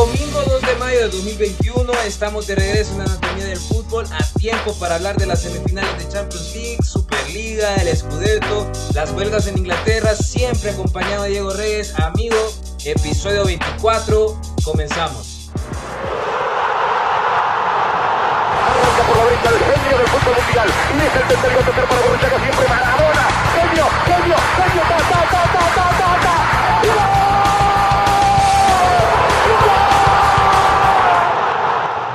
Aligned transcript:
Domingo 0.00 0.40
2 0.48 0.62
de 0.62 0.74
mayo 0.76 0.98
de 0.98 1.08
2021, 1.10 1.92
estamos 2.06 2.46
de 2.46 2.54
regreso 2.54 2.92
en 2.92 2.98
la 3.00 3.04
anatomía 3.04 3.44
del 3.44 3.58
fútbol 3.58 4.06
a 4.10 4.24
tiempo 4.38 4.74
para 4.80 4.94
hablar 4.94 5.18
de 5.18 5.26
las 5.26 5.42
semifinales 5.42 5.98
de 5.98 6.08
Champions 6.10 6.54
League, 6.54 6.78
Superliga, 6.82 7.74
el 7.74 7.94
Scudetto, 7.94 8.72
las 8.94 9.10
huelgas 9.10 9.46
en 9.48 9.58
Inglaterra, 9.58 10.14
siempre 10.14 10.70
acompañado 10.70 11.24
de 11.24 11.30
Diego 11.32 11.52
Reyes, 11.52 11.92
amigo, 12.00 12.34
episodio 12.82 13.44
24, 13.44 14.40
comenzamos. 14.64 15.50
Arranca 18.64 19.06
por 19.06 19.16
la 19.18 19.24
derecha 19.26 19.50
el 19.50 19.58
genio 19.58 19.98
del 19.98 20.06
fútbol 20.08 20.34
mundial 20.46 20.66
el 20.66 21.86
para 21.86 22.40
siempre. 22.40 22.70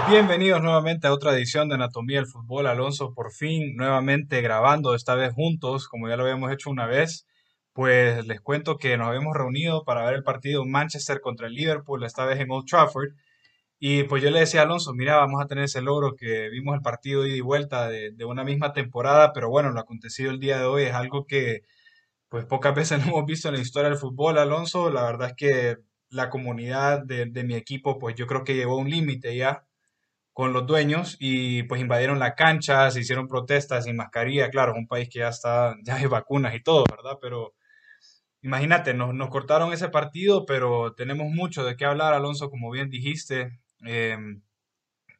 Bienvenidos 0.08 0.62
nuevamente 0.62 1.08
a 1.08 1.14
otra 1.14 1.34
edición 1.34 1.68
de 1.68 1.76
Anatomía 1.76 2.18
del 2.18 2.28
Fútbol. 2.28 2.68
Alonso, 2.68 3.16
por 3.16 3.32
fin, 3.32 3.76
nuevamente 3.76 4.40
grabando, 4.42 4.94
esta 4.94 5.16
vez 5.16 5.34
juntos, 5.34 5.88
como 5.88 6.08
ya 6.08 6.16
lo 6.16 6.24
habíamos 6.24 6.52
hecho 6.52 6.70
una 6.70 6.86
vez. 6.86 7.26
Pues 7.74 8.26
les 8.28 8.40
cuento 8.40 8.78
que 8.78 8.98
nos 8.98 9.08
habíamos 9.08 9.36
reunido 9.36 9.84
para 9.84 10.06
ver 10.06 10.14
el 10.14 10.24
partido 10.24 10.64
Manchester 10.64 11.22
contra 11.22 11.48
el 11.48 11.54
Liverpool, 11.54 12.04
esta 12.04 12.24
vez 12.26 12.40
en 12.40 12.52
Old 12.52 12.68
Trafford. 12.68 13.14
Y 13.80 14.04
pues 14.04 14.22
yo 14.24 14.30
le 14.32 14.42
decía 14.42 14.62
a 14.62 14.64
Alonso, 14.66 14.94
mira, 14.94 15.18
vamos 15.18 15.42
a 15.44 15.48
tener 15.48 15.66
ese 15.66 15.82
logro 15.82 16.16
que 16.16 16.50
vimos 16.50 16.76
el 16.76 16.82
partido 16.82 17.26
ida 17.26 17.36
y 17.36 17.42
vuelta 17.42 17.90
de, 17.90 18.14
una 18.26 18.44
misma 18.44 18.74
temporada, 18.74 19.34
pero 19.34 19.50
bueno, 19.50 19.72
lo 19.72 19.80
acontecido 19.80 20.32
el 20.32 20.40
día 20.40 20.60
de 20.60 20.66
hoy 20.66 20.84
es 20.84 20.94
algo 20.94 21.26
que 21.26 21.62
pues 22.30 22.46
pocas 22.46 22.76
veces 22.76 23.00
lo 23.06 23.12
hemos 23.12 23.26
visto 23.26 23.50
en 23.50 23.56
la 23.56 23.62
historia 23.62 23.90
del 23.90 24.00
fútbol, 24.00 24.38
Alonso. 24.38 24.92
La 24.92 25.04
verdad 25.04 25.30
es 25.30 25.36
que 25.36 25.78
la 26.10 26.30
comunidad 26.30 27.04
de, 27.06 27.44
mi 27.44 27.56
equipo, 27.56 28.00
pues 28.00 28.16
yo 28.16 28.28
creo 28.28 28.44
que 28.44 28.56
llegó 28.56 28.78
un 28.78 28.90
límite 28.90 29.36
ya 29.36 29.65
con 30.36 30.52
los 30.52 30.68
dueños 30.68 31.16
y 31.18 31.64
pues 31.64 31.80
invadieron 31.80 32.20
la 32.20 32.36
cancha, 32.36 32.92
se 32.92 33.00
hicieron 33.00 33.30
protestas 33.30 33.86
sin 33.86 33.96
mascarilla, 33.96 34.50
claro, 34.50 34.74
es 34.74 34.78
un 34.78 34.86
país 34.86 35.08
que 35.10 35.20
ya 35.20 35.30
está, 35.30 35.78
ya 35.82 35.96
hay 35.96 36.08
vacunas 36.08 36.54
y 36.54 36.62
todo, 36.62 36.84
¿verdad? 36.92 37.18
Pero 37.22 37.54
imagínate, 38.42 38.94
nos, 38.94 39.14
nos 39.14 39.30
cortaron 39.30 39.72
ese 39.72 39.88
partido, 39.88 40.46
pero 40.46 40.94
tenemos 40.94 41.28
mucho 41.32 41.64
de 41.64 41.78
qué 41.78 41.86
hablar, 41.86 42.14
Alonso, 42.14 42.50
como 42.50 42.70
bien 42.70 42.90
dijiste, 42.90 43.62
eh, 43.88 44.18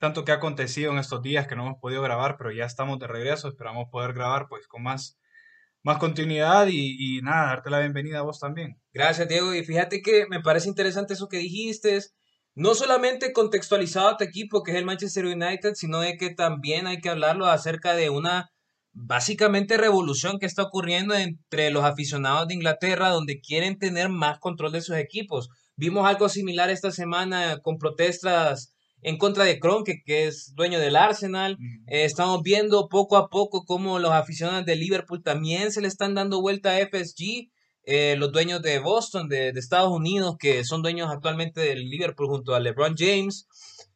tanto 0.02 0.26
que 0.26 0.34
ha 0.34 0.36
acontecido 0.36 0.92
en 0.92 0.98
estos 0.98 1.22
días 1.22 1.48
que 1.48 1.56
no 1.56 1.66
hemos 1.66 1.80
podido 1.80 2.02
grabar, 2.02 2.36
pero 2.38 2.52
ya 2.52 2.66
estamos 2.66 3.00
de 3.00 3.08
regreso, 3.08 3.48
esperamos 3.48 3.88
poder 3.90 4.12
grabar 4.12 4.48
pues 4.50 4.68
con 4.68 4.84
más, 4.84 5.18
más 5.82 5.98
continuidad 5.98 6.68
y 6.68 7.22
nada, 7.24 7.48
darte 7.48 7.70
la 7.70 7.80
bienvenida 7.80 8.20
a 8.20 8.24
vos 8.24 8.42
también. 8.42 8.82
Gracias, 8.96 9.30
Diego. 9.30 9.54
Y 9.54 9.64
fíjate 9.64 10.02
que 10.02 10.26
me 10.30 10.42
parece 10.42 10.68
interesante 10.68 11.14
eso 11.14 11.30
que 11.30 11.38
dijiste. 11.38 12.00
No 12.56 12.74
solamente 12.74 13.34
contextualizado 13.34 14.08
a 14.08 14.18
tu 14.18 14.24
equipo, 14.24 14.64
que 14.64 14.72
es 14.72 14.78
el 14.78 14.86
Manchester 14.86 15.26
United, 15.26 15.74
sino 15.76 16.00
de 16.00 16.16
que 16.16 16.30
también 16.30 16.88
hay 16.88 17.00
que 17.00 17.10
hablarlo 17.10 17.48
acerca 17.48 17.96
de 17.96 18.10
una 18.10 18.50
básicamente 18.94 19.76
revolución 19.76 20.40
que 20.40 20.46
está 20.46 20.64
ocurriendo 20.64 21.14
entre 21.14 21.70
los 21.70 21.84
aficionados 21.84 22.48
de 22.48 22.54
Inglaterra, 22.54 23.10
donde 23.10 23.42
quieren 23.42 23.78
tener 23.78 24.08
más 24.08 24.40
control 24.40 24.72
de 24.72 24.82
sus 24.82 24.96
equipos. 24.96 25.50
Vimos 25.76 26.08
algo 26.08 26.30
similar 26.30 26.70
esta 26.70 26.92
semana 26.92 27.60
con 27.62 27.78
protestas 27.78 28.74
en 29.02 29.18
contra 29.18 29.44
de 29.44 29.60
Kroenke, 29.60 30.02
que 30.06 30.28
es 30.28 30.54
dueño 30.56 30.80
del 30.80 30.96
Arsenal. 30.96 31.58
Eh, 31.88 32.06
estamos 32.06 32.42
viendo 32.42 32.88
poco 32.88 33.18
a 33.18 33.28
poco 33.28 33.66
cómo 33.66 34.00
los 34.00 34.12
aficionados 34.12 34.66
de 34.66 34.78
Liverpool 34.78 35.22
también 35.22 35.74
se 35.74 35.82
le 35.82 35.90
están 35.90 36.16
dando 36.16 36.42
vuelta 36.42 36.72
a 36.72 36.80
FSG. 36.80 37.52
Eh, 37.88 38.16
los 38.18 38.32
dueños 38.32 38.64
de 38.64 38.80
Boston, 38.80 39.30
de, 39.30 39.50
Estados 39.50 39.92
Unidos, 39.92 40.38
que 40.40 40.64
son 40.64 40.82
dueños 40.82 41.10
actualmente 41.12 41.62
del 41.62 41.88
Liverpool 41.88 42.28
junto 42.28 42.56
a 42.56 42.60
LeBron 42.60 42.96
James. 42.98 43.48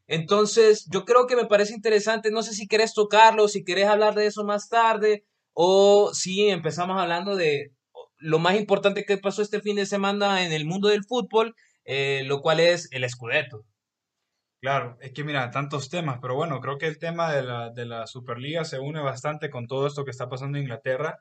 Entonces, 0.05 0.87
yo 0.91 1.05
creo 1.05 1.25
que 1.25 1.35
me 1.35 1.47
parece 1.47 1.73
interesante, 1.73 2.29
no 2.29 2.43
sé 2.43 2.53
si 2.53 2.67
querés 2.67 2.93
tocarlo, 2.93 3.47
si 3.47 3.63
querés 3.63 3.87
hablar 3.87 4.13
de 4.13 4.27
eso 4.27 4.43
más 4.43 4.69
tarde, 4.69 5.25
o 5.53 6.11
si 6.13 6.49
empezamos 6.49 7.01
hablando 7.01 7.35
de 7.35 7.73
lo 8.17 8.37
más 8.37 8.55
importante 8.55 9.05
que 9.05 9.17
pasó 9.17 9.41
este 9.41 9.61
fin 9.61 9.75
de 9.75 9.85
semana 9.85 10.45
en 10.45 10.51
el 10.51 10.65
mundo 10.65 10.89
del 10.89 11.03
fútbol, 11.03 11.55
eh, 11.83 12.23
lo 12.25 12.41
cual 12.41 12.59
es 12.59 12.89
el 12.91 13.09
Scudetto. 13.09 13.65
Claro, 14.61 14.97
es 15.01 15.13
que 15.13 15.23
mira, 15.23 15.49
tantos 15.51 15.89
temas, 15.89 16.19
pero 16.21 16.35
bueno, 16.35 16.59
creo 16.59 16.77
que 16.77 16.87
el 16.87 16.99
tema 16.99 17.31
de 17.33 17.43
la, 17.43 17.69
de 17.71 17.85
la 17.85 18.05
Superliga 18.07 18.65
se 18.65 18.79
une 18.79 19.01
bastante 19.01 19.49
con 19.49 19.67
todo 19.67 19.87
esto 19.87 20.03
que 20.03 20.11
está 20.11 20.27
pasando 20.27 20.57
en 20.57 20.65
Inglaterra 20.65 21.17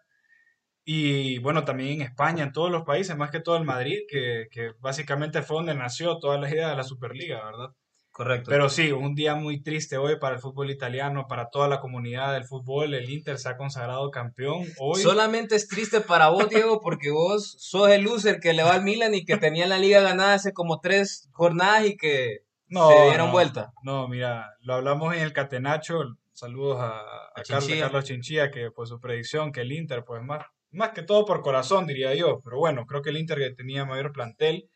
y 0.91 1.37
bueno, 1.41 1.67
también 1.67 2.01
en 2.01 2.01
España, 2.01 2.45
en 2.45 2.53
todos 2.53 2.71
los 2.71 2.85
países, 2.85 3.15
más 3.15 3.31
que 3.31 3.41
todo 3.41 3.59
en 3.59 3.67
Madrid, 3.67 3.99
que, 4.09 4.47
que 4.51 4.73
básicamente 4.81 5.43
fue 5.43 5.59
donde 5.59 5.75
nació 5.75 6.19
toda 6.19 6.39
la 6.39 6.49
idea 6.49 6.71
de 6.71 6.77
la 6.77 6.83
Superliga, 6.83 7.45
¿verdad? 7.45 7.75
Correcto. 8.11 8.49
Pero 8.49 8.71
sí, 8.71 8.91
un 8.91 9.15
día 9.15 9.35
muy 9.35 9.63
triste 9.63 9.99
hoy 9.99 10.19
para 10.19 10.37
el 10.37 10.41
fútbol 10.41 10.71
italiano, 10.71 11.27
para 11.29 11.51
toda 11.51 11.69
la 11.69 11.81
comunidad 11.81 12.33
del 12.33 12.47
fútbol. 12.47 12.95
El 12.95 13.11
Inter 13.11 13.39
se 13.39 13.51
ha 13.51 13.59
consagrado 13.59 14.11
campeón 14.11 14.65
hoy. 14.79 15.03
Solamente 15.03 15.57
es 15.57 15.69
triste 15.69 16.01
para 16.01 16.31
vos, 16.31 16.49
Diego, 16.49 16.81
porque 16.81 17.11
vos 17.11 17.57
sos 17.59 17.91
el 17.91 18.05
loser 18.05 18.41
que 18.41 18.55
le 18.55 18.63
va 18.63 18.73
al 18.73 18.83
Milan 18.83 19.15
y 19.15 19.27
que 19.27 19.37
tenía 19.37 19.67
la 19.67 19.79
liga 19.79 20.01
ganada 20.01 20.33
hace 20.33 20.55
como 20.55 20.81
tres 20.81 21.29
jornadas 21.33 21.85
y 21.85 21.99
que 21.99 22.45
no, 22.67 22.89
se 22.89 23.03
dieron 23.09 23.27
no, 23.27 23.33
vuelta. 23.33 23.73
No, 23.83 24.09
mira, 24.09 24.55
lo 24.63 24.73
hablamos 24.73 25.15
en 25.15 25.21
el 25.21 25.35
Catenacho. 25.35 26.01
Saludos 26.33 26.81
a, 26.81 26.99
a, 26.99 27.43
Carlos, 27.47 27.79
Carlos 27.79 28.05
Chinchilla, 28.05 28.51
que 28.51 28.71
fue 28.71 28.87
su 28.87 28.99
predicción, 28.99 29.53
que 29.53 29.61
el 29.61 29.73
Inter, 29.73 30.03
pues 30.07 30.23
más, 30.23 30.47
más 30.71 30.91
que 30.91 31.03
todo 31.03 31.25
por 31.25 31.43
corazón, 31.43 31.87
diría 31.87 32.15
yo. 32.15 32.41
Pero 32.43 32.59
bueno, 32.59 32.87
creo 32.87 33.03
que 33.03 33.11
el 33.11 33.19
Inter 33.19 33.55
tenía 33.57 33.85
mayor 33.85 34.13
plantel 34.13 34.71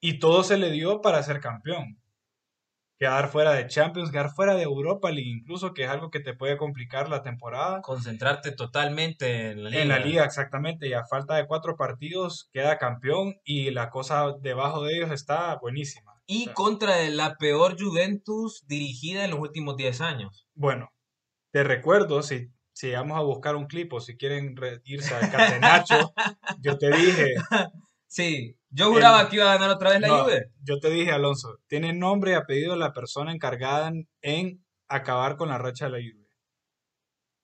y 0.00 0.18
todo 0.18 0.42
se 0.44 0.58
le 0.58 0.70
dio 0.70 1.00
para 1.00 1.22
ser 1.22 1.40
campeón 1.40 1.98
quedar 2.98 3.28
fuera 3.28 3.52
de 3.52 3.66
Champions, 3.66 4.10
quedar 4.10 4.30
fuera 4.30 4.54
de 4.54 4.62
Europa 4.62 5.10
League, 5.10 5.30
incluso 5.30 5.74
que 5.74 5.84
es 5.84 5.90
algo 5.90 6.10
que 6.10 6.20
te 6.20 6.34
puede 6.34 6.56
complicar 6.56 7.08
la 7.08 7.22
temporada. 7.22 7.82
Concentrarte 7.82 8.52
totalmente 8.52 9.50
en 9.50 9.64
la 9.64 9.70
liga. 9.70 9.82
En 9.82 9.88
la 9.88 9.98
liga, 9.98 10.24
exactamente, 10.24 10.88
y 10.88 10.94
a 10.94 11.04
falta 11.04 11.36
de 11.36 11.46
cuatro 11.46 11.76
partidos 11.76 12.48
queda 12.52 12.78
campeón 12.78 13.36
y 13.44 13.70
la 13.70 13.90
cosa 13.90 14.34
debajo 14.40 14.82
de 14.82 14.96
ellos 14.96 15.10
está 15.10 15.56
buenísima. 15.60 16.14
Y 16.26 16.42
o 16.42 16.44
sea, 16.44 16.54
contra 16.54 17.08
la 17.10 17.36
peor 17.36 17.76
Juventus 17.78 18.64
dirigida 18.66 19.24
en 19.24 19.30
los 19.32 19.40
últimos 19.40 19.76
10 19.76 20.00
años. 20.00 20.48
Bueno, 20.54 20.90
te 21.52 21.62
recuerdo, 21.62 22.22
si, 22.22 22.48
si 22.76 22.92
vamos 22.92 23.16
a 23.16 23.22
buscar 23.22 23.56
un 23.56 23.66
clip 23.66 23.90
o 23.94 24.00
si 24.00 24.18
quieren 24.18 24.54
irse 24.84 25.14
al 25.14 25.30
Catenacho, 25.30 26.12
yo 26.60 26.76
te 26.76 26.90
dije... 26.90 27.34
Sí, 28.06 28.54
yo 28.68 28.90
juraba 28.90 29.22
el, 29.22 29.28
que 29.28 29.36
iba 29.36 29.50
a 29.50 29.54
ganar 29.54 29.70
otra 29.70 29.90
vez 29.90 30.00
la 30.00 30.08
no, 30.08 30.24
Juve. 30.24 30.52
Yo 30.62 30.78
te 30.78 30.90
dije, 30.90 31.10
Alonso, 31.10 31.56
tiene 31.68 31.94
nombre 31.94 32.32
y 32.32 32.34
apellido 32.34 32.74
de 32.74 32.78
la 32.78 32.92
persona 32.92 33.32
encargada 33.32 33.88
en, 33.88 34.08
en, 34.20 34.64
acabar 34.88 35.36
con 35.36 35.48
la 35.48 35.56
racha 35.56 35.86
de 35.86 35.90
la 35.90 35.98
Juve. 35.98 36.28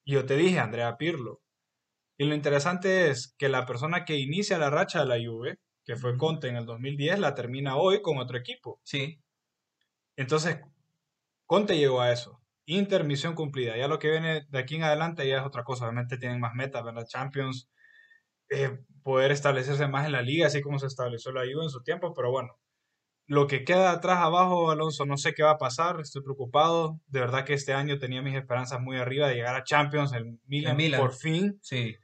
Y 0.04 0.12
yo 0.12 0.26
te 0.26 0.36
dije, 0.36 0.58
Andrea 0.58 0.98
Pirlo. 0.98 1.40
Y 2.18 2.26
lo 2.26 2.34
interesante 2.34 3.08
es 3.08 3.34
que 3.38 3.48
la 3.48 3.64
persona 3.64 4.04
que 4.04 4.18
inicia 4.18 4.58
la 4.58 4.68
racha 4.68 5.00
de 5.00 5.06
la 5.06 5.16
Juve, 5.16 5.58
que 5.84 5.96
fue 5.96 6.18
Conte 6.18 6.48
en 6.48 6.56
el 6.56 6.66
2010, 6.66 7.20
la 7.20 7.34
termina 7.34 7.76
hoy 7.76 8.02
con 8.02 8.18
otro 8.18 8.36
equipo. 8.36 8.80
Sí. 8.84 9.18
Entonces, 10.16 10.60
Conte 11.46 11.78
llegó 11.78 12.02
a 12.02 12.12
eso. 12.12 12.41
Inter, 12.76 13.04
misión 13.04 13.34
cumplida. 13.34 13.76
Ya 13.76 13.88
lo 13.88 13.98
que 13.98 14.10
viene 14.10 14.46
de 14.48 14.58
aquí 14.58 14.76
en 14.76 14.84
adelante 14.84 15.26
ya 15.26 15.38
es 15.38 15.46
otra 15.46 15.64
cosa. 15.64 15.84
Obviamente 15.84 16.18
tienen 16.18 16.40
más 16.40 16.54
metas, 16.54 16.84
¿verdad? 16.84 17.06
Champions, 17.06 17.70
eh, 18.50 18.78
poder 19.02 19.32
establecerse 19.32 19.88
más 19.88 20.06
en 20.06 20.12
la 20.12 20.22
liga, 20.22 20.46
así 20.46 20.60
como 20.60 20.78
se 20.78 20.86
estableció 20.86 21.32
la 21.32 21.42
Juve 21.42 21.64
en 21.64 21.70
su 21.70 21.82
tiempo, 21.82 22.12
pero 22.14 22.30
bueno, 22.30 22.58
lo 23.26 23.46
que 23.46 23.64
queda 23.64 23.92
atrás 23.92 24.18
abajo, 24.18 24.70
Alonso, 24.70 25.06
no 25.06 25.16
sé 25.16 25.32
qué 25.32 25.42
va 25.42 25.52
a 25.52 25.58
pasar, 25.58 26.00
estoy 26.00 26.22
preocupado, 26.22 27.00
de 27.06 27.20
verdad 27.20 27.44
que 27.44 27.54
este 27.54 27.72
año 27.72 27.98
tenía 27.98 28.20
mis 28.20 28.34
esperanzas 28.34 28.80
muy 28.80 28.96
arriba 28.98 29.28
de 29.28 29.36
llegar 29.36 29.54
a 29.54 29.64
Champions, 29.64 30.12
el 30.12 30.38
Milan, 30.44 30.72
el 30.72 30.76
Milan. 30.76 31.00
por 31.00 31.14
fin, 31.14 31.58
sí. 31.62 31.96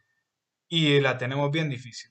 y 0.69 1.01
la 1.01 1.19
tenemos 1.19 1.51
bien 1.51 1.69
difícil. 1.69 2.11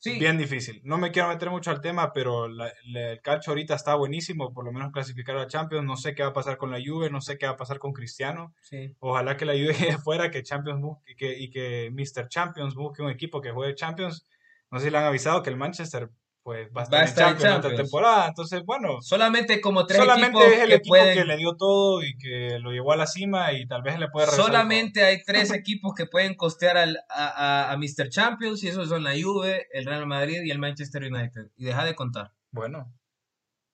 Sí. 0.00 0.18
Bien 0.18 0.38
difícil. 0.38 0.80
No 0.82 0.96
me 0.96 1.12
quiero 1.12 1.28
meter 1.28 1.50
mucho 1.50 1.70
al 1.70 1.82
tema, 1.82 2.10
pero 2.14 2.48
la, 2.48 2.72
la, 2.86 3.12
el 3.12 3.20
calcio 3.20 3.50
ahorita 3.50 3.74
está 3.74 3.94
buenísimo, 3.94 4.54
por 4.54 4.64
lo 4.64 4.72
menos 4.72 4.92
clasificar 4.92 5.36
a 5.36 5.46
Champions. 5.46 5.84
No 5.84 5.96
sé 5.98 6.14
qué 6.14 6.22
va 6.22 6.30
a 6.30 6.32
pasar 6.32 6.56
con 6.56 6.70
la 6.70 6.78
Juve, 6.82 7.10
no 7.10 7.20
sé 7.20 7.36
qué 7.36 7.44
va 7.44 7.52
a 7.52 7.56
pasar 7.58 7.78
con 7.78 7.92
Cristiano. 7.92 8.54
Sí. 8.62 8.96
Ojalá 8.98 9.36
que 9.36 9.44
la 9.44 9.52
Juve 9.52 9.74
fuera, 10.02 10.30
que 10.30 10.42
Champions 10.42 10.80
busque, 10.80 11.14
que, 11.16 11.38
y 11.38 11.50
que 11.50 11.90
Mr. 11.92 12.28
Champions 12.28 12.74
busque 12.74 13.02
un 13.02 13.10
equipo 13.10 13.42
que 13.42 13.50
juegue 13.50 13.74
Champions. 13.74 14.26
No 14.70 14.78
sé 14.78 14.86
si 14.86 14.90
le 14.90 14.96
han 14.96 15.04
avisado 15.04 15.42
que 15.42 15.50
el 15.50 15.58
Manchester 15.58 16.08
pues 16.42 16.68
va 16.74 16.80
a 16.80 16.84
estar, 16.84 16.98
va 16.98 17.02
a 17.02 17.04
estar 17.04 17.32
en, 17.32 17.38
Champions 17.38 17.64
esta 17.66 17.82
temporada. 17.82 18.28
Entonces, 18.28 18.64
bueno. 18.64 19.00
Solamente 19.02 19.60
como 19.60 19.86
tres 19.86 20.00
solamente 20.00 20.38
equipos 20.38 20.52
es 20.52 20.62
el 20.62 20.68
que 20.68 20.74
equipo 20.74 20.92
pueden... 20.92 21.18
que 21.18 21.24
le 21.24 21.36
dio 21.36 21.56
todo 21.56 22.02
y 22.02 22.16
que 22.16 22.58
lo 22.60 22.72
llevó 22.72 22.92
a 22.92 22.96
la 22.96 23.06
cima 23.06 23.52
y 23.52 23.66
tal 23.66 23.82
vez 23.82 23.98
le 23.98 24.08
puede 24.08 24.26
regresar 24.26 24.46
Solamente 24.46 25.04
hay 25.04 25.22
tres 25.22 25.50
equipos 25.52 25.94
que 25.94 26.06
pueden 26.06 26.34
costear 26.34 26.78
al, 26.78 26.98
a, 27.08 27.68
a, 27.68 27.72
a, 27.72 27.76
Mr. 27.76 28.08
Champions 28.08 28.64
y 28.64 28.68
esos 28.68 28.88
son 28.88 29.04
la 29.04 29.12
Juve, 29.12 29.66
el 29.72 29.84
Real 29.84 30.06
Madrid 30.06 30.42
y 30.42 30.50
el 30.50 30.58
Manchester 30.58 31.04
United. 31.04 31.50
Y 31.56 31.64
deja 31.64 31.84
de 31.84 31.94
contar. 31.94 32.32
Bueno. 32.52 32.92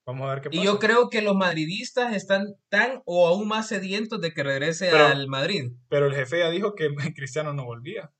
Vamos 0.06 0.28
a 0.28 0.34
ver 0.34 0.42
qué 0.42 0.50
pasa. 0.50 0.62
Y 0.62 0.64
yo 0.64 0.78
creo 0.78 1.10
que 1.10 1.20
los 1.20 1.34
madridistas 1.34 2.14
están 2.14 2.54
tan 2.68 3.02
o 3.06 3.26
aún 3.26 3.48
más 3.48 3.66
sedientos 3.68 4.20
de 4.20 4.32
que 4.32 4.44
regrese 4.44 4.88
pero, 4.90 5.06
al 5.06 5.26
Madrid. 5.26 5.72
Pero 5.88 6.06
el 6.06 6.14
jefe 6.14 6.38
ya 6.38 6.50
dijo 6.50 6.74
que 6.74 6.94
Cristiano 7.14 7.52
no 7.52 7.64
volvía. 7.64 8.12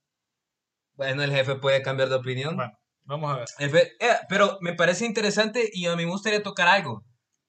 Bueno, 0.95 1.23
el 1.23 1.31
jefe 1.31 1.55
puede 1.55 1.81
cambiar 1.81 2.09
de 2.09 2.15
opinión. 2.15 2.55
Bueno. 2.55 2.77
Vamos 3.07 3.31
a 3.31 3.37
ver. 3.37 3.95
Eh, 3.99 4.09
pero 4.29 4.57
me 4.61 4.73
parece 4.73 5.05
interesante 5.05 5.69
y 5.73 5.87
a 5.87 5.95
mí 5.95 6.05
me 6.05 6.11
gustaría 6.11 6.43
tocar 6.43 6.67
algo. 6.67 7.03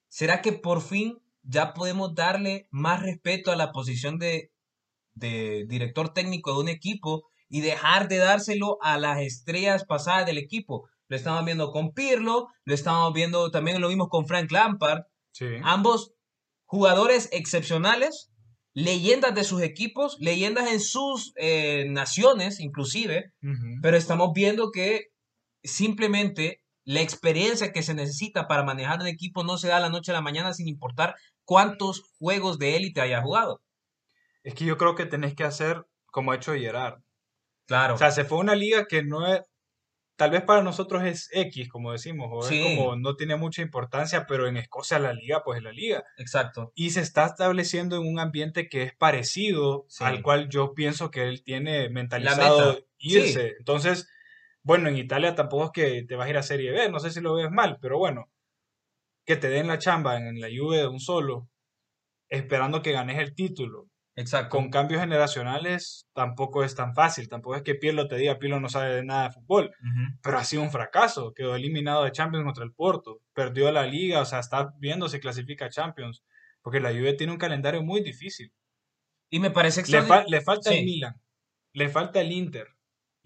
¿será 0.08 0.42
que 0.42 0.52
por 0.52 0.82
fin 0.82 1.18
ya 1.42 1.74
podemos 1.74 2.14
darle 2.14 2.66
más 2.70 3.02
respeto 3.02 3.52
a 3.52 3.56
la 3.56 3.72
posición 3.72 4.18
de, 4.18 4.50
de 5.14 5.64
director 5.68 6.12
técnico 6.12 6.52
de 6.54 6.60
un 6.60 6.68
equipo 6.68 7.22
y 7.48 7.60
dejar 7.60 8.08
de 8.08 8.18
dárselo 8.18 8.78
a 8.82 8.98
las 8.98 9.20
estrellas 9.20 9.84
pasadas 9.84 10.26
del 10.26 10.38
equipo? 10.38 10.88
Lo 11.08 11.16
estamos 11.16 11.44
viendo 11.44 11.70
con 11.70 11.92
Pirlo, 11.92 12.48
lo 12.64 12.74
estamos 12.74 13.12
viendo, 13.14 13.50
también 13.50 13.80
lo 13.80 13.88
vimos 13.88 14.08
con 14.08 14.26
Frank 14.26 14.50
Lampard. 14.50 15.04
Sí. 15.32 15.46
Ambos 15.62 16.12
jugadores 16.66 17.30
excepcionales, 17.32 18.30
leyendas 18.74 19.34
de 19.34 19.44
sus 19.44 19.62
equipos, 19.62 20.16
leyendas 20.20 20.70
en 20.70 20.80
sus 20.80 21.32
eh, 21.36 21.86
naciones 21.88 22.60
inclusive, 22.60 23.32
Ujú. 23.42 23.80
pero 23.80 23.96
estamos 23.96 24.32
viendo 24.34 24.70
que 24.70 25.06
simplemente 25.62 26.62
la 26.84 27.00
experiencia 27.02 27.72
que 27.72 27.82
se 27.82 27.94
necesita 27.94 28.48
para 28.48 28.62
manejar 28.62 29.00
un 29.00 29.06
equipo 29.06 29.44
no 29.44 29.58
se 29.58 29.68
da 29.68 29.76
a 29.76 29.80
la 29.80 29.90
noche 29.90 30.10
a 30.10 30.14
la 30.14 30.22
mañana 30.22 30.54
sin 30.54 30.68
importar 30.68 31.16
cuántos 31.44 32.02
juegos 32.18 32.58
de 32.58 32.76
élite 32.76 33.00
haya 33.00 33.20
jugado. 33.22 33.62
Es 34.42 34.54
que 34.54 34.64
yo 34.64 34.78
creo 34.78 34.94
que 34.94 35.04
tenés 35.06 35.34
que 35.34 35.44
hacer 35.44 35.84
como 36.06 36.32
ha 36.32 36.36
hecho 36.36 36.54
Gerard. 36.54 37.00
Claro. 37.66 37.94
O 37.94 37.98
sea, 37.98 38.10
se 38.10 38.24
fue 38.24 38.38
una 38.38 38.54
liga 38.54 38.86
que 38.86 39.02
no 39.02 39.26
es, 39.26 39.42
tal 40.16 40.30
vez 40.30 40.42
para 40.42 40.62
nosotros 40.62 41.04
es 41.04 41.28
X, 41.32 41.68
como 41.68 41.92
decimos, 41.92 42.28
o 42.32 42.42
Sí. 42.42 42.58
es 42.66 42.76
como 42.78 42.96
no 42.96 43.14
tiene 43.16 43.36
mucha 43.36 43.60
importancia, 43.60 44.26
pero 44.26 44.48
en 44.48 44.56
Escocia 44.56 44.98
la 44.98 45.12
liga, 45.12 45.42
pues 45.44 45.58
es 45.58 45.64
la 45.64 45.72
liga. 45.72 46.02
exacto. 46.16 46.72
Y 46.74 46.90
se 46.90 47.02
está 47.02 47.26
estableciendo 47.26 47.96
en 47.96 48.06
un 48.08 48.18
ambiente 48.18 48.68
que 48.70 48.82
es 48.84 48.96
parecido 48.96 49.84
Sí. 49.88 50.04
al 50.04 50.22
cual 50.22 50.48
yo 50.48 50.72
pienso 50.72 51.10
que 51.10 51.24
él 51.28 51.42
tiene 51.44 51.90
mentalizado 51.90 52.78
irse. 52.96 53.54
Entonces, 53.58 54.08
bueno, 54.68 54.88
en 54.90 54.98
Italia 54.98 55.34
tampoco 55.34 55.64
es 55.64 55.70
que 55.72 56.02
te 56.06 56.14
vas 56.14 56.26
a 56.26 56.30
ir 56.30 56.36
a 56.36 56.42
Serie 56.42 56.70
B, 56.72 56.90
no 56.90 57.00
sé 57.00 57.10
si 57.10 57.20
lo 57.22 57.34
ves 57.34 57.50
mal, 57.50 57.78
pero 57.80 57.96
bueno, 57.98 58.30
que 59.26 59.36
te 59.36 59.48
den 59.48 59.66
la 59.66 59.78
chamba 59.78 60.18
en 60.18 60.40
la 60.40 60.48
Juve 60.54 60.76
de 60.78 60.86
un 60.86 61.00
solo, 61.00 61.48
esperando 62.28 62.82
que 62.82 62.92
ganes 62.92 63.18
el 63.18 63.34
título. 63.34 63.86
Exacto. 64.14 64.50
Con 64.56 64.68
cambios 64.70 65.00
generacionales 65.00 66.06
tampoco 66.12 66.64
es 66.64 66.74
tan 66.74 66.92
fácil, 66.92 67.28
tampoco 67.28 67.56
es 67.56 67.62
que 67.62 67.76
Pirlo 67.76 68.08
te 68.08 68.16
diga, 68.16 68.38
Pirlo 68.38 68.60
no 68.60 68.68
sabe 68.68 68.96
de 68.96 69.04
nada 69.04 69.28
de 69.28 69.34
fútbol, 69.34 69.70
pero 70.22 70.38
ha 70.38 70.44
sido 70.44 70.62
un 70.62 70.70
fracaso, 70.72 71.32
quedó 71.34 71.54
eliminado 71.54 72.04
de 72.04 72.12
Champions 72.12 72.44
contra 72.44 72.64
el 72.64 72.72
Porto, 72.74 73.20
perdió 73.32 73.70
la 73.72 73.86
liga, 73.86 74.20
o 74.20 74.24
sea, 74.26 74.40
está 74.40 74.74
viendo 74.78 75.08
si 75.08 75.18
clasifica 75.20 75.66
a 75.66 75.70
Champions, 75.70 76.24
porque 76.62 76.80
la 76.80 76.90
Juve 76.90 77.14
tiene 77.14 77.32
un 77.32 77.38
calendario 77.38 77.82
muy 77.82 78.02
difícil. 78.02 78.52
Y 79.30 79.40
me 79.40 79.50
parece 79.50 79.80
Le, 79.82 79.86
fa- 80.02 80.22
extraordinario. 80.22 80.30
le 80.30 80.40
falta 80.42 80.70
Sí. 80.70 80.78
el 80.78 80.84
Milan, 80.84 81.14
le 81.74 81.88
falta 81.88 82.20
el 82.20 82.32
Inter, 82.32 82.66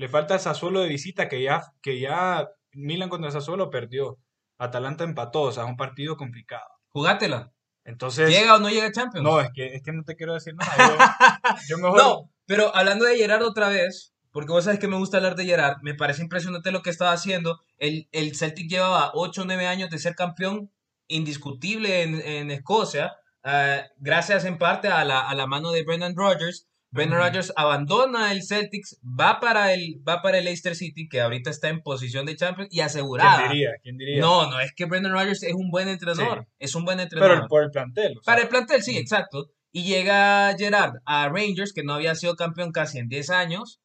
le 0.03 0.09
falta 0.09 0.37
Sassuolo 0.37 0.81
de 0.81 0.89
visita 0.89 1.29
que 1.29 1.41
ya, 1.41 1.63
que 1.81 2.01
ya 2.01 2.49
Milan 2.73 3.09
contra 3.09 3.31
Sassuolo 3.31 3.71
perdió, 3.71 4.19
Atalanta 4.59 5.05
empató, 5.05 5.43
o 5.43 5.53
sea, 5.53 5.63
es 5.63 5.69
un 5.69 5.77
partido 5.77 6.17
complicado. 6.17 6.67
Jugátela. 6.89 7.53
Entonces, 7.85 8.29
¿Llega 8.29 8.57
o 8.57 8.59
no 8.59 8.69
llega 8.69 8.91
Champions? 8.91 9.23
no, 9.23 9.41
es 9.41 9.51
que, 9.55 9.77
es 9.77 9.83
que 9.85 9.93
no 9.93 10.03
te 10.03 10.17
quiero 10.17 10.35
decir 10.35 10.57
nada. 10.57 10.75
Yo, 11.69 11.77
yo 11.77 11.79
mejor... 11.79 11.99
No, 11.99 12.31
pero 12.47 12.75
hablando 12.75 13.05
de 13.05 13.17
Gerard 13.17 13.45
otra 13.45 13.69
vez, 13.69 14.13
porque 14.33 14.51
vos 14.51 14.65
sabes 14.65 14.81
que 14.81 14.89
me 14.89 14.97
gusta 14.97 15.19
hablar 15.19 15.37
de 15.37 15.45
Gerard, 15.45 15.77
me 15.83 15.95
parece 15.95 16.23
impresionante 16.23 16.73
lo 16.73 16.83
que 16.83 16.91
estaba 16.91 17.13
haciendo. 17.13 17.61
El, 17.79 18.09
el 18.11 18.35
Celtic 18.35 18.69
llevaba 18.69 19.13
8 19.15 19.43
o 19.43 19.45
9 19.45 19.69
años 19.69 19.89
de 19.89 20.01
ser 20.01 20.17
campeón 20.17 20.73
indiscutible 21.07 22.03
en, 22.03 22.21
en 22.21 22.51
Escocia, 22.51 23.15
ah, 23.45 23.83
gracias 23.99 24.47
en 24.47 24.59
parte 24.59 24.89
a 24.89 25.05
la, 25.05 25.21
a 25.21 25.35
la 25.37 25.47
mano 25.47 25.71
de 25.71 25.85
Brendan 25.85 26.17
Rodgers. 26.17 26.67
Brendan 26.93 27.19
Ujú. 27.19 27.27
Rodgers 27.27 27.53
abandona 27.57 28.33
el 28.33 28.43
Celtics, 28.45 29.01
va 29.03 29.41
para 29.41 29.73
el, 29.73 30.01
va 30.07 30.21
para 30.23 30.39
el 30.39 30.45
Leicester 30.45 30.77
City, 30.77 31.09
que 31.09 31.21
ahorita 31.23 31.51
está 31.51 31.69
en 31.71 31.81
posición 31.83 32.27
de 32.27 32.37
Champions 32.37 32.69
y 32.73 32.81
asegurada. 32.81 33.39
¿Quién 33.39 33.51
diría? 33.53 33.71
¿Quién 33.83 33.97
diría? 33.99 34.21
No, 34.21 34.51
no, 34.51 34.61
es 34.61 34.73
que 34.75 34.85
Brendan 34.85 35.13
Rodgers 35.13 35.43
es 35.43 35.55
un 35.55 35.71
buen 35.71 35.89
entrenador, 35.89 36.45
Sí. 36.47 36.53
es 36.59 36.75
un 36.75 36.85
buen 36.85 37.01
entrenador. 37.01 37.37
Pero 37.39 37.49
por 37.49 37.63
el 37.65 37.71
plantel. 37.71 38.13
o 38.19 38.23
sea, 38.23 38.33
Para 38.33 38.43
el 38.43 38.49
plantel, 38.49 38.83
sí, 38.83 38.97
exacto. 38.99 39.49
Y 39.73 39.85
llega 39.85 40.55
Gerard 40.59 40.97
a 41.07 41.29
Rangers, 41.31 41.73
que 41.73 41.83
no 41.83 41.95
había 41.95 42.15
sido 42.15 42.37
campeón 42.37 42.73
casi 42.73 42.99
en 42.99 43.09
10 43.09 43.31
años, 43.31 43.81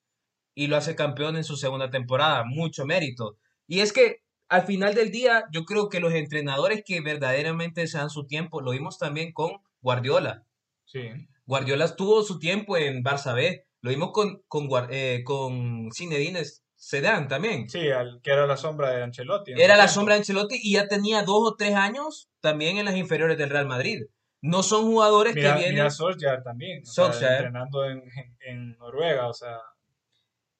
y 0.54 0.68
lo 0.68 0.76
hace 0.76 0.96
campeón 0.96 1.38
en 1.38 1.46
su 1.46 1.56
segunda 1.56 1.90
temporada. 1.90 2.44
Mucho 2.46 2.86
mérito. 2.86 3.38
Y 3.68 3.80
es 3.80 3.94
que 3.94 4.18
al 4.50 4.64
final 4.64 4.96
del 4.96 5.12
día, 5.12 5.46
yo 5.54 5.64
creo 5.64 5.88
que 5.88 6.00
los 6.02 6.14
entrenadores 6.14 6.82
que 6.86 7.00
verdaderamente 7.02 7.88
se 7.88 7.98
dan 8.00 8.10
su 8.10 8.28
tiempo, 8.28 8.62
lo 8.62 8.72
vimos 8.72 8.98
también 8.98 9.32
con 9.32 9.52
Guardiola. 9.82 10.44
Sí. 10.86 11.10
Guardiola 11.48 11.96
tuvo 11.96 12.22
su 12.22 12.38
tiempo 12.38 12.78
en 12.78 13.04
Barça 13.04 13.34
B. 13.34 13.66
Lo 13.82 13.90
vimos 13.90 14.12
con, 14.12 14.44
con, 14.48 14.68
eh, 14.92 15.22
con 15.24 15.90
Zinedine 15.96 16.44
Zidane 16.80 17.28
también. 17.28 17.68
Sí, 17.70 17.90
al, 17.90 18.20
que 18.22 18.32
era 18.32 18.46
la 18.46 18.58
sombra 18.58 18.92
de 18.92 19.02
Ancelotti. 19.02 19.54
Era 19.58 19.76
la 19.78 19.88
sombra 19.88 20.14
de 20.14 20.20
Ancelotti 20.20 20.60
y 20.62 20.74
ya 20.74 20.88
tenía 20.88 21.24
dos 21.24 21.40
o 21.52 21.56
tres 21.56 21.74
años 21.74 22.30
también 22.42 22.78
en 22.78 22.86
las 22.86 22.96
inferiores 22.96 23.38
del 23.38 23.50
Real 23.50 23.66
Madrid. 23.66 24.04
No 24.42 24.62
son 24.62 24.84
jugadores 24.86 25.34
Mira, 25.34 25.54
que 25.54 25.58
vienen... 25.60 25.76
mira 25.76 25.90
Solskjaer 25.90 26.44
también. 26.44 26.86
sea, 26.86 27.06
Solskjaer. 27.06 27.34
entrenando 27.46 27.86
en, 27.86 28.04
en- 28.16 28.38
en 28.42 28.78
Noruega, 28.78 29.28
o 29.28 29.34
sea. 29.34 29.58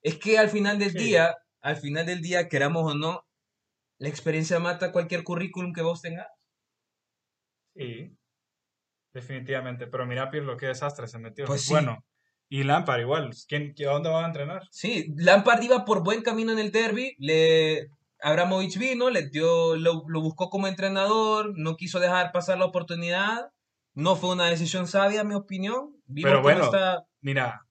Es 0.02 0.18
que 0.18 0.40
al 0.40 0.50
final 0.50 0.80
del 0.80 0.92
Sí. 0.92 0.98
día, 0.98 1.36
al 1.62 1.76
final 1.76 2.06
del 2.08 2.22
día, 2.22 2.48
queramos 2.50 2.92
o 2.92 2.96
no, 2.96 3.28
la 4.00 4.08
experiencia 4.10 4.58
mata 4.60 4.92
cualquier 4.92 5.24
currículum 5.24 5.74
que 5.74 5.82
vos 5.84 6.02
tengas. 6.02 6.28
Sí. 7.76 8.17
Definitivamente. 9.18 9.88
Pero 9.88 10.06
mira 10.06 10.30
Pirlo, 10.30 10.58
qué 10.58 10.68
desastre 10.68 11.08
se 11.08 11.18
metió. 11.18 11.46
Pues 11.46 11.64
sí. 11.64 11.74
Bueno. 11.74 12.06
Y 12.50 12.64
Lampard 12.64 13.02
igual. 13.02 13.32
¿Quién, 13.48 13.74
¿A 13.80 13.92
dónde 13.92 14.10
van 14.10 14.24
a 14.24 14.28
entrenar? 14.28 14.62
Sí, 14.72 15.12
Lampard 15.18 15.62
iba 15.64 15.84
por 15.86 16.04
buen 16.04 16.22
camino 16.22 16.52
en 16.54 16.60
el 16.60 16.72
derby, 16.72 17.16
le 17.18 17.88
Abramovich 18.22 18.78
vino, 18.78 19.10
le 19.10 19.28
dio, 19.30 19.76
lo, 19.76 20.04
lo 20.08 20.22
buscó 20.22 20.50
como 20.50 20.68
entrenador, 20.68 21.52
no 21.58 21.76
quiso 21.76 22.00
dejar 22.00 22.32
pasar 22.32 22.58
la 22.60 22.66
oportunidad, 22.66 23.50
no 23.96 24.16
fue 24.16 24.30
una 24.32 24.46
decisión 24.46 24.88
sabia, 24.88 25.22
en 25.22 25.28
mi 25.30 25.34
opinión. 25.36 25.96
Vimos 26.06 26.30
Pero 26.30 26.42
bueno, 26.44 26.64
está- 26.66 27.04
Mira, 27.22 27.62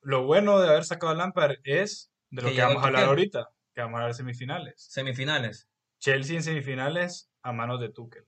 lo 0.00 0.24
bueno 0.24 0.60
de 0.60 0.68
haber 0.68 0.84
sacado 0.84 1.12
a 1.12 1.16
Lampard 1.16 1.56
es 1.64 2.10
de 2.30 2.42
lo 2.42 2.48
Que 2.50 2.62
vamos 2.62 2.82
a 2.82 2.86
hablar 2.86 3.02
Tuchel. 3.02 3.08
ahorita. 3.08 3.48
Que 3.74 3.80
vamos 3.82 3.94
a 3.94 3.98
hablar 3.98 4.10
de 4.12 4.16
semifinales. 4.16 4.74
semifinales. 4.78 5.68
Chelsea 5.98 6.36
en 6.36 6.42
semifinales 6.42 7.28
a 7.42 7.52
manos 7.52 7.80
de 7.80 7.90
Tuchel. 7.90 8.24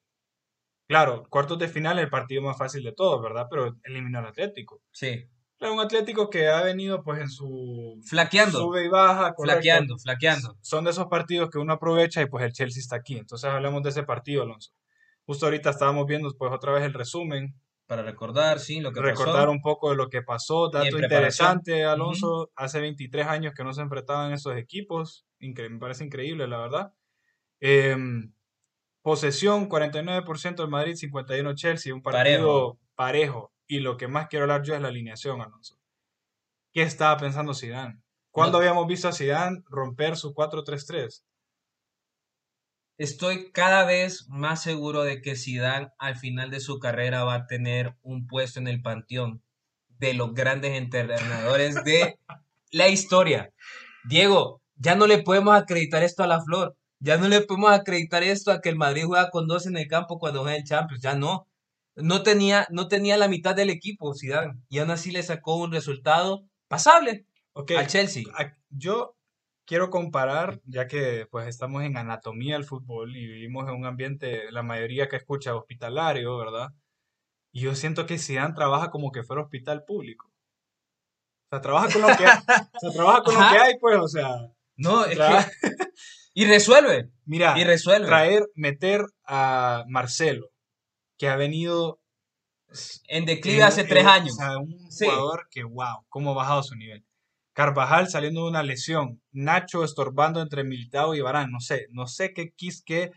Claro, 0.89 1.25
cuartos 1.29 1.59
de 1.59 1.69
final 1.69 1.99
el 1.99 2.09
partido 2.09 2.43
más 2.43 2.57
fácil 2.59 2.83
de 2.83 2.93
todos, 2.93 3.23
¿verdad? 3.23 3.47
Pero 3.51 3.77
eliminó 3.85 4.19
al 4.19 4.27
Atlético. 4.27 4.81
Sí, 4.91 5.27
Claro, 5.59 5.75
un 5.75 5.81
Atlético 5.81 6.31
que 6.31 6.49
ha 6.49 6.63
venido 6.63 7.03
pues 7.03 7.21
en 7.21 7.29
su 7.29 8.01
Flaqueando. 8.09 8.61
sube 8.61 8.85
y 8.85 8.89
baja, 8.89 9.35
correcto. 9.35 9.43
flaqueando, 9.61 9.99
flaqueando. 9.99 10.57
Son 10.63 10.85
de 10.85 10.91
esos 10.93 11.07
partidos 11.09 11.51
que 11.51 11.59
uno 11.59 11.73
aprovecha 11.73 12.23
y 12.23 12.27
pues 12.27 12.45
el 12.45 12.53
Chelsea 12.53 12.81
está 12.81 12.95
aquí. 12.97 13.17
Entonces 13.19 13.51
hablemos 13.51 13.83
de 13.83 13.89
ese 13.91 14.05
partido, 14.05 14.45
Alonso. 14.45 14.71
Justo 15.27 15.47
ahorita 15.47 15.71
estábamos 15.71 16.07
viendo 16.07 16.31
pues 16.39 16.53
otra 16.53 16.73
vez 16.73 16.85
el 16.85 16.95
resumen, 16.95 17.55
Para 17.89 18.03
recordar, 18.05 18.61
sí, 18.61 18.81
lo 18.81 18.93
que 18.93 19.01
recordar 19.03 19.35
pasó. 19.47 19.51
un 19.51 19.61
poco 19.61 19.91
de 19.91 19.97
lo 19.97 20.09
que 20.09 20.23
pasó, 20.23 20.71
dato 20.71 20.97
interesante, 20.99 21.85
Alonso, 21.85 22.51
hace 22.55 22.81
23 22.81 23.27
años 23.27 23.53
que 23.53 23.65
no 23.65 23.73
se 23.75 23.83
enfrentaban 23.83 24.33
esos 24.33 24.57
equipos, 24.57 25.27
Incre- 25.41 25.71
me 25.71 25.79
parece 25.81 26.05
increíble, 26.05 26.47
la 26.47 26.59
verdad. 26.59 26.93
Em, 27.61 28.33
posesión, 29.09 29.71
49% 29.71 30.63
el 30.63 30.69
Madrid, 30.69 30.95
51% 30.95 31.55
Chelsea, 31.55 31.95
un 31.95 32.03
partido 32.03 32.79
parejo. 32.95 33.55
Y 33.67 33.81
lo 33.81 33.97
que 33.97 34.07
más 34.07 34.29
quiero 34.29 34.43
hablar 34.45 34.63
yo 34.65 34.75
es 34.75 34.83
la 34.83 34.89
alineación, 34.89 35.41
Alonso. 35.41 35.79
¿Qué 36.75 36.83
estaba 36.83 37.17
pensando 37.17 37.55
Zidane? 37.55 38.03
¿Cuándo 38.31 38.59
No. 38.59 38.59
habíamos 38.59 38.87
visto 38.87 39.09
a 39.09 39.15
Zidane 39.15 39.63
romper 39.71 40.19
su 40.19 40.35
4-3-3? 40.35 41.23
Estoy 42.99 43.51
cada 43.51 43.87
vez 43.87 44.27
más 44.29 44.63
seguro 44.63 45.05
de 45.05 45.23
que 45.23 45.37
Zidane 45.37 45.89
al 45.99 46.17
final 46.17 46.51
de 46.51 46.61
su 46.61 46.79
carrera 46.79 47.25
va 47.25 47.35
a 47.35 47.47
tener 47.47 47.95
un 48.03 48.27
puesto 48.27 48.61
en 48.61 48.69
el 48.69 48.83
panteón 48.83 49.43
de 49.89 50.13
los 50.13 50.35
grandes 50.35 50.73
entrenadores 50.77 51.83
de 51.85 52.19
la 52.73 52.89
historia. 52.89 53.55
Diego, 54.05 54.61
ya 54.77 54.97
no 54.97 55.07
le 55.07 55.23
podemos 55.23 55.57
acreditar 55.57 56.03
esto 56.03 56.23
a 56.23 56.27
la 56.27 56.43
flor. 56.43 56.77
Ya 57.01 57.17
no 57.17 57.29
le 57.29 57.41
podemos 57.43 57.71
acreditar 57.71 58.23
esto 58.23 58.51
a 58.51 58.61
que 58.61 58.69
el 58.69 58.77
Madrid 58.77 59.05
juega 59.07 59.31
con 59.31 59.47
dos 59.47 59.67
en 59.67 59.77
el 59.77 59.87
campo 59.87 60.19
cuando 60.19 60.43
juega 60.43 60.57
en 60.57 60.65
Champions. 60.65 61.03
Ya 61.03 61.15
no. 61.15 61.47
No 61.95 62.23
tenía, 62.23 62.67
no 62.71 62.87
tenía 62.89 63.17
la 63.17 63.29
mitad 63.29 63.57
del 63.57 63.71
equipo 63.71 64.15
Zidane 64.15 64.55
y 64.69 64.79
aún 64.79 64.91
así 64.91 65.11
le 65.11 65.23
sacó 65.23 65.57
un 65.57 65.73
resultado 65.73 66.45
pasable 66.69 67.27
al 67.55 67.87
Chelsea. 67.89 68.23
yo 68.71 69.17
quiero 69.65 69.91
comparar, 69.91 70.61
ya 70.65 70.87
que 70.87 71.27
pues 71.31 71.49
estamos 71.49 71.83
en 71.83 71.97
anatomía 71.97 72.55
del 72.55 72.65
fútbol 72.65 73.17
y 73.17 73.27
vivimos 73.27 73.69
en 73.69 73.75
un 73.75 73.85
ambiente, 73.85 74.51
la 74.53 74.63
mayoría 74.63 75.09
que 75.09 75.17
escucha 75.17 75.57
hospitalario, 75.57 76.39
¿verdad? 76.39 76.69
Y 77.53 77.61
yo 77.63 77.75
siento 77.75 78.07
que 78.07 78.19
Zidane 78.19 78.55
trabaja 78.55 78.91
como 78.91 79.11
que 79.11 79.25
fuera 79.25 79.43
hospital 79.43 79.85
público. 79.85 80.31
O 81.47 81.49
sea, 81.51 81.61
trabaja 81.61 81.93
con 81.93 82.03
lo 82.03 82.09
que 82.17 82.27
hay, 82.27 82.39
o 82.75 82.81
sea, 82.81 82.91
trabaja 82.93 83.23
con 83.23 83.35
lo 83.35 83.41
que 83.41 83.59
hay, 83.59 83.79
pues, 83.79 83.97
o 83.99 84.09
sea, 84.09 84.53
No, 84.77 85.05
es 85.05 85.19
que... 85.19 85.23
Y 86.41 86.45
resuelve, 86.47 87.09
mira, 87.25 87.59
y 87.59 87.65
resuelve. 87.65 88.07
traer, 88.07 88.45
meter 88.55 89.05
a 89.27 89.83
Marcelo, 89.89 90.51
que 91.19 91.29
ha 91.29 91.35
venido 91.35 91.99
En 93.09 93.25
declive 93.25 93.65
hace 93.65 93.83
tres 93.83 94.03
en- 94.05 94.09
años. 94.09 94.35
O 94.35 94.37
sea, 94.37 94.59
un 94.59 94.91
Sí. 94.93 95.07
jugador 95.07 95.49
que, 95.51 95.65
wow, 95.65 96.05
cómo 96.09 96.31
ha 96.31 96.35
bajado 96.35 96.63
su 96.63 96.77
nivel. 96.77 97.05
Carvajal 97.55 98.09
saliendo 98.09 98.43
de 98.45 98.51
una 98.51 98.63
lesión. 98.63 99.21
Nacho 99.33 99.83
estorbando 99.83 100.41
entre 100.41 100.63
Militao 100.63 101.17
y 101.17 101.21
Barán. 101.23 101.51
No 101.51 101.59
sé, 101.59 101.87
no 101.91 102.07
sé 102.07 102.33
qué, 102.33 102.53
quis, 102.53 102.85
qué 102.85 103.11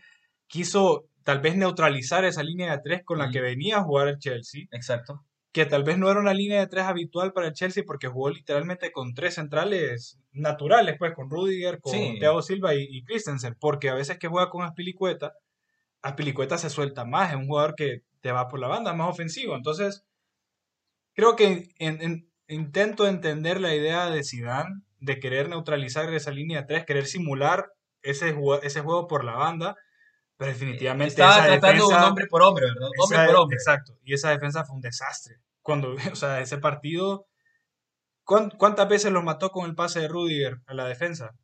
quiso 0.48 1.04
tal 1.22 1.38
vez 1.40 1.54
neutralizar 1.54 2.24
esa 2.24 2.42
línea 2.42 2.72
de 2.76 2.82
tres 2.82 3.02
con 3.04 3.18
la 3.18 3.30
que 3.30 3.40
venía 3.40 3.76
a 3.76 3.84
jugar 3.84 4.08
el 4.08 4.18
Chelsea, 4.18 4.62
Exacto. 4.72 5.24
Que 5.52 5.66
tal 5.66 5.84
vez 5.84 5.98
no 5.98 6.10
era 6.10 6.18
una 6.20 6.32
línea 6.34 6.60
de 6.60 6.66
tres 6.66 6.84
habitual 6.84 7.32
para 7.32 7.48
el 7.48 7.52
Chelsea 7.52 7.84
porque 7.86 8.08
jugó 8.08 8.30
literalmente 8.30 8.90
con 8.90 9.14
tres 9.14 9.34
centrales 9.34 10.18
naturales, 10.32 10.96
pues 10.98 11.12
con 11.14 11.28
Rudiger, 11.30 11.78
con 11.80 11.92
Sí. 11.92 12.16
Thiago 12.18 12.40
Silva 12.42 12.74
y, 12.74 12.86
y 12.90 13.04
Christensen, 13.04 13.56
porque 13.60 13.90
a 13.90 13.94
veces 13.94 14.18
que 14.18 14.28
juega 14.28 14.48
con 14.50 14.62
Aspilicueta, 14.64 15.32
Aspilicueta 16.02 16.58
se 16.58 16.70
suelta 16.70 17.04
más, 17.04 17.30
es 17.30 17.36
un 17.36 17.46
jugador 17.46 17.74
que 17.76 18.00
te 18.22 18.32
va 18.32 18.48
por 18.48 18.60
la 18.60 18.68
banda, 18.68 18.94
más 18.94 19.10
ofensivo, 19.10 19.54
entonces 19.56 20.04
creo 21.14 21.36
que 21.36 21.68
en- 21.78 22.02
en- 22.02 22.28
intento 22.48 23.06
entender 23.06 23.60
la 23.60 23.74
idea 23.74 24.10
de 24.10 24.24
Zidane 24.24 24.82
de 25.00 25.18
querer 25.18 25.48
neutralizar 25.48 26.12
esa 26.14 26.30
línea 26.30 26.60
de 26.62 26.66
tres, 26.66 26.84
querer 26.84 27.06
simular 27.06 27.66
ese, 28.02 28.34
ese 28.62 28.80
juego 28.80 29.06
por 29.08 29.24
la 29.24 29.34
banda, 29.34 29.76
pero 30.44 30.52
definitivamente 30.52 31.08
Estaba 31.12 31.36
esa 31.38 31.46
tratando 31.46 31.84
defensa- 31.84 31.98
un 32.04 32.08
hombre 32.08 32.26
por 32.26 32.42
hombre, 32.42 32.66
¿verdad? 32.66 32.88
Hombre 32.98 33.18
esa- 33.18 33.26
por 33.26 33.36
hombre. 33.36 33.54
Exacto. 33.56 33.98
Y 34.04 34.14
esa 34.14 34.30
defensa 34.30 34.64
fue 34.64 34.76
un 34.76 34.82
desastre. 34.82 35.36
Cuando, 35.62 35.94
o 36.12 36.16
sea, 36.16 36.40
ese 36.40 36.58
partido, 36.58 37.26
¿cuán- 38.24 38.50
¿cuántas 38.50 38.88
veces 38.88 39.12
los 39.12 39.24
mató 39.24 39.50
con 39.50 39.66
el 39.68 39.74
pase 39.74 40.00
de 40.00 40.08
Rudiger 40.08 40.58
a 40.66 40.74
la 40.74 40.86
defensa? 40.86 41.34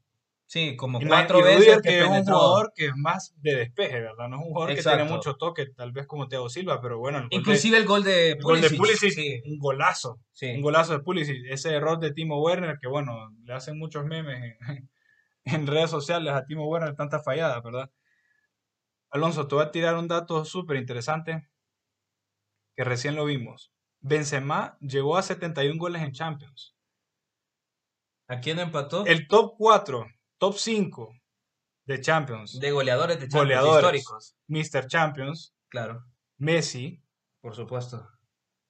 Sí, 0.51 0.77
como 0.77 0.99
cuatro 0.99 1.41
y 1.41 1.43
veces 1.43 1.59
Rudiger, 1.59 1.83
que 1.83 1.89
que 1.91 1.99
es 2.01 2.07
un 2.07 2.25
jugador 2.25 2.73
que 2.75 2.87
es 2.87 2.93
más 2.97 3.35
de 3.43 3.55
despeje, 3.55 4.01
¿verdad? 4.01 4.29
No 4.31 4.37
es 4.37 4.43
un 4.47 4.49
jugador 4.49 4.75
que 4.75 4.83
tiene 4.83 5.05
mucho 5.05 5.35
toque, 5.37 5.67
tal 5.77 5.93
vez 5.93 6.07
como 6.07 6.27
Thiago 6.27 6.49
Silva, 6.49 6.81
pero 6.81 6.99
bueno, 6.99 7.19
el 7.19 7.25
gol 7.25 7.31
de- 7.31 7.37
Inclusive 7.37 7.77
el 7.77 7.85
gol 7.85 8.03
de 8.03 8.31
el 8.31 8.43
gol 8.43 8.61
de 8.63 8.71
Pulisic. 8.71 9.13
Sí, 9.13 9.43
un 9.45 9.59
golazo. 9.59 10.19
sí. 10.33 10.47
Un 10.55 10.63
golazo 10.63 10.95
de 10.95 11.01
Pulisic. 11.01 11.37
Ese 11.51 11.75
error 11.75 11.99
de 11.99 12.13
Timo 12.15 12.41
Werner, 12.43 12.79
que 12.81 12.89
bueno, 12.89 13.31
le 13.45 13.53
hacen 13.53 13.79
muchos 13.79 14.07
memes 14.07 14.43
en, 14.43 14.59
en 15.45 15.67
redes 15.67 15.91
sociales 15.91 16.33
a 16.33 16.47
Timo 16.47 16.67
Werner, 16.67 16.95
tantas 16.97 17.23
falladas, 17.23 17.63
¿verdad? 17.63 17.91
Alonso, 19.11 19.49
te 19.49 19.55
voy 19.55 19.65
a 19.65 19.71
tirar 19.71 19.97
un 19.97 20.09
dato 20.09 20.45
súper 20.45 20.77
interesante 20.77 21.49
que 22.77 22.85
recién 22.85 23.17
lo 23.17 23.25
vimos. 23.25 23.73
Benzema 24.01 24.77
llegó 24.81 25.17
a 25.17 25.23
71 25.23 25.79
goles 25.79 26.03
en 26.03 26.13
Champions. 26.13 26.77
¿A 28.29 28.41
quién 28.41 28.59
empató? 28.59 29.07
El 29.07 29.27
top 29.27 29.55
4, 29.57 30.07
top 30.39 30.55
5 30.55 31.15
de 31.87 32.01
Champions, 32.01 32.61
De 32.61 32.71
goleadores 32.71 33.19
de 33.19 33.29
Champions 33.29 33.43
Goleadores. 33.61 34.01
históricos. 34.03 34.37
Mr. 34.47 34.87
Champions, 34.87 35.55
Claro, 35.71 36.05
Messi, 36.39 37.03
por 37.41 37.55
supuesto. 37.57 38.07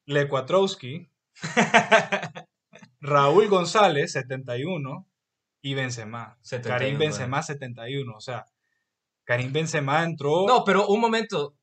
Lekwatrowski, 0.07 1.11
Raúl 3.00 3.49
González, 3.49 4.12
71, 4.12 5.07
y 5.62 5.75
Benzema. 5.75 6.38
71, 6.42 6.78
Karim 6.78 6.99
Benzema, 6.99 7.42
71. 7.42 8.16
O 8.16 8.21
sea, 8.21 8.47
Karim 9.28 9.52
Benzema 9.52 10.04
entró. 10.04 10.47
No, 10.47 10.64
pero 10.64 10.87
un 10.87 11.02
momento. 11.02 11.54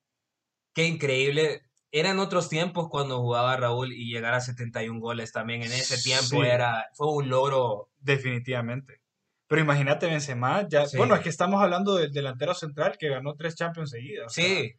Qué 0.75 0.85
increíble. 0.85 1.63
Eran 1.91 2.19
otros 2.19 2.47
tiempos 2.47 2.89
cuando 2.91 3.19
jugaba 3.19 3.57
Raúl 3.57 3.91
y 3.91 4.11
llegar 4.13 4.35
a 4.35 4.39
71 4.39 4.99
goles 4.99 5.31
también 5.31 5.63
en 5.63 5.71
ese 5.71 5.97
tiempo 5.99 6.43
Sí. 6.43 6.47
era 6.47 6.85
fue 6.93 7.11
un 7.11 7.27
logro. 7.27 7.89
Definitivamente. 7.97 9.01
Pero 9.47 9.61
imagínate 9.63 10.05
Benzema, 10.05 10.67
ya, 10.69 10.85
Sí. 10.85 10.95
bueno, 10.97 11.15
es 11.15 11.21
que 11.21 11.29
estamos 11.29 11.59
hablando 11.59 11.95
del 11.95 12.11
delantero 12.11 12.53
central 12.53 12.97
que 12.99 13.09
ganó 13.09 13.33
tres 13.35 13.55
Champions 13.55 13.89
seguidas. 13.89 14.27
o 14.27 14.29
sea, 14.29 14.45
Sí, 14.45 14.73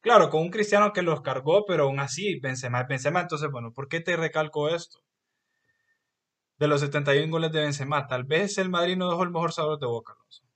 claro, 0.00 0.28
con 0.28 0.42
un 0.42 0.50
Cristiano 0.50 0.92
que 0.92 1.02
los 1.02 1.20
cargó, 1.20 1.64
pero 1.66 1.84
aún 1.84 2.00
así, 2.00 2.40
Benzema 2.40 2.80
es 2.80 2.88
Benzema. 2.88 3.20
Entonces, 3.20 3.48
bueno, 3.52 3.72
¿por 3.72 3.86
qué 3.86 4.00
te 4.00 4.16
recalco 4.16 4.68
esto? 4.68 4.98
De 6.56 6.66
los 6.66 6.80
71 6.80 7.30
goles 7.30 7.52
de 7.52 7.60
Benzema, 7.60 8.08
tal 8.08 8.24
vez 8.24 8.58
el 8.58 8.70
Madrid 8.70 8.96
no 8.96 9.08
dejó 9.08 9.22
el 9.22 9.30
mejor 9.30 9.52
sabor 9.52 9.78
de 9.78 9.86
boca, 9.86 10.14
Alonso. 10.14 10.47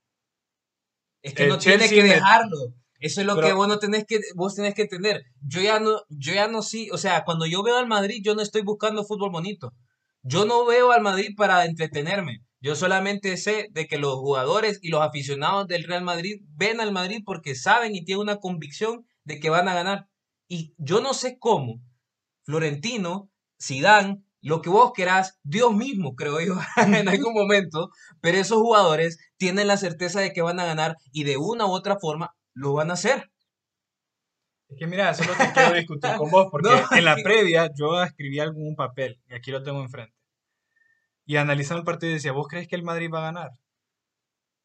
Es 1.23 1.33
que 1.33 1.43
El 1.43 1.49
no 1.49 1.57
tiene 1.57 1.79
Chelsea 1.79 2.03
que 2.03 2.09
dejarlo. 2.09 2.57
Eso 2.99 3.19
es 3.21 3.27
lo 3.27 3.35
Pero- 3.35 3.47
que 3.47 3.53
vos 3.53 3.67
no 3.67 3.79
tenés 3.79 4.05
que 4.05 4.19
vos 4.35 4.53
tenés 4.55 4.75
que 4.75 4.83
entender. 4.83 5.23
Yo 5.41 5.59
ya 5.61 5.79
no 5.79 6.01
yo 6.09 6.33
ya 6.33 6.47
no 6.47 6.61
sí, 6.61 6.89
o 6.91 6.97
sea, 6.97 7.23
cuando 7.25 7.45
yo 7.47 7.63
veo 7.63 7.77
al 7.77 7.87
Madrid, 7.87 8.21
yo 8.23 8.35
no 8.35 8.41
estoy 8.41 8.61
buscando 8.61 9.03
fútbol 9.03 9.31
bonito. 9.31 9.73
Yo 10.21 10.45
no 10.45 10.65
veo 10.65 10.91
al 10.91 11.01
Madrid 11.01 11.31
para 11.35 11.65
entretenerme. 11.65 12.39
Yo 12.61 12.75
solamente 12.75 13.35
sé 13.35 13.67
de 13.71 13.87
que 13.87 13.97
los 13.97 14.13
jugadores 14.15 14.79
y 14.81 14.87
los 14.89 15.01
aficionados 15.01 15.67
del 15.67 15.83
Real 15.83 16.03
Madrid 16.03 16.39
ven 16.55 16.79
al 16.79 16.93
Madrid 16.93 17.21
porque 17.25 17.55
saben 17.55 17.93
y 17.93 18.05
tienen 18.05 18.21
una 18.21 18.37
convicción 18.37 19.05
de 19.25 19.41
que 19.41 19.49
van 19.49 19.67
a 19.67 19.73
ganar. 19.73 20.07
Y 20.47 20.73
yo 20.77 21.01
no 21.01 21.13
sé 21.13 21.37
cómo 21.39 21.81
Florentino, 22.43 23.29
Zidane, 23.61 24.22
lo 24.43 24.61
que 24.61 24.69
vos 24.69 24.91
querás, 24.93 25.39
Dios 25.43 25.73
mismo, 25.73 26.15
creo 26.15 26.39
yo, 26.41 26.55
en 26.77 27.07
algún 27.07 27.33
momento, 27.33 27.89
pero 28.21 28.37
esos 28.37 28.57
jugadores 28.57 29.17
tienen 29.37 29.67
la 29.67 29.77
certeza 29.77 30.19
de 30.19 30.33
que 30.33 30.41
van 30.41 30.59
a 30.59 30.65
ganar 30.65 30.97
y 31.11 31.23
de 31.23 31.37
una 31.37 31.65
u 31.65 31.71
otra 31.71 31.97
forma 31.97 32.35
lo 32.53 32.73
van 32.73 32.91
a 32.91 32.95
hacer. 32.95 33.31
Es 34.67 34.77
que 34.77 34.85
mira, 34.85 35.11
eso 35.11 35.23
es 35.23 35.29
lo 35.29 35.35
que 35.35 35.51
quiero 35.53 35.73
discutir 35.75 36.15
con 36.17 36.29
vos, 36.29 36.47
porque 36.51 36.69
No, 36.91 36.97
en 36.97 37.05
la 37.05 37.15
previa 37.15 37.69
yo 37.73 38.03
escribí 38.03 38.39
algún 38.39 38.75
papel, 38.75 39.19
y 39.29 39.33
aquí 39.33 39.49
lo 39.49 39.63
tengo 39.63 39.81
enfrente. 39.81 40.13
Y 41.25 41.37
analizando 41.37 41.79
el 41.79 41.85
partido 41.85 42.11
decía, 42.11 42.33
¿vos 42.33 42.47
crees 42.49 42.67
que 42.67 42.75
el 42.75 42.83
Madrid 42.83 43.09
va 43.13 43.19
a 43.19 43.31
ganar? 43.31 43.51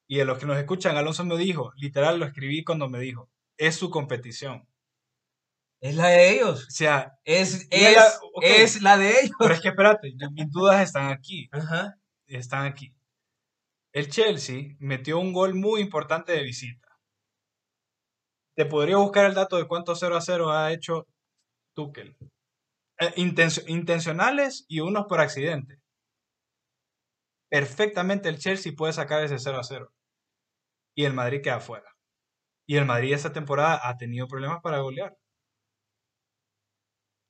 Y 0.08 0.18
a 0.20 0.24
los 0.24 0.38
que 0.38 0.46
nos 0.46 0.58
escuchan, 0.58 0.96
Alonso 0.96 1.24
me 1.24 1.36
dijo, 1.36 1.72
literal 1.76 2.18
lo 2.18 2.26
escribí 2.26 2.64
cuando 2.64 2.88
me 2.88 2.98
dijo, 2.98 3.30
es 3.56 3.76
su 3.76 3.90
competición. 3.90 4.66
Es 5.80 5.94
la 5.94 6.08
de 6.08 6.30
ellos. 6.32 6.66
O 6.66 6.70
sea, 6.70 7.12
Es, 7.24 7.66
es, 7.70 7.94
la- 7.96 8.12
es 8.42 8.82
la 8.82 8.96
de 8.98 9.10
ellos. 9.20 9.36
pero 9.38 9.54
es 9.54 9.60
que 9.60 9.68
espérate, 9.68 10.12
mis 10.32 10.50
dudas 10.50 10.82
están 10.82 11.10
aquí, 11.10 11.48
Ajá. 11.52 11.94
están 12.26 12.66
aquí. 12.66 12.94
El 13.92 14.08
Chelsea 14.10 14.74
metió 14.80 15.18
un 15.18 15.32
gol 15.32 15.54
muy 15.54 15.80
importante 15.80 16.32
de 16.32 16.42
visita. 16.42 16.88
Te 18.56 18.66
podría 18.66 18.96
buscar 18.96 19.26
el 19.26 19.34
dato 19.34 19.56
de 19.56 19.68
cuántos 19.68 20.00
0 20.00 20.16
a 20.16 20.20
0 20.20 20.50
ha 20.50 20.72
hecho 20.72 21.06
Tuchel. 21.74 22.16
Eh, 23.00 23.12
intencio- 23.16 23.62
intencionales 23.68 24.64
y 24.68 24.80
unos 24.80 25.06
por 25.06 25.20
accidente. 25.20 25.78
Perfectamente 27.50 28.28
el 28.28 28.38
Chelsea 28.38 28.72
puede 28.76 28.92
sacar 28.92 29.22
ese 29.22 29.38
0 29.38 29.58
a 29.60 29.64
0. 29.64 29.92
Y 30.96 31.04
el 31.04 31.14
Madrid 31.14 31.40
queda 31.42 31.56
afuera. 31.56 31.88
Y 32.66 32.76
el 32.76 32.84
Madrid 32.84 33.14
esta 33.14 33.32
temporada 33.32 33.80
ha 33.88 33.96
tenido 33.96 34.26
problemas 34.26 34.60
para 34.60 34.80
golear. 34.80 35.16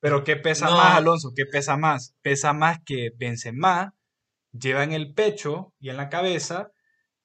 Pero 0.01 0.25
¿qué 0.25 0.37
pesa 0.37 0.67
No. 0.67 0.77
más, 0.77 0.97
Alonso? 0.97 1.33
¿Qué 1.35 1.45
pesa 1.47 1.77
más? 1.77 2.15
Pesa 2.23 2.53
más 2.53 2.79
que 2.85 3.11
Benzema 3.17 3.95
lleva 4.53 4.85
en 4.85 4.93
el 4.93 5.15
pecho 5.15 5.75
y 5.79 5.91
en 5.91 5.97
la 5.97 6.09
cabeza 6.09 6.71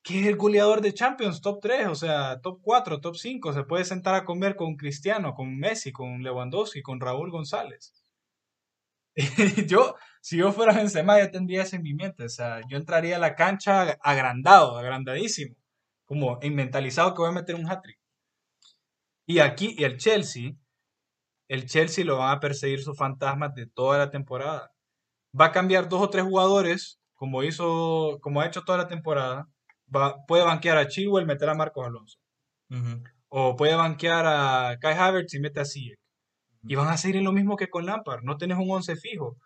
que 0.04 0.20
es 0.20 0.28
el 0.28 0.36
goleador 0.36 0.82
de 0.82 0.94
Champions, 0.94 1.42
top 1.42 1.62
3, 1.62 1.88
o 1.88 1.96
sea, 1.96 2.42
top 2.42 2.60
4, 2.62 3.00
top 3.00 3.16
5. 3.16 3.54
Se 3.54 3.64
puede 3.64 3.86
sentar 3.86 4.16
a 4.16 4.26
comer 4.26 4.58
con 4.58 4.76
Cristiano, 4.76 5.34
con 5.34 5.58
Messi, 5.58 5.94
con 5.94 6.22
Lewandowski, 6.22 6.82
con 6.82 7.00
Raúl 7.00 7.32
González. 7.32 7.94
Y 9.16 9.24
yo, 9.68 9.96
si 10.22 10.38
yo 10.38 10.52
fuera 10.52 10.74
Benzema, 10.74 11.20
yo 11.20 11.32
tendría 11.32 11.64
eso 11.64 11.78
en 11.78 11.84
mi 11.84 11.94
mente. 11.94 12.26
O 12.26 12.30
sea, 12.30 12.60
yo 12.68 12.76
entraría 12.78 13.16
a 13.16 13.20
la 13.20 13.36
cancha 13.36 13.98
agrandado, 14.02 14.78
agrandadísimo. 14.78 15.56
Como 16.06 16.38
mentalizado 16.52 17.14
que 17.14 17.22
voy 17.22 17.30
a 17.30 17.34
meter 17.34 17.56
un 17.56 17.70
hat-trick. 17.70 17.98
Y 19.26 19.40
aquí, 19.40 19.74
y 19.78 19.86
el 19.86 19.98
Chelsea, 19.98 20.52
el 21.54 21.68
Chelsea 21.68 22.04
lo 22.04 22.18
van 22.18 22.36
a 22.36 22.40
perseguir 22.40 22.82
sus 22.82 22.98
fantasmas 22.98 23.54
de 23.54 23.68
toda 23.68 24.00
la 24.00 24.10
temporada. 24.10 24.72
Va 25.40 25.46
a 25.46 25.52
cambiar 25.52 25.88
dos 25.88 26.02
o 26.02 26.10
tres 26.10 26.24
jugadores, 26.24 27.00
como 27.14 27.44
hizo, 27.44 28.18
como 28.22 28.42
ha 28.42 28.48
hecho 28.48 28.64
toda 28.64 28.80
la 28.80 28.88
temporada. 28.88 29.46
Va- 29.96 30.16
puede 30.28 30.44
banquear 30.44 30.78
a 30.78 30.88
Chilwell, 30.88 31.28
meter 31.28 31.50
a 31.50 31.54
Marcos 31.54 31.86
Alonso. 31.86 32.18
O 33.30 33.56
puede 33.56 33.76
banquear 33.76 34.26
a 34.26 34.78
Kai 34.82 34.96
Havertz 34.96 35.36
y 35.36 35.40
mete 35.40 35.60
a 35.60 35.66
Ziyech. 35.66 36.00
Y 36.64 36.74
van 36.76 36.88
a 36.88 36.98
seguir 36.98 37.18
en 37.18 37.24
lo 37.24 37.32
mismo 37.32 37.56
que 37.56 37.70
con 37.70 37.86
Lampard. 37.86 38.24
No 38.24 38.38
tienes 38.38 38.58
un 38.58 38.72
once 38.72 38.96
fijo. 38.96 39.38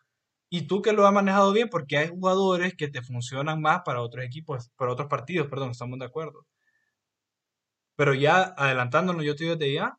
Y 0.49 0.61
tú 0.67 0.81
que 0.81 0.93
lo 0.93 1.05
has 1.05 1.13
manejado 1.13 1.51
bien, 1.51 1.67
porque 1.67 1.97
hay 1.97 2.07
jugadores 2.07 2.73
que 2.77 2.87
te 2.87 3.01
funcionan 3.01 3.59
más 3.59 3.81
para 3.83 4.01
otros 4.01 4.23
equipos, 4.23 4.69
para 4.77 4.93
otros 4.93 5.09
partidos, 5.09 5.47
perdón, 5.49 5.71
estamos 5.71 5.99
de 5.99 6.05
acuerdo. 6.05 6.45
Pero 7.97 8.13
ya 8.13 8.53
adelantándonos, 8.57 9.25
yo 9.25 9.35
te 9.35 9.43
digo 9.43 9.57
desde 9.57 9.73
ya, 9.73 9.97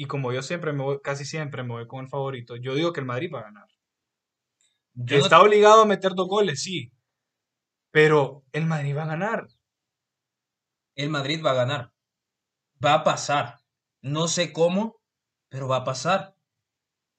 y 0.00 0.06
como 0.06 0.32
yo 0.32 0.42
siempre 0.42 0.72
me 0.72 0.82
voy, 0.84 1.00
casi 1.02 1.24
siempre 1.26 1.62
me 1.64 1.70
voy 1.74 1.86
con 1.88 2.04
el 2.04 2.08
favorito, 2.08 2.54
yo 2.56 2.74
digo 2.74 2.92
que 2.92 3.00
el 3.00 3.06
Madrid 3.06 3.30
va 3.34 3.40
a 3.40 3.42
ganar. 3.42 3.66
Yo 4.94 5.18
no- 5.18 5.22
Está 5.24 5.42
obligado 5.42 5.82
a 5.82 5.86
meter 5.86 6.12
dos 6.14 6.28
goles, 6.28 6.62
sí. 6.62 6.92
Pero 7.90 8.44
el 8.52 8.64
Madrid 8.66 8.96
va 8.96 9.02
a 9.02 9.06
ganar. 9.06 9.46
el 10.94 11.10
Madrid 11.10 11.40
va 11.44 11.50
a 11.52 11.54
ganar. 11.54 11.92
Va 12.84 12.94
a 12.94 13.04
pasar. 13.04 13.58
No 14.02 14.26
sé 14.28 14.52
cómo, 14.52 15.00
pero 15.48 15.68
va 15.68 15.76
a 15.78 15.84
pasar. 15.84 16.34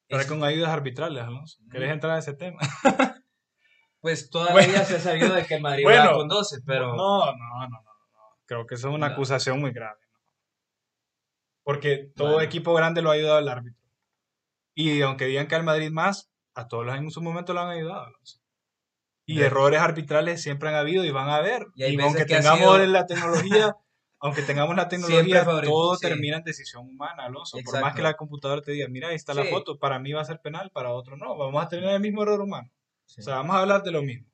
Para 0.10 0.24
Es- 0.24 0.28
con 0.28 0.44
ayudas 0.44 0.70
arbitrales, 0.70 1.24
Alonso. 1.24 1.62
¿Querés 1.72 1.92
entrar 1.92 2.14
a 2.16 2.20
ese 2.20 2.34
tema? 2.34 2.60
Pues 4.02 4.30
toda 4.30 4.46
la 4.48 4.52
Bueno. 4.54 4.70
vida 4.70 4.86
se 4.86 4.96
ha 4.96 5.00
sabido 5.02 5.34
de 5.34 5.46
que 5.46 5.56
el 5.56 5.62
Madrid 5.62 5.84
Bueno. 5.84 6.12
va 6.12 6.14
con 6.14 6.28
12, 6.30 6.62
pero 6.66 6.96
No, 6.96 7.26
no, 7.26 7.34
no, 7.36 7.68
no, 7.70 7.82
no. 7.82 8.38
Creo 8.46 8.66
que 8.66 8.76
eso 8.76 8.88
es 8.88 8.96
una 8.96 9.08
No. 9.10 9.14
acusación 9.14 9.60
muy 9.60 9.72
grave. 9.74 10.00
Porque 11.70 12.10
todo 12.16 12.30
Bueno. 12.30 12.42
equipo 12.42 12.74
grande 12.74 13.04
lo 13.04 13.12
ha 13.12 13.14
ayudado 13.14 13.38
el 13.38 13.48
árbitro. 13.48 13.80
Y 14.74 15.02
aunque 15.04 15.26
digan 15.26 15.46
que 15.48 15.54
al 15.54 15.62
Madrid 15.64 15.92
más, 15.92 16.32
a 16.56 16.68
todos 16.68 16.84
los 16.84 16.96
en 16.98 17.12
su 17.12 17.22
momento 17.22 17.54
lo 17.54 17.60
han 17.60 17.70
ayudado. 17.70 18.12
Y 19.28 19.36
De- 19.38 19.46
errores 19.46 19.80
arbitrales 19.80 20.42
siempre 20.42 20.70
han 20.70 20.74
habido 20.76 21.06
y 21.06 21.12
van 21.12 21.30
a 21.30 21.36
haber. 21.36 21.68
Y 21.76 21.86
Y, 21.86 22.02
aunque 22.02 22.26
tengamos 22.26 22.78
sido- 22.78 22.88
la 22.88 23.06
tecnología, 23.06 23.76
aunque 24.20 24.42
tengamos 24.42 24.76
la 24.76 24.88
tecnología, 24.90 25.46
todo 25.46 25.94
sí. 25.96 26.08
termina 26.08 26.38
en 26.38 26.44
decisión 26.44 26.88
humana, 26.88 27.26
Alonso. 27.26 27.58
Por 27.58 27.62
Exacto. 27.62 27.86
más 27.86 27.96
que 27.96 28.02
la 28.02 28.16
computadora 28.16 28.64
te 28.64 28.72
diga, 28.72 28.88
mira, 28.90 29.10
ahí 29.10 29.16
está 29.16 29.36
la 29.36 29.44
Sí. 29.44 29.50
foto, 29.52 29.78
para 29.78 30.00
mí 30.00 30.12
va 30.12 30.22
a 30.22 30.26
ser 30.26 30.42
penal, 30.42 30.72
para 30.72 30.92
otro 30.92 31.18
no. 31.18 31.38
Vamos 31.38 31.64
a 31.64 31.70
tener 31.70 31.88
el 31.92 32.00
mismo 32.02 32.24
error 32.24 32.42
humano. 32.42 32.72
Sí. 33.06 33.22
O 33.22 33.24
sea, 33.26 33.36
vamos 33.36 33.56
a 33.56 33.60
hablar 33.60 33.84
de 33.84 33.92
lo 33.92 34.02
mismo. 34.02 34.28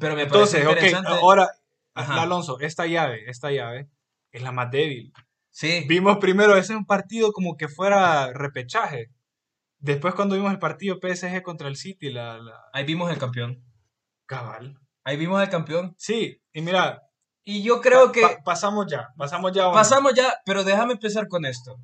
Pero 0.00 0.14
me 0.16 0.22
Entonces, 0.22 0.64
ok, 0.66 0.78
ahora, 1.06 1.50
Ajá. 1.92 2.22
Alonso, 2.22 2.58
esta 2.60 2.86
llave, 2.86 3.28
esta 3.28 3.50
llave 3.50 3.90
es 4.30 4.40
la 4.42 4.52
más 4.52 4.70
débil. 4.70 5.12
Sí, 5.54 5.84
Vimos 5.86 6.16
primero, 6.16 6.56
ese 6.56 6.72
es 6.72 6.78
un 6.78 6.86
partido 6.86 7.30
como 7.30 7.56
que 7.56 7.68
fuera 7.68 8.32
repechaje. 8.32 9.10
Después 9.78 10.14
cuando 10.14 10.34
vimos 10.34 10.50
el 10.50 10.58
partido 10.58 10.98
PSG 10.98 11.42
contra 11.42 11.68
el 11.68 11.76
City, 11.76 12.10
la, 12.10 12.38
la 12.38 12.58
ahí 12.72 12.84
vimos 12.84 13.10
el 13.10 13.18
campeón. 13.18 13.62
cabal. 14.26 14.78
Ahí 15.04 15.16
vimos 15.16 15.42
el 15.42 15.50
campeón. 15.50 15.94
Sí, 15.98 16.40
y 16.52 16.62
mira, 16.62 17.02
Y 17.44 17.62
yo 17.62 17.80
creo 17.80 18.06
pa- 18.06 18.12
que 18.12 18.20
pa- 18.22 18.38
pasamos 18.44 18.86
ya, 18.90 19.08
pasamos 19.16 19.52
ya. 19.52 19.70
pasamos 19.72 20.14
ya, 20.14 20.32
pero 20.46 20.64
déjame 20.64 20.94
empezar 20.94 21.28
con 21.28 21.44
esto. 21.44 21.76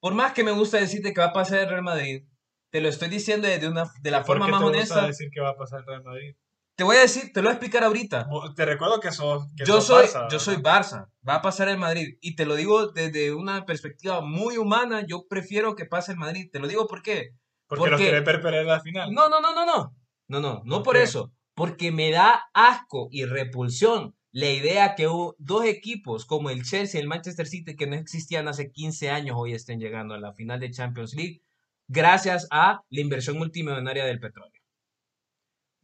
Por 0.00 0.14
más 0.14 0.32
que 0.32 0.44
me 0.44 0.52
gusta 0.52 0.78
decirte 0.78 1.12
que 1.14 1.20
va 1.20 1.28
a 1.28 1.32
pasar 1.32 1.60
el 1.60 1.68
Real 1.70 1.82
Madrid, 1.82 2.24
te 2.70 2.80
lo 2.80 2.88
estoy 2.88 3.08
diciendo 3.08 3.48
de, 3.48 3.66
una, 3.68 3.84
de 4.02 4.10
la 4.10 4.18
¿Por 4.18 4.26
forma 4.26 4.46
qué 4.46 4.52
más 4.52 4.60
te 4.60 4.64
gusta 4.66 4.78
honesta. 4.94 5.06
decir 5.06 5.28
que 5.32 5.40
va 5.40 5.50
a 5.50 5.56
pasar 5.56 5.80
el 5.80 5.86
Real 5.86 6.04
Madrid? 6.04 6.34
Te 6.78 6.84
voy 6.84 6.94
a 6.94 7.00
decir, 7.00 7.32
te 7.32 7.40
lo 7.40 7.48
voy 7.48 7.50
a 7.50 7.54
explicar 7.54 7.82
ahorita. 7.82 8.28
Te 8.54 8.64
recuerdo 8.64 9.00
que 9.00 9.10
sos, 9.10 9.48
que 9.56 9.64
Yo 9.64 9.80
sos 9.80 9.86
soy, 9.86 10.06
Barça, 10.06 10.30
yo 10.30 10.38
soy. 10.38 10.56
Barça, 10.58 11.08
va 11.28 11.34
a 11.34 11.42
pasar 11.42 11.68
el 11.68 11.76
Madrid. 11.76 12.16
Y 12.20 12.36
te 12.36 12.46
lo 12.46 12.54
digo 12.54 12.92
desde 12.92 13.34
una 13.34 13.66
perspectiva 13.66 14.20
muy 14.20 14.58
humana, 14.58 15.04
yo 15.04 15.26
prefiero 15.28 15.74
que 15.74 15.86
pase 15.86 16.12
el 16.12 16.18
Madrid. 16.18 16.48
Te 16.52 16.60
lo 16.60 16.68
digo 16.68 16.86
por 16.86 17.02
qué. 17.02 17.30
Porque, 17.66 17.80
los 17.80 17.90
porque- 17.90 18.04
querés 18.04 18.24
ver 18.24 18.40
perder 18.40 18.64
la 18.64 18.78
final. 18.78 19.12
No, 19.12 19.28
no, 19.28 19.40
no, 19.40 19.52
no, 19.56 19.66
no. 19.66 19.96
No, 20.28 20.38
no, 20.40 20.62
no 20.64 20.84
¿Por 20.84 20.96
eso. 20.96 21.32
Porque 21.56 21.90
me 21.90 22.12
da 22.12 22.44
asco 22.54 23.08
y 23.10 23.24
repulsión 23.24 24.14
la 24.30 24.48
idea 24.48 24.94
que 24.94 25.08
hubo 25.08 25.34
dos 25.40 25.64
equipos 25.64 26.26
como 26.26 26.48
el 26.48 26.62
Chelsea 26.62 27.00
y 27.00 27.02
el 27.02 27.08
Manchester 27.08 27.48
City 27.48 27.74
que 27.74 27.88
no 27.88 27.96
existían 27.96 28.46
hace 28.46 28.70
15 28.70 29.10
años 29.10 29.34
hoy 29.36 29.52
estén 29.52 29.80
llegando 29.80 30.14
a 30.14 30.20
la 30.20 30.32
final 30.32 30.60
de 30.60 30.70
Champions 30.70 31.14
League 31.14 31.42
gracias 31.88 32.46
a 32.52 32.82
la 32.88 33.00
inversión 33.00 33.36
multimillonaria 33.36 34.04
del 34.04 34.20
petróleo. 34.20 34.57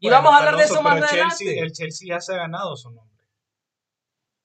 Y 0.04 0.08
Bueno, 0.10 0.16
vamos 0.22 0.32
a 0.32 0.36
hablar 0.38 0.56
de 0.56 0.62
Alonso, 0.64 0.74
eso 0.74 0.82
más 0.82 0.92
adelante. 1.02 1.36
Chelsea, 1.38 1.62
el 1.64 1.72
Chelsea 1.72 2.08
ya 2.14 2.20
se 2.20 2.34
ha 2.34 2.36
ganado 2.36 2.76
su 2.76 2.90
nombre. 2.90 3.24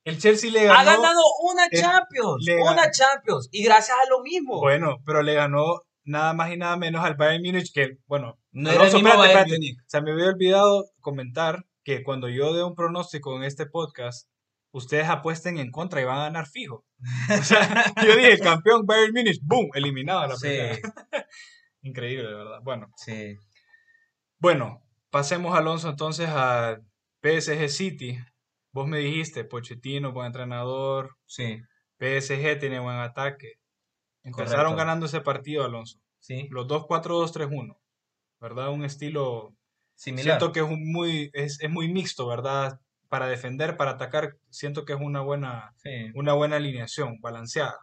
El 0.06 0.18
Chelsea 0.18 0.50
le 0.52 0.70
ha 0.70 0.74
ganó. 0.84 1.02
ganado 1.02 1.22
una 1.44 1.66
el- 1.66 1.82
Champions, 1.82 2.46
una 2.62 2.90
Champions. 2.92 3.50
Y 3.52 3.64
gracias 3.64 3.98
a 4.02 4.10
lo 4.10 4.22
mismo. 4.22 4.60
Bueno, 4.62 4.98
pero 5.06 5.22
le 5.22 5.34
ganó 5.34 5.82
nada 6.06 6.32
más 6.34 6.52
y 6.54 6.58
nada 6.58 6.78
menos 6.78 7.04
al 7.04 7.16
Bayern 7.16 7.44
Múnich 7.44 7.74
que, 7.74 7.98
bueno, 8.08 8.40
no 8.52 8.70
era 8.70 8.76
el 8.84 8.90
Alonso, 8.90 8.98
mismo 8.98 9.10
espérate, 9.24 9.34
Bayern 9.52 9.64
espérate. 9.64 9.84
Se 9.88 10.02
me 10.02 10.12
había 10.14 10.28
olvidado 10.28 10.86
comentar 11.02 11.66
que 11.84 12.04
cuando 12.04 12.30
yo 12.30 12.54
dé 12.54 12.64
un 12.64 12.74
pronóstico 12.76 13.36
en 13.36 13.44
este 13.44 13.66
podcast, 13.66 14.30
ustedes 14.72 15.10
apuesten 15.10 15.58
en 15.58 15.72
contra 15.72 16.00
y 16.00 16.06
van 16.06 16.20
a 16.20 16.24
ganar 16.24 16.48
fijo. 16.48 16.86
O 17.40 17.44
sea, 17.44 17.94
yo 18.02 18.16
dije, 18.16 18.32
el 18.32 18.40
campeón 18.40 18.86
Bayern 18.86 19.14
Múnich, 19.14 19.40
¡boom! 19.44 19.70
Eliminado 19.74 20.20
a 20.22 20.28
la 20.28 20.36
Sí, 20.38 20.48
primera. 20.48 20.80
Increíble, 21.82 22.28
de 22.30 22.36
verdad. 22.36 22.60
Bueno, 22.64 22.88
sí. 22.96 23.36
bueno, 24.40 24.82
pasemos, 25.10 25.58
Alonso, 25.58 25.90
entonces 25.90 26.30
a 26.30 26.80
PSG 27.22 27.70
City. 27.70 28.20
Vos 28.72 28.88
me 28.88 29.00
dijiste, 29.00 29.44
Pochettino, 29.46 30.12
buen 30.14 30.28
entrenador, 30.28 31.16
Sí, 31.26 31.60
PSG 32.00 32.60
tiene 32.60 32.80
buen 32.80 32.98
ataque. 32.98 33.54
Empezaron 34.24 34.74
Correcto. 34.74 34.78
ganando 34.78 35.06
ese 35.08 35.22
partido, 35.22 35.64
Alonso. 35.66 36.00
sí. 36.20 36.48
Los 36.52 36.68
2-4-2-3-1. 36.68 37.78
¿Verdad? 38.42 38.70
Un 38.72 38.86
estilo 38.86 39.56
Similar. 39.96 40.40
Siento 40.40 40.54
que 40.54 40.62
es 40.62 40.66
un 40.66 40.92
muy, 40.92 41.30
es, 41.34 41.60
es 41.62 41.70
muy 41.70 41.90
mixto, 41.92 42.28
¿verdad? 42.28 42.80
Para 43.10 43.28
defender, 43.28 43.76
para 43.78 43.92
atacar, 43.92 44.38
siento 44.50 44.86
que 44.86 44.94
es 44.94 45.00
una 45.02 45.22
buena, 45.22 45.74
Sí. 45.78 46.12
una 46.16 46.34
buena 46.34 46.56
alineación, 46.58 47.20
balanceada. 47.22 47.78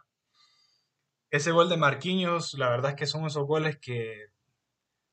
Ese 1.29 1.51
gol 1.51 1.69
de 1.69 1.77
Marquinhos, 1.77 2.53
la 2.55 2.69
verdad 2.69 2.91
es 2.91 2.97
que 2.97 3.05
son 3.05 3.25
esos 3.25 3.45
goles 3.45 3.77
que, 3.79 4.27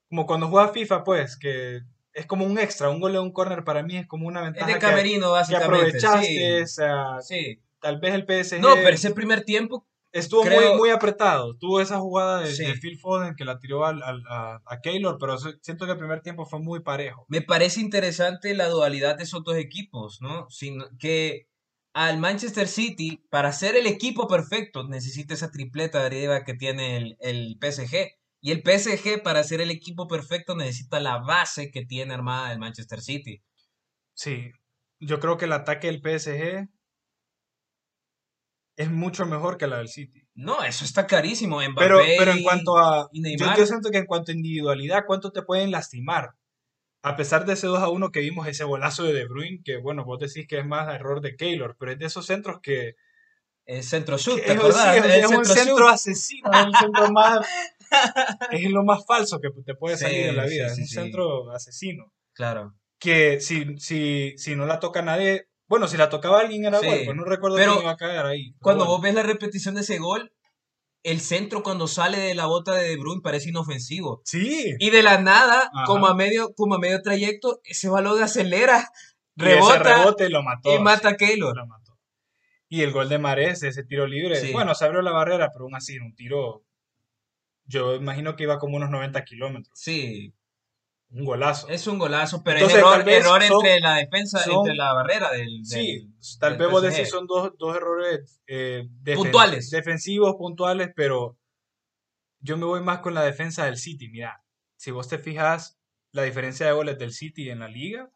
como 0.09 0.27
cuando 0.27 0.49
juegas 0.49 0.73
FIFA, 0.73 1.05
pues, 1.05 1.37
que 1.38 1.81
es 2.14 2.27
como 2.27 2.46
un 2.46 2.59
extra, 2.59 2.88
un 2.90 3.00
gol 3.00 3.12
de 3.12 3.18
un 3.18 3.33
corner 3.33 3.64
para 3.64 3.83
mí 3.83 3.96
es 3.96 4.07
como 4.07 4.27
una 4.29 4.40
Es 4.40 4.44
ventaja 4.46 4.66
de 4.68 4.72
que- 4.74 4.79
camerino, 4.81 5.27
que, 5.27 5.33
básicamente. 5.33 5.77
aprovechaste, 5.77 6.62
o 6.62 6.66
sea, 6.66 7.20
Sí. 7.20 7.61
tal 7.81 7.98
vez 7.98 8.14
el 8.14 8.24
PSG 8.24 8.61
No, 8.61 8.74
pero 8.77 8.90
ese 8.90 9.11
primer 9.11 9.42
tiempo, 9.44 9.87
estuvo 10.12 10.42
creo- 10.42 10.70
muy, 10.70 10.79
muy 10.79 10.90
apretado, 10.90 11.57
tuvo 11.59 11.81
esa 11.81 11.98
jugada 11.98 12.40
de, 12.40 12.53
Sí. 12.55 12.64
de 12.64 12.74
Phil 12.74 12.98
Foden 12.98 13.35
que 13.35 13.44
la 13.44 13.59
tiró 13.59 13.85
al- 13.85 14.03
al- 14.03 14.22
a, 14.31 14.62
a 14.64 14.81
Keylor, 14.81 15.18
pero 15.18 15.37
siento 15.61 15.87
que 15.87 15.92
el 15.92 15.98
primer 15.98 16.20
tiempo 16.22 16.46
fue 16.46 16.61
muy 16.61 16.81
parejo. 16.81 17.27
me 17.29 17.42
parece 17.42 17.81
interesante 17.81 18.55
la 18.55 18.68
dualidad 18.68 19.16
de 19.16 19.24
esos 19.24 19.42
dos 19.42 19.57
equipos, 19.57 20.20
¿no? 20.20 20.46
Sino 20.50 20.87
que 21.00 21.48
al 21.94 22.18
Manchester 22.18 22.66
City, 22.68 23.24
para 23.31 23.53
ser 23.53 23.77
el 23.77 23.87
equipo 23.87 24.27
perfecto, 24.29 24.83
necesita 24.88 25.35
esa 25.35 25.50
tripleta 25.53 26.00
de 26.00 26.07
arriba 26.07 26.44
que 26.44 26.55
tiene 26.55 26.96
el, 26.96 27.16
el 27.20 27.57
PSG. 27.61 28.12
Y 28.47 28.53
el 28.53 28.63
PSG, 28.63 29.23
para 29.23 29.43
ser 29.43 29.63
el 29.63 29.71
equipo 29.71 30.07
perfecto, 30.07 30.55
necesita 30.55 31.01
la 31.01 31.17
base 31.17 31.71
que 31.71 31.87
tiene 31.87 32.13
armada 32.13 32.53
el 32.53 32.59
Manchester 32.59 33.01
City. 33.01 33.43
Sí, 34.13 34.51
yo 35.01 35.19
creo 35.19 35.39
que 35.39 35.47
el 35.47 35.53
ataque 35.55 35.87
del 35.87 36.03
PSG 36.03 36.69
es 38.77 38.91
mucho 38.91 39.25
mejor 39.25 39.57
que 39.57 39.67
la 39.67 39.79
del 39.79 39.89
City. 39.89 40.29
No, 40.35 40.63
eso 40.63 40.85
está 40.85 41.07
carísimo. 41.07 41.57
Mbappé 41.63 41.73
Pero, 41.79 42.01
pero 42.19 42.33
en 42.33 42.43
cuanto 42.43 42.77
a... 42.77 43.09
Yo, 43.15 43.47
yo 43.57 43.65
siento 43.67 43.89
que 43.91 43.97
en 43.97 44.05
cuanto 44.05 44.31
a 44.31 44.35
individualidad, 44.35 45.05
¿cuánto 45.07 45.33
te 45.33 45.41
pueden 45.41 45.71
lastimar? 45.71 46.33
A 47.03 47.17
pesar 47.17 47.47
de 47.47 47.55
ese 47.55 47.67
2 47.67 47.79
a 47.79 47.89
1 47.89 48.11
que 48.11 48.21
vimos, 48.21 48.47
ese 48.47 48.65
golazo 48.65 49.05
de 49.05 49.15
De 49.15 49.25
Bruyne, 49.27 49.63
que 49.65 49.79
bueno, 49.79 50.05
vos 50.05 50.19
decís 50.19 50.47
que 50.47 50.59
es 50.59 50.67
más 50.67 50.95
error 50.95 51.23
de 51.23 51.35
Keylor, 51.35 51.77
pero 51.79 51.93
es 51.93 51.99
de 51.99 52.05
esos 52.05 52.27
centros 52.27 52.61
que... 52.63 52.97
El 53.65 53.83
centro 53.83 54.19
sur, 54.19 54.39
¿te 54.39 54.53
es, 54.53 54.59
acordás? 54.59 54.95
sí, 55.03 55.11
es- 55.11 55.27
un 55.31 55.45
centro 55.47 55.89
asesino, 55.89 56.51
es 56.53 56.67
un 56.67 56.75
centro 56.75 57.11
más... 57.11 57.47
es 58.51 58.71
lo 58.71 58.85
más 58.85 59.05
falso 59.07 59.41
que 59.41 59.49
te 59.65 59.75
puede 59.75 59.97
salir 59.97 60.23
Sí, 60.25 60.29
en 60.29 60.37
la 60.37 60.45
vida, 60.47 60.69
sí, 60.69 60.83
es 60.83 60.89
un 60.97 61.03
centro 61.03 61.51
asesino. 61.51 62.13
Claro. 62.33 62.75
Que 62.99 63.41
si, 63.41 63.79
si, 63.79 64.35
si 64.37 64.57
no 64.57 64.67
la 64.67 64.81
toca 64.81 65.03
nadie... 65.03 65.47
Bueno, 65.67 65.89
si 65.89 65.97
la 65.97 66.11
tocaba 66.11 66.41
alguien 66.41 66.65
era 66.67 66.79
gol, 66.79 67.01
pues 67.05 67.17
no 67.17 67.25
recuerdo 67.25 67.57
pero 67.57 67.73
quién 67.73 67.83
iba 67.85 67.93
a 67.93 67.97
caer 67.97 68.27
ahí. 68.27 68.51
pero 68.53 68.59
Cuando 68.61 68.85
bueno. 68.85 68.97
vos 68.97 69.03
ves 69.03 69.15
la 69.15 69.23
repetición 69.23 69.75
de 69.75 69.81
ese 69.81 69.99
gol, 69.99 70.33
el 71.03 71.21
centro 71.21 71.63
cuando 71.63 71.87
sale 71.89 72.19
de 72.19 72.35
la 72.35 72.47
bota 72.47 72.75
de 72.75 72.89
De 72.89 72.97
Bruyne 72.97 73.23
parece 73.23 73.49
inofensivo. 73.49 74.21
Sí, 74.25 74.75
Y 74.79 74.91
de 74.91 75.03
la 75.03 75.21
nada, 75.21 75.71
Ajá. 75.75 75.85
como 75.87 76.07
a 76.07 76.15
medio, 76.15 76.53
como 76.55 76.75
a 76.75 76.79
medio 76.79 77.01
trayecto, 77.03 77.61
ese 77.65 77.89
balón 77.89 78.23
acelera, 78.23 78.89
y 79.37 79.43
ese 79.47 79.55
rebota 79.57 79.79
rebote 79.97 80.29
lo 80.31 80.43
mató. 80.43 80.75
y 80.75 80.79
mata 80.79 81.11
a 81.11 81.17
Keylor. 81.17 81.57
lo 81.57 81.67
mató. 81.67 81.99
Y 82.69 82.83
el 82.83 82.93
gol 82.93 83.09
de 83.09 83.19
Mares, 83.19 83.63
ese 83.63 83.85
tiro 83.85 84.07
libre, 84.07 84.37
Sí. 84.37 84.53
bueno, 84.53 84.75
se 84.75 84.85
abrió 84.85 85.01
la 85.03 85.13
barrera, 85.13 85.51
pero 85.53 85.65
aún 85.65 85.75
así, 85.77 85.99
un 85.99 86.15
tiro, 86.15 86.65
yo 87.66 87.94
imagino 87.94 88.37
que 88.37 88.44
iba 88.44 88.59
como 88.59 88.77
unos 88.77 88.90
90 88.90 89.24
kilómetros, 89.24 89.72
Sí, 89.79 90.35
un 91.11 91.24
golazo. 91.24 91.68
es 91.68 91.87
un 91.87 91.98
golazo, 91.98 92.42
pero 92.42 92.59
Entonces, 92.59 92.79
es 92.79 92.85
error, 92.85 93.09
error 93.09 93.42
son- 93.42 93.57
entre 93.66 93.81
la 93.81 93.94
defensa, 93.96 94.38
son- 94.40 94.55
entre 94.59 94.74
la 94.74 94.92
barrera 94.92 95.31
del, 95.33 95.64
Sí, 95.64 96.09
tal 96.40 96.57
vez 96.57 96.70
vos 96.70 96.83
decís 96.83 97.09
son 97.09 97.27
dos, 97.27 97.53
dos 97.59 97.77
errores 97.77 98.40
eh, 98.46 98.88
defen- 99.03 99.16
Puntuales. 99.16 99.70
defensivos, 99.70 100.35
puntuales, 100.37 100.90
pero 100.94 101.38
yo 102.40 102.57
me 102.57 102.64
voy 102.66 102.81
más 102.83 102.98
con 102.98 103.14
la 103.14 103.22
defensa 103.22 103.64
del 103.64 103.77
City. 103.79 104.09
Mira, 104.09 104.42
si 104.77 104.90
vos 104.90 105.09
te 105.09 105.18
fijas, 105.18 105.79
la 106.12 106.22
diferencia 106.22 106.66
de 106.66 106.72
goles 106.72 106.98
del 106.98 107.12
City 107.12 107.48
en 107.50 107.61
la 107.61 107.68
liga 107.68 108.11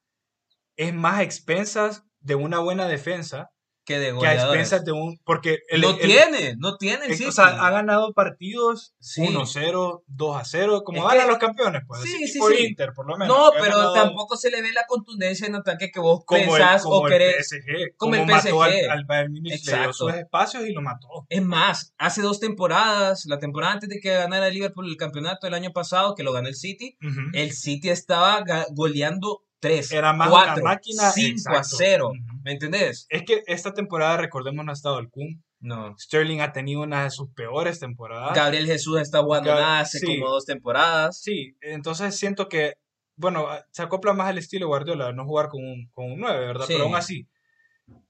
es 0.76 0.92
más 0.94 1.14
a 1.18 1.22
expensas 1.22 2.04
de 2.20 2.34
una 2.34 2.58
buena 2.58 2.86
defensa 2.86 3.50
que 3.88 3.98
de 3.98 4.04
que 4.06 4.10
a 4.10 4.14
goleadores. 4.14 4.60
expensas 4.60 4.84
de 4.84 4.92
un... 4.92 5.18
Porque 5.24 5.60
el, 5.70 5.80
no 5.80 5.90
el- 5.90 5.98
tiene, 5.98 6.54
no 6.58 6.76
tiene 6.76 7.06
el 7.06 7.14
City. 7.14 7.30
O 7.30 7.32
sea, 7.32 7.46
ha 7.46 7.70
ganado 7.70 8.12
partidos 8.12 8.94
Sí. 9.00 9.22
1-0, 9.22 10.02
2-0, 10.06 10.82
como 10.84 11.04
ganan 11.04 11.22
que- 11.24 11.26
los 11.30 11.38
campeones, 11.38 11.82
pues. 11.86 12.02
Sí, 12.02 12.14
así 12.16 12.28
sí, 12.28 12.40
sí. 12.56 12.66
Inter, 12.66 12.92
por 12.94 13.06
lo 13.08 13.16
menos. 13.16 13.36
No, 13.36 13.50
pero 13.58 13.76
ganado 13.76 13.94
tampoco 13.94 14.36
se 14.36 14.50
le 14.50 14.60
ve 14.60 14.72
la 14.74 14.84
contundencia 14.86 15.46
en 15.46 15.54
ataque 15.54 15.90
que 15.90 16.00
vos 16.00 16.20
como 16.26 16.40
pensás 16.42 16.82
como 16.82 16.96
o 16.96 17.06
el 17.06 17.12
querés. 17.14 17.48
PSG, 17.48 17.96
como 17.96 18.12
como, 18.12 18.14
el 18.16 18.26
mató 18.26 18.62
al, 18.62 18.72
PSG. 18.72 18.90
al 18.90 19.04
Bayern 19.06 19.32
Múnich, 19.32 19.52
le 19.52 19.58
dio 19.58 19.72
Exacto. 19.76 19.92
sus 19.94 20.14
espacios 20.14 20.66
y 20.66 20.72
lo 20.72 20.82
mató. 20.82 21.08
Es 21.30 21.42
más, 21.42 21.94
hace 21.96 22.20
dos 22.20 22.40
temporadas, 22.40 23.24
la 23.26 23.38
temporada 23.38 23.72
antes 23.72 23.88
de 23.88 24.00
que 24.00 24.12
ganara 24.12 24.48
el 24.48 24.54
Liverpool 24.54 24.86
el 24.86 24.96
campeonato 24.98 25.46
el 25.46 25.54
año 25.54 25.72
pasado, 25.72 26.14
que 26.14 26.22
lo 26.22 26.32
ganó 26.32 26.48
el 26.48 26.56
City, 26.56 26.96
el 27.32 27.52
City 27.52 27.88
estaba 27.88 28.44
goleando 28.74 29.42
3, 29.60 29.92
Era 29.92 30.12
más 30.12 30.30
4, 30.30 30.54
una 30.54 30.62
máquina. 30.62 31.10
5 31.10 31.28
a 31.50 31.56
exacto. 31.58 31.76
0. 31.78 32.06
Ujú. 32.08 32.40
¿Me 32.44 32.52
entendés? 32.52 33.06
Es 33.08 33.24
que 33.24 33.42
esta 33.46 33.72
temporada, 33.74 34.16
recordemos, 34.16 34.64
no 34.64 34.70
ha 34.70 34.74
estado 34.74 34.98
el 34.98 35.08
Kun. 35.10 35.42
No. 35.60 35.96
Sterling 35.98 36.40
ha 36.40 36.52
tenido 36.52 36.82
una 36.82 37.02
de 37.02 37.10
sus 37.10 37.30
peores 37.30 37.80
temporadas. 37.80 38.32
Gabriel 38.36 38.66
Jesús 38.66 39.00
está 39.00 39.22
jugando 39.22 39.50
Gab- 39.50 39.56
nada 39.60 39.80
hace 39.80 39.98
sí. 39.98 40.06
como 40.20 40.30
dos 40.30 40.44
temporadas. 40.44 41.20
Sí, 41.20 41.56
entonces 41.60 42.16
siento 42.16 42.48
que, 42.48 42.74
bueno, 43.16 43.48
se 43.72 43.82
acopla 43.82 44.12
más 44.12 44.28
al 44.28 44.38
estilo 44.38 44.68
Guardiola, 44.68 45.12
no 45.12 45.24
jugar 45.24 45.48
con 45.48 45.64
un, 45.64 45.88
con 45.92 46.12
un 46.12 46.20
9, 46.20 46.46
¿verdad? 46.46 46.66
Sí. 46.66 46.74
Pero 46.74 46.84
aún 46.84 46.94
así, 46.94 47.26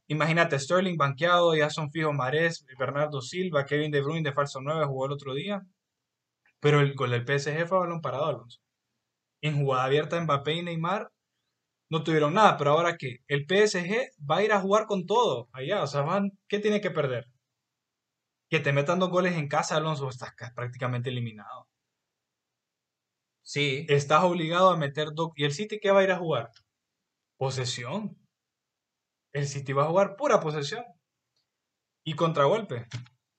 imagínate, 0.09 0.59
Sterling 0.59 0.99
banqueado, 0.99 1.55
ya 1.57 1.71
son 1.71 1.91
fijos 1.91 2.13
Marés, 2.15 2.67
Bernardo 2.79 3.23
Silva, 3.23 3.65
Kevin 3.65 3.91
De 3.91 4.03
Bruyne 4.03 4.29
de 4.29 4.35
falso 4.35 4.61
9 4.61 4.85
jugó 4.85 5.07
el 5.07 5.13
otro 5.13 5.33
día, 5.33 5.63
pero 6.61 6.81
el 6.81 6.95
gol 6.95 7.11
del 7.13 7.25
PSG 7.25 7.67
fue 7.67 7.79
balón 7.79 8.03
parado, 8.03 8.27
Alonso. 8.27 8.61
En 9.41 9.57
jugada 9.59 9.85
abierta 9.85 10.21
Mbappé 10.21 10.53
y 10.55 10.63
Neymar, 10.63 11.11
no 11.90 12.03
tuvieron 12.05 12.35
nada, 12.35 12.57
pero 12.57 12.72
ahora 12.72 12.96
que 12.96 13.18
el 13.29 13.46
PSG 13.46 14.11
va 14.31 14.38
a 14.38 14.42
ir 14.44 14.53
a 14.53 14.61
jugar 14.61 14.87
con 14.87 15.07
todo 15.07 15.48
allá, 15.53 15.83
o 15.83 15.87
sea, 15.87 16.03
van, 16.03 16.33
¿qué 16.48 16.59
tiene 16.59 16.81
que 16.81 16.90
perder? 16.90 17.27
Que 18.51 18.61
te 18.61 18.72
metan 18.72 18.98
dos 18.98 19.11
goles 19.11 19.35
en 19.37 19.48
casa, 19.48 19.77
Alonso, 19.77 20.09
estás 20.09 20.33
ca- 20.35 20.53
prácticamente 20.55 21.09
eliminado. 21.11 21.66
Sí. 23.42 23.87
Estás 23.88 24.24
obligado 24.24 24.70
a 24.70 24.77
meter 24.77 25.09
dos. 25.14 25.31
¿Y 25.37 25.44
el 25.44 25.53
City 25.53 25.79
qué 25.81 25.90
va 25.90 26.01
a 26.01 26.05
ir 26.05 26.12
a 26.12 26.18
jugar? 26.18 26.51
Posesión. 27.38 28.18
El 29.33 29.46
City 29.48 29.72
va 29.72 29.85
a 29.85 29.88
jugar 29.88 30.16
pura 30.16 30.40
posesión. 30.40 30.85
Y 32.05 32.14
contragolpe. 32.14 32.87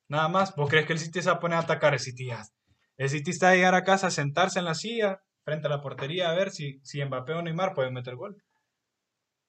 Nada 0.10 0.28
más. 0.28 0.56
¿Vos 0.56 0.70
crees 0.70 0.86
que 0.88 0.94
el 0.94 1.00
City 1.00 1.22
se 1.22 1.30
va 1.30 1.36
a 1.38 1.40
poner 1.40 1.58
a 1.58 1.62
atacar? 1.62 1.94
El 1.94 2.00
City 2.00 2.28
ya- 2.28 2.44
El 2.98 3.10
City 3.10 3.32
está 3.32 3.50
a 3.52 3.56
llegar 3.56 3.76
a 3.76 3.84
casa, 3.84 4.08
a 4.08 4.12
sentarse 4.12 4.60
en 4.60 4.66
la 4.66 4.76
silla, 4.76 5.22
frente 5.50 5.66
a 5.66 5.70
la 5.72 5.82
portería, 5.82 6.30
a 6.30 6.36
ver 6.36 6.52
si, 6.52 6.80
si 6.84 7.04
Mbappé 7.04 7.34
o 7.34 7.42
Neymar 7.42 7.74
pueden 7.74 7.94
meter 7.94 8.16
gol. 8.16 8.38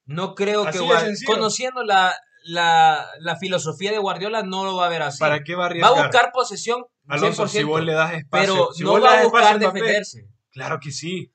No 0.07 0.35
creo 0.35 0.65
Así 0.67 0.79
que 0.79 1.25
conociendo 1.27 1.85
la, 1.85 2.17
la, 2.45 3.07
la 3.19 3.37
filosofía 3.37 3.93
de 3.93 3.99
Guardiola 3.99 4.43
no 4.43 4.65
lo 4.65 4.77
va 4.77 4.87
a 4.87 4.89
ver 4.89 5.03
así. 5.03 5.21
¿Para 5.21 5.45
qué 5.45 5.55
va 5.55 5.65
a 5.65 5.69
va 5.69 5.71
arriesgar? 5.71 5.93
a 5.93 6.03
buscar 6.03 6.33
posesión 6.33 6.81
100%, 6.81 6.87
Alonso, 7.09 7.49
si 7.49 7.63
vos 7.65 7.85
le 7.85 7.93
das 7.93 8.15
espacio. 8.15 8.55
pero 8.55 8.73
si 8.73 8.83
no 8.83 8.93
vos 8.93 9.03
va 9.03 9.11
a 9.11 9.23
espacio 9.23 9.31
buscar 9.31 9.59
Mbappé, 9.59 9.79
defenderse. 9.79 10.29
Claro 10.51 10.81
que 10.81 10.91
sí. 10.91 11.31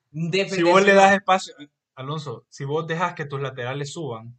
Si 0.50 0.64
vos 0.64 0.84
le 0.84 0.94
das 0.96 1.14
espacio. 1.14 1.54
Alonso, 1.94 2.46
si 2.50 2.66
vos 2.66 2.88
dejas 2.88 3.14
que 3.14 3.26
tus 3.26 3.40
laterales 3.40 3.94
suban, 3.94 4.36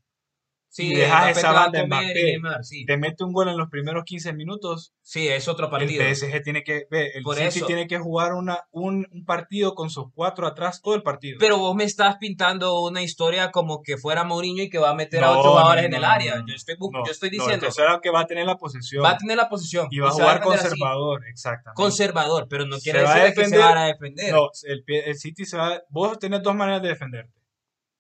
Sí, 0.68 0.88
y 0.92 0.94
dejas 0.94 1.38
esa 1.38 1.52
va 1.52 1.61
banda 1.70 1.83
y 1.83 1.87
Mbappé, 1.87 2.38
sí. 2.62 2.85
te 2.85 2.98
mete 2.98 3.24
un 3.24 3.33
gol 3.33 3.48
en 3.48 3.57
los 3.57 3.70
primeros 3.70 4.05
15 4.05 4.35
minutos, 4.35 4.92
Sí, 5.00 5.26
es 5.29 5.48
otro 5.48 5.70
partido. 5.70 6.02
El 6.02 6.14
PSG 6.14 6.42
tiene 6.42 6.62
que, 6.64 6.85
ve, 6.90 7.12
el 7.14 7.22
Por 7.22 7.37
City 7.37 7.46
eso. 7.59 7.66
tiene 7.66 7.87
que 7.87 7.98
jugar 7.98 8.35
una, 8.35 8.59
un, 8.72 9.07
un 9.11 9.24
partido 9.24 9.74
con 9.74 9.88
sus 9.88 10.07
cuatro 10.12 10.46
atrás 10.46 10.83
todo 10.83 10.94
el 10.94 11.02
partido. 11.02 11.38
Pero 11.40 11.57
vos 11.59 11.74
me 11.74 11.85
estás 11.85 12.16
pintando 12.18 12.83
una 12.83 13.00
historia 13.02 13.52
como 13.52 13.81
que 13.83 13.96
fuera 13.96 14.24
Mourinho 14.24 14.64
y 14.64 14.68
que 14.68 14.79
va 14.79 14.90
a 14.90 14.94
meter 14.94 15.24
a 15.24 15.31
otros 15.31 15.46
jugadores 15.52 15.83
no, 15.85 15.88
en 15.88 15.94
el 15.94 16.05
área. 16.05 16.44
yo, 16.46 16.55
estoy, 16.55 16.76
yo 16.79 17.11
estoy 17.11 17.31
diciendo, 17.31 17.68
eso 17.68 17.83
era 17.83 18.00
que 18.02 18.11
va 18.11 18.20
a 18.20 18.26
tener 18.26 18.44
la 18.44 18.57
posesión 18.59 19.02
va 19.02 19.11
a 19.11 19.16
tener 19.16 19.37
la 19.37 19.48
posición. 19.48 19.87
y 19.90 20.00
va 20.00 20.09
a 20.09 20.11
jugar 20.12 20.40
defender 20.40 20.59
así. 20.59 20.68
conservador, 20.68 21.26
exactamente. 21.29 21.83
Conservador, 21.83 22.46
pero 22.50 22.66
no 22.66 22.76
quiere 22.79 23.02
va 23.02 23.14
decir 23.14 23.22
de 23.22 23.29
que 23.35 23.35
se 23.48 23.57
defender- 23.57 23.61
van 23.64 23.79
a 23.79 23.87
defender. 23.87 24.33
No, 24.35 24.48
el, 24.64 24.85
el 24.87 25.16
City 25.16 25.44
se 25.46 25.57
va, 25.57 25.81
vos 25.88 26.18
tenés 26.18 26.42
dos 26.42 26.55
maneras 26.55 26.83
de 26.83 26.88
defenderte, 26.88 27.33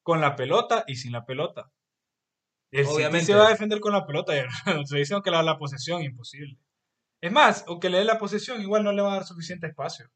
con 0.02 0.20
la 0.20 0.36
pelota 0.36 0.84
y 0.86 0.96
sin 0.96 1.12
la 1.12 1.24
pelota. 1.24 1.70
El 2.70 2.84
City 2.84 2.96
Obviamente. 2.96 3.26
se 3.26 3.34
va 3.34 3.46
a 3.46 3.50
defender 3.50 3.80
con 3.80 3.92
la 3.92 4.06
pelota, 4.06 4.32
estoy 4.84 5.00
diciendo 5.00 5.22
que 5.22 5.30
la, 5.30 5.42
la 5.42 5.58
posesión, 5.58 6.02
imposible. 6.02 6.58
Es 7.20 7.32
más, 7.32 7.64
aunque 7.66 7.88
le 7.90 7.98
dé 7.98 8.04
la 8.04 8.18
posesión, 8.18 8.60
igual 8.60 8.84
no 8.84 8.92
le 8.92 9.02
va 9.02 9.12
a 9.12 9.16
dar 9.16 9.24
suficiente 9.24 9.66
espacio. 9.66 10.10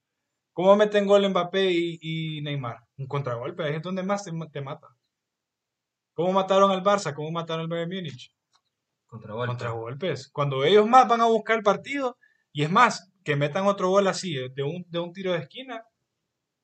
¿Cómo 0.53 0.77
meten 0.77 1.07
gol 1.07 1.29
Mbappé 1.29 1.71
y, 1.71 1.99
y 2.01 2.43
Neymar? 2.43 2.79
Un 2.99 3.07
contragolpe, 3.07 3.65
ahí 3.65 3.75
es 3.77 3.83
donde 3.83 4.03
más 4.03 4.25
te, 4.25 4.33
te 4.53 4.61
mata. 4.61 4.89
¿Cómo 6.15 6.33
mataron 6.33 6.71
al 6.71 6.83
Barça? 6.83 7.15
¿Cómo 7.15 7.31
mataron 7.31 7.63
al 7.63 7.69
Bayern 7.69 7.91
Múnich? 7.91 8.35
Contragolpe. 9.07 9.49
Contragolpes. 9.49 10.29
Cuando 10.31 10.65
ellos 10.65 10.87
más 10.87 11.09
van 11.09 11.21
a 11.21 11.27
buscar 11.27 11.57
el 11.57 11.63
partido, 11.63 12.19
y 12.53 12.63
es 12.63 12.71
más, 12.71 13.11
que 13.25 13.37
metan 13.37 13.67
otro 13.67 13.89
gol 13.89 14.07
así, 14.07 14.37
eh, 14.37 14.51
de 14.55 14.63
un, 14.63 14.85
de 14.89 14.99
un 14.99 15.13
tiro 15.13 15.33
de 15.33 15.39
esquina, 15.39 15.83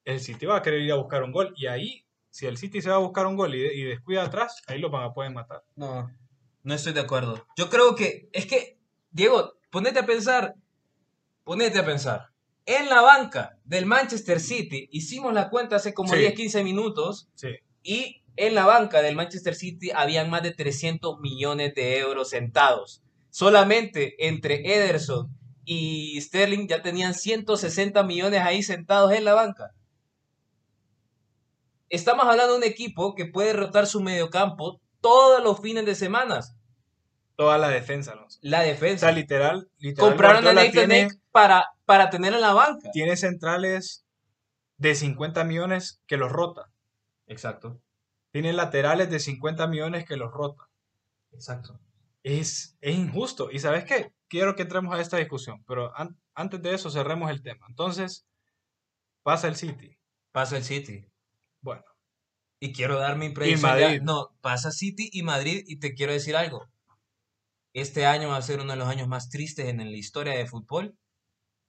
el 0.05 0.21
City 0.21 0.47
va 0.47 0.59
a 0.59 0.63
querer 0.63 0.83
ir 0.83 0.93
a 0.93 0.97
buscar 0.97 1.23
un 1.23 1.33
gol. 1.33 1.53
Y 1.57 1.67
ahí, 1.67 2.06
si 2.37 2.45
el 2.45 2.59
City 2.59 2.83
se 2.83 2.91
va 2.91 2.97
a 2.97 2.99
buscar 2.99 3.27
un 3.27 3.35
gol 3.35 3.55
y, 3.55 3.65
y 3.65 3.83
descuida 3.85 4.25
atrás, 4.25 4.61
ahí 4.67 4.79
lo 4.79 4.91
van 4.91 5.05
a 5.05 5.15
poder 5.15 5.33
matar. 5.33 5.65
No, 5.75 6.11
no 6.63 6.75
estoy 6.75 6.93
de 6.93 7.01
acuerdo. 7.01 7.47
Yo 7.57 7.71
creo 7.71 7.95
que, 7.95 8.29
es 8.33 8.45
que, 8.45 8.79
Diego, 9.11 9.55
ponete 9.71 10.01
a 10.01 10.05
pensar, 10.07 10.55
ponete 11.45 11.79
a 11.79 11.87
pensar. 11.87 12.29
En 12.67 12.91
la 12.91 13.01
banca 13.01 13.59
del 13.65 13.87
Manchester 13.87 14.39
City, 14.41 14.87
hicimos 14.93 15.33
la 15.33 15.49
cuenta 15.49 15.77
hace 15.77 15.95
como 15.95 16.13
Sí. 16.13 16.19
10, 16.19 16.35
15 16.35 16.63
minutos, 16.63 17.31
Sí. 17.37 17.49
y 17.83 18.23
en 18.37 18.55
la 18.55 18.67
banca 18.67 19.01
del 19.01 19.17
Manchester 19.17 19.55
City 19.55 19.91
habían 19.95 20.29
más 20.29 20.43
de 20.43 20.51
300 20.51 21.19
millones 21.21 21.75
de 21.75 21.99
euros 22.01 22.29
sentados. 22.29 23.03
Solamente 23.31 24.29
entre 24.29 24.57
Ederson 24.75 25.35
y 25.65 26.21
Sterling 26.21 26.67
ya 26.69 26.83
tenían 26.83 27.15
160 27.15 28.03
millones 28.03 28.43
ahí 28.43 28.63
sentados 28.63 29.13
en 29.13 29.25
la 29.25 29.33
banca. 29.33 29.73
Estamos 31.89 32.27
hablando 32.27 32.53
de 32.55 32.59
un 32.59 32.65
equipo 32.65 33.15
que 33.15 33.27
puede 33.27 33.53
rotar 33.53 33.87
su 33.87 34.01
mediocampo 34.01 34.81
todos 35.01 35.43
los 35.43 35.61
fines 35.61 35.85
de 35.87 35.95
semana. 35.95 36.41
Toda 37.37 37.59
la 37.59 37.69
defensa, 37.69 38.13
Alonso. 38.13 38.39
La 38.43 38.61
O 38.61 38.65
defensa. 38.65 39.07
sea, 39.07 39.15
literal, 39.15 39.69
literal 39.79 40.11
Compraron 40.11 40.47
a 40.49 40.53
Nathan 40.55 41.09
para, 41.31 41.69
para 41.85 42.09
tener 42.11 42.33
en 42.33 42.41
la 42.41 42.55
banca. 42.55 42.91
tiene 42.93 43.17
centrales 43.17 44.05
de 44.79 44.95
50 44.95 45.45
millones 45.45 46.01
que 46.07 46.17
los 46.17 46.33
rota. 46.33 46.71
Exacto, 47.27 47.81
Tiene 48.31 48.53
laterales 48.53 49.11
de 49.11 49.19
50 49.21 49.67
millones 49.67 50.05
que 50.07 50.17
los 50.17 50.33
rota. 50.33 50.69
exacto. 51.33 51.79
Es, 52.23 52.77
es 52.81 52.97
injusto. 52.97 53.51
¿Y 53.53 53.61
sabes 53.61 53.85
qué? 53.85 54.13
Quiero 54.29 54.57
que 54.57 54.63
entremos 54.63 54.93
a 54.97 55.01
esta 55.01 55.17
discusión, 55.19 55.63
pero 55.65 55.97
an- 55.97 56.19
antes 56.35 56.61
de 56.61 56.75
eso 56.75 56.91
cerremos 56.91 57.31
el 57.31 57.41
tema. 57.43 57.67
Entonces, 57.69 58.27
pasa 59.23 59.47
el 59.47 59.55
City. 59.57 59.97
Pasa 60.33 60.57
el 60.57 60.65
City. 60.65 61.07
Bueno, 61.67 61.83
Y 62.61 62.73
quiero 62.73 62.97
dar 62.97 63.17
mi 63.17 63.31
predicción. 63.31 63.79
Ya. 63.79 63.99
No, 63.99 64.31
pasa 64.41 64.71
City 64.71 65.11
y 65.13 65.25
Madrid 65.25 65.65
y 65.67 65.81
te 65.81 65.95
quiero 65.95 66.13
decir 66.13 66.37
algo. 66.37 66.69
Este 67.73 68.07
año 68.07 68.29
va 68.29 68.37
a 68.37 68.43
ser 68.43 68.61
uno 68.61 68.73
de 68.73 68.79
los 68.79 68.87
años 68.87 69.09
más 69.09 69.31
tristes 69.31 69.67
en 69.67 69.79
la 69.79 69.97
historia 69.97 70.35
de 70.35 70.47
fútbol 70.47 70.97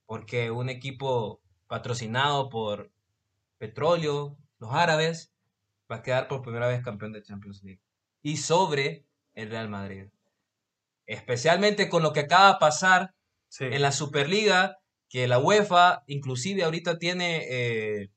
porque 0.06 0.52
un 0.52 0.68
equipo 0.68 1.42
patrocinado 1.66 2.48
por 2.48 2.92
petróleo, 3.58 4.38
los 4.60 4.72
árabes, 4.72 5.32
va 5.90 5.96
a 5.96 6.02
quedar 6.02 6.28
por 6.28 6.42
primera 6.42 6.68
vez 6.68 6.80
campeón 6.84 7.12
de 7.12 7.24
Champions 7.24 7.64
League. 7.64 7.82
Y 8.22 8.36
sobre 8.36 9.04
el 9.34 9.50
Real 9.50 9.68
Madrid. 9.68 10.06
Especialmente 11.06 11.88
con 11.88 12.04
lo 12.04 12.12
que 12.12 12.20
acaba 12.20 12.52
de 12.52 12.58
pasar 12.60 13.14
sí. 13.48 13.64
en 13.64 13.82
la 13.82 13.90
Superliga, 13.90 14.78
que 15.08 15.26
la 15.26 15.40
UEFA 15.40 16.04
inclusive 16.06 16.62
ahorita 16.62 16.98
tiene 16.98 17.44
eh, 17.50 18.10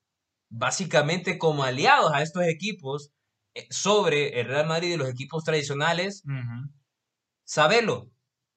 básicamente 0.52 1.38
como 1.40 1.64
aliados 1.64 2.12
a 2.14 2.22
estos 2.22 2.44
equipos 2.44 3.12
eh, 3.56 3.66
sobre 3.72 4.40
el 4.40 4.48
Real 4.48 4.68
Madrid 4.68 4.94
y 4.94 4.98
los 4.98 5.10
equipos 5.10 5.44
tradicionales, 5.44 6.24
Ujú. 6.26 6.70
sabelo, 7.44 8.12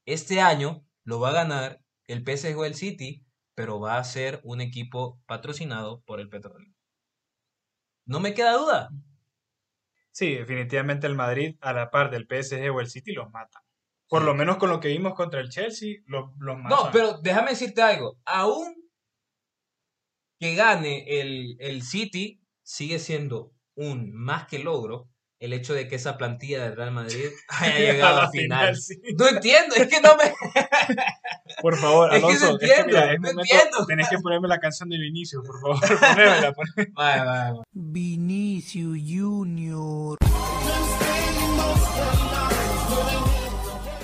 este 0.04 0.40
año 0.40 0.84
lo 1.04 1.20
va 1.20 1.30
a 1.30 1.34
ganar 1.34 1.80
el 2.06 2.22
PSG 2.24 2.56
o 2.58 2.64
el 2.64 2.74
City, 2.74 3.24
pero 3.54 3.80
va 3.80 3.96
a 3.98 4.04
ser 4.04 4.40
un 4.44 4.60
equipo 4.60 5.20
patrocinado 5.26 6.02
por 6.02 6.20
el 6.20 6.28
petróleo. 6.28 6.72
No 8.06 8.20
me 8.20 8.34
queda 8.34 8.54
duda. 8.56 8.90
Sí, 10.10 10.34
definitivamente 10.34 11.06
el 11.06 11.14
Madrid, 11.14 11.56
a 11.60 11.72
la 11.72 11.90
par 11.90 12.10
del 12.10 12.26
PSG 12.26 12.70
o 12.70 12.80
el 12.80 12.88
City, 12.88 13.12
los 13.12 13.30
mata. 13.30 13.60
Por 14.08 14.20
Sí. 14.20 14.26
lo 14.26 14.34
menos 14.34 14.58
con 14.58 14.68
lo 14.70 14.78
que 14.80 14.88
vimos 14.88 15.14
contra 15.14 15.40
el 15.40 15.48
Chelsea, 15.48 15.96
los, 16.06 16.30
los 16.38 16.56
matan. 16.58 16.70
No, 16.86 16.90
pero 16.92 17.18
déjame 17.18 17.50
decirte 17.50 17.82
algo. 17.82 18.18
Aún 18.24 18.76
que 20.40 20.54
gane 20.54 21.04
el, 21.20 21.56
el 21.60 21.82
City, 21.82 22.40
sigue 22.62 22.98
siendo 22.98 23.52
un 23.76 24.12
más 24.12 24.46
que 24.46 24.58
logro 24.58 25.08
el 25.40 25.52
hecho 25.52 25.74
de 25.74 25.88
que 25.88 25.96
esa 25.96 26.16
plantilla 26.16 26.62
del 26.64 26.76
Real 26.76 26.92
Madrid 26.92 27.26
haya 27.48 27.78
llegado 27.78 28.18
a 28.18 28.22
la 28.24 28.30
final. 28.30 28.76
sí. 28.76 28.94
No 29.18 29.28
entiendo, 29.28 29.74
es 29.76 29.88
que 29.88 30.00
no 30.00 30.16
me... 30.16 30.32
Por 31.62 31.76
favor, 31.76 32.10
Es 32.14 32.20
que 32.20 32.22
no 32.22 32.28
Alonso, 32.28 32.52
es 32.52 32.58
que 32.58 32.66
entiendo, 32.80 32.86
mira, 32.86 33.12
es 33.12 33.20
no 33.20 33.28
momento- 33.28 33.40
entiendo. 33.54 33.86
tenés 33.86 34.08
que 34.08 34.18
ponerme 34.18 34.48
la 34.48 34.58
canción 34.58 34.88
del 34.88 35.04
inicio, 35.04 35.42
por 35.42 35.60
favor. 35.60 35.98
Ponémela, 36.00 36.52
poné- 36.54 36.90
vaya. 36.94 37.52
Vinicio 37.72 38.88
Junior. 38.90 40.16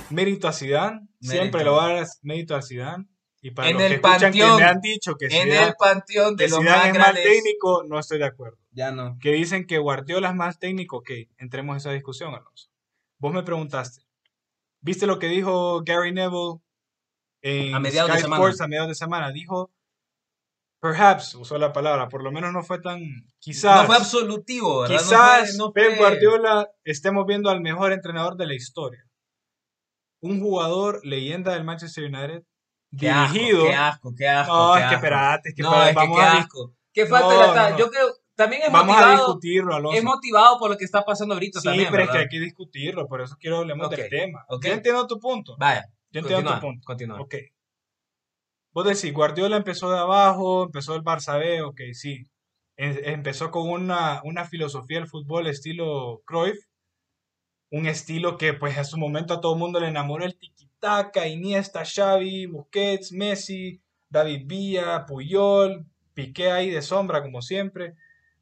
Mérito 0.09 0.47
a 0.47 0.53
Zidane, 0.53 1.07
siempre 1.21 1.63
lo 1.63 1.73
va 1.75 1.85
a 1.89 1.93
dar 1.93 2.07
mérito 2.21 2.55
a 2.55 2.61
Zidane. 2.61 3.05
Y 3.43 3.51
para 3.51 3.69
En 3.69 3.73
los 3.75 3.83
el 3.83 3.89
que 3.89 3.95
escuchan 3.95 4.21
panteón, 4.21 4.57
que 4.57 4.63
me 4.63 4.69
han 4.69 4.81
dicho 4.81 5.15
que 5.15 5.25
En 5.25 5.31
Zidane, 5.31 5.67
el 5.67 5.73
panteón 5.75 6.35
de 6.35 6.45
que 6.45 6.49
los 6.51 6.59
Zidane 6.59 6.77
más 6.77 6.87
es 6.87 6.93
grandes... 6.93 7.23
técnico, 7.23 7.83
no 7.87 7.97
estoy 7.99 8.19
de 8.19 8.25
acuerdo. 8.25 8.57
Ya 8.71 8.91
no. 8.91 9.17
Que 9.19 9.31
dicen 9.31 9.65
que 9.65 9.79
Guardiola 9.79 10.29
es 10.29 10.35
más 10.35 10.59
técnico, 10.59 10.97
ok, 10.97 11.09
entremos 11.37 11.73
a 11.73 11.77
esa 11.77 11.91
discusión, 11.91 12.33
Alonso. 12.35 12.69
Vos 13.17 13.33
me 13.33 13.41
preguntaste, 13.43 14.03
¿viste 14.81 15.07
lo 15.07 15.17
que 15.19 15.27
dijo 15.27 15.81
Gary 15.83 16.11
Neville 16.11 16.59
en 17.41 17.73
A 17.73 17.79
mediados 17.79 18.09
de 18.11 18.13
Sky 18.17 18.23
semana. 18.23 18.43
Sports 18.43 18.61
a 18.61 18.67
mediados 18.67 18.89
de 18.89 18.95
semana? 18.95 19.31
Dijo, 19.31 19.71
perhaps, 20.79 21.35
usó 21.35 21.57
la 21.57 21.73
palabra, 21.73 22.09
por 22.09 22.23
lo 22.23 22.31
menos 22.31 22.53
no 22.53 22.63
fue 22.63 22.79
tan, 22.79 22.99
quizás, 23.39 23.81
No 23.81 23.87
fue 23.87 23.95
absolutivo, 23.97 24.81
¿verdad? 24.81 24.95
No 24.95 25.01
quizás 25.01 25.49
fue- 25.49 25.57
no 25.57 25.73
Pep 25.73 25.97
Guardiola 25.97 26.69
estemos 26.83 27.25
viendo 27.25 27.49
al 27.49 27.61
mejor 27.61 27.91
entrenador 27.91 28.35
de 28.37 28.45
la 28.47 28.53
historia. 28.53 29.03
Un 30.21 30.39
jugador 30.39 30.99
leyenda 31.03 31.53
del 31.53 31.63
Manchester 31.63 32.03
United, 32.05 32.43
dirigido. 32.91 33.63
qué 33.65 33.73
asco, 33.73 34.13
qué 34.15 34.27
asco. 34.27 34.53
no, 34.53 34.73
qué 34.73 34.79
es 34.79 34.79
que 34.79 34.83
asco. 34.85 34.95
espérate, 34.95 35.49
es 35.49 35.55
que 35.55 35.61
no, 35.63 35.81
es 35.83 35.89
que 35.89 35.95
vamos, 35.95 36.17
qué 36.17 36.23
a, 36.23 36.33
asco. 36.33 36.73
Qué 36.93 37.05
falta 37.07 37.27
No, 37.47 37.53
la- 37.55 37.69
no. 37.71 37.77
Yo 37.77 37.89
creo, 37.89 38.07
también 38.35 38.61
es 38.63 38.71
vamos 38.71 38.95
a 38.95 38.99
motivado, 38.99 39.25
discutirlo, 39.27 39.75
Alonso. 39.75 39.97
es 39.97 40.03
motivado 40.03 40.59
por 40.59 40.69
lo 40.71 40.77
que 40.77 40.85
está 40.85 41.03
pasando 41.05 41.33
ahorita 41.35 41.59
Sí, 41.61 41.65
también, 41.65 41.89
pero 41.91 42.03
es 42.03 42.09
que 42.09 42.13
¿verdad? 42.17 42.29
hay 42.31 42.37
que 42.39 42.43
discutirlo, 42.43 43.07
por 43.07 43.21
eso 43.21 43.35
quiero 43.39 43.57
hablemos 43.59 43.87
Ok, 43.87 43.95
del 43.95 44.09
tema. 44.09 44.45
ok. 44.49 44.65
Yo 44.65 44.73
entiendo 44.73 45.07
tu 45.07 45.19
punto. 45.19 45.55
Vaya, 45.57 45.85
Yo 46.11 46.19
entiendo 46.19 46.35
continúa, 46.49 46.55
tu 46.59 46.61
punto. 46.67 46.85
continúa. 46.85 47.21
Ok. 47.21 47.35
Vos 48.73 48.85
decís, 48.85 49.13
Guardiola 49.13 49.57
empezó 49.57 49.91
de 49.91 49.99
abajo, 49.99 50.63
empezó 50.63 50.95
el 50.95 51.03
Barça 51.03 51.37
B, 51.39 51.61
ok, 51.61 51.79
sí. 51.93 52.23
em- 52.77 52.97
empezó 53.03 53.51
con 53.51 53.69
una, 53.69 54.21
una 54.23 54.45
filosofía 54.45 54.97
del 54.99 55.07
fútbol 55.09 55.47
estilo 55.47 56.21
Cruyff, 56.25 56.57
un 57.69 57.85
estilo 57.85 58.37
que 58.37 58.53
pues 58.53 58.77
a 58.77 58.83
su 58.85 58.97
momento 58.97 59.33
a 59.33 59.41
todo 59.41 59.53
el 59.53 59.59
mundo 59.59 59.79
le 59.79 59.87
enamoró 59.87 60.25
el 60.25 60.37
Iniesta, 61.27 61.83
Xavi, 61.85 62.45
Busquets, 62.47 63.11
Messi, 63.11 63.81
David 64.09 64.43
Villa, 64.45 65.05
Puyol, 65.05 65.85
Piqué 66.13 66.51
ahí 66.51 66.69
de 66.69 66.81
sombra 66.81 67.21
como 67.21 67.41
siempre, 67.41 67.95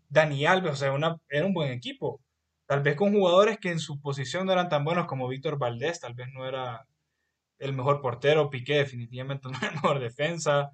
Dani 0.10 0.46
Alves, 0.46 0.74
o 0.74 0.76
sea, 0.76 0.92
una- 0.94 1.18
era 1.30 1.46
un 1.46 1.54
buen 1.54 1.72
equipo. 1.72 2.22
Tal 2.66 2.82
vez 2.82 2.96
con 2.96 3.12
jugadores 3.14 3.58
que 3.60 3.72
en 3.72 3.80
su 3.80 4.00
posición 4.02 4.46
no 4.46 4.54
eran 4.54 4.70
tan 4.70 4.84
buenos 4.86 5.08
como 5.08 5.28
Víctor 5.28 5.58
Valdés, 5.58 6.00
tal 6.00 6.14
vez 6.14 6.28
no 6.34 6.48
era 6.48 6.88
el 7.60 7.74
mejor 7.74 8.02
portero, 8.02 8.50
Piqué 8.50 8.76
definitivamente 8.76 9.50
no 9.50 9.58
era 9.58 9.68
el 9.70 9.74
mejor 9.76 10.00
defensa, 10.00 10.72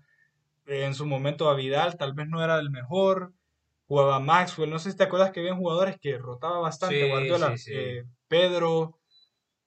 en 0.66 0.94
su 0.96 1.06
momento 1.06 1.50
a 1.50 1.56
Vidal 1.56 1.98
tal 1.98 2.14
vez 2.14 2.28
no 2.28 2.44
era 2.44 2.60
el 2.60 2.70
mejor, 2.72 3.34
jugaba 3.88 4.20
Maxwell, 4.20 4.70
no 4.70 4.80
sé 4.80 4.92
si 4.92 4.98
te 4.98 5.04
acuerdas 5.04 5.32
que 5.32 5.40
había 5.42 5.56
jugadores 5.56 5.98
que 6.00 6.18
rotaba 6.18 6.60
bastante, 6.60 7.04
Sí, 7.04 7.10
Guardiola, 7.10 7.58
sí, 7.58 7.64
sí. 7.72 7.74
eh, 7.76 8.04
Pedro, 8.28 8.98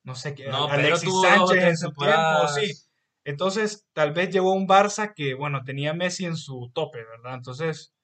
no 0.08 0.14
sé 0.14 0.34
qué, 0.34 0.48
No, 0.48 0.66
Alexis 0.68 1.12
Sánchez 1.20 1.62
en 1.62 1.76
su 1.76 1.92
tiempo, 1.92 2.48
sí. 2.48 2.72
Entonces, 3.24 3.86
tal 3.92 4.12
vez 4.12 4.30
llevó 4.30 4.52
un 4.54 4.66
Barça 4.66 5.12
que, 5.14 5.34
bueno, 5.34 5.62
tenía 5.62 5.92
Messi 5.92 6.24
en 6.24 6.36
su 6.36 6.70
tope, 6.74 7.04
¿verdad? 7.04 7.34
Entonces, 7.34 7.94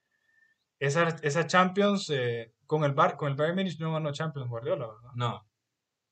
esa, 0.79 1.07
esa 1.23 1.47
Champions, 1.47 2.11
eh, 2.11 2.53
con 2.67 2.83
el 2.83 2.93
Bar, 2.93 3.17
con 3.17 3.29
el 3.29 3.35
Bayern 3.35 3.55
Munich 3.55 3.79
no 3.79 3.91
ganó 3.91 4.11
Champions 4.11 4.47
Guardiola, 4.47 4.85
¿verdad? 4.85 5.09
No, 5.15 5.47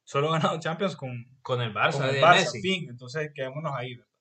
Solo 0.04 0.32
ganado 0.32 0.60
Champions 0.60 0.96
con, 0.96 1.26
con 1.44 1.62
el 1.62 1.74
Barça 1.74 2.00
con 2.00 2.06
el 2.06 2.16
de 2.16 2.22
Barça, 2.22 2.54
Messi. 2.54 2.62
fin. 2.62 2.90
Entonces, 2.90 3.32
quedémonos 3.36 3.72
ahí, 3.76 3.96
¿verdad? 3.96 4.12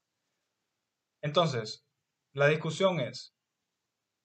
Entonces, 1.23 1.87
la 2.35 2.49
discusión 2.49 3.01
es, 3.01 3.35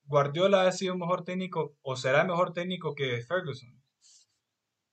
¿Guardiola 0.03 0.67
ha 0.67 0.71
sido 0.73 0.97
mejor 0.97 1.23
técnico 1.23 1.77
o 1.81 1.95
será 1.95 2.25
mejor 2.25 2.51
técnico 2.51 2.93
que 2.93 3.21
Ferguson? 3.21 3.76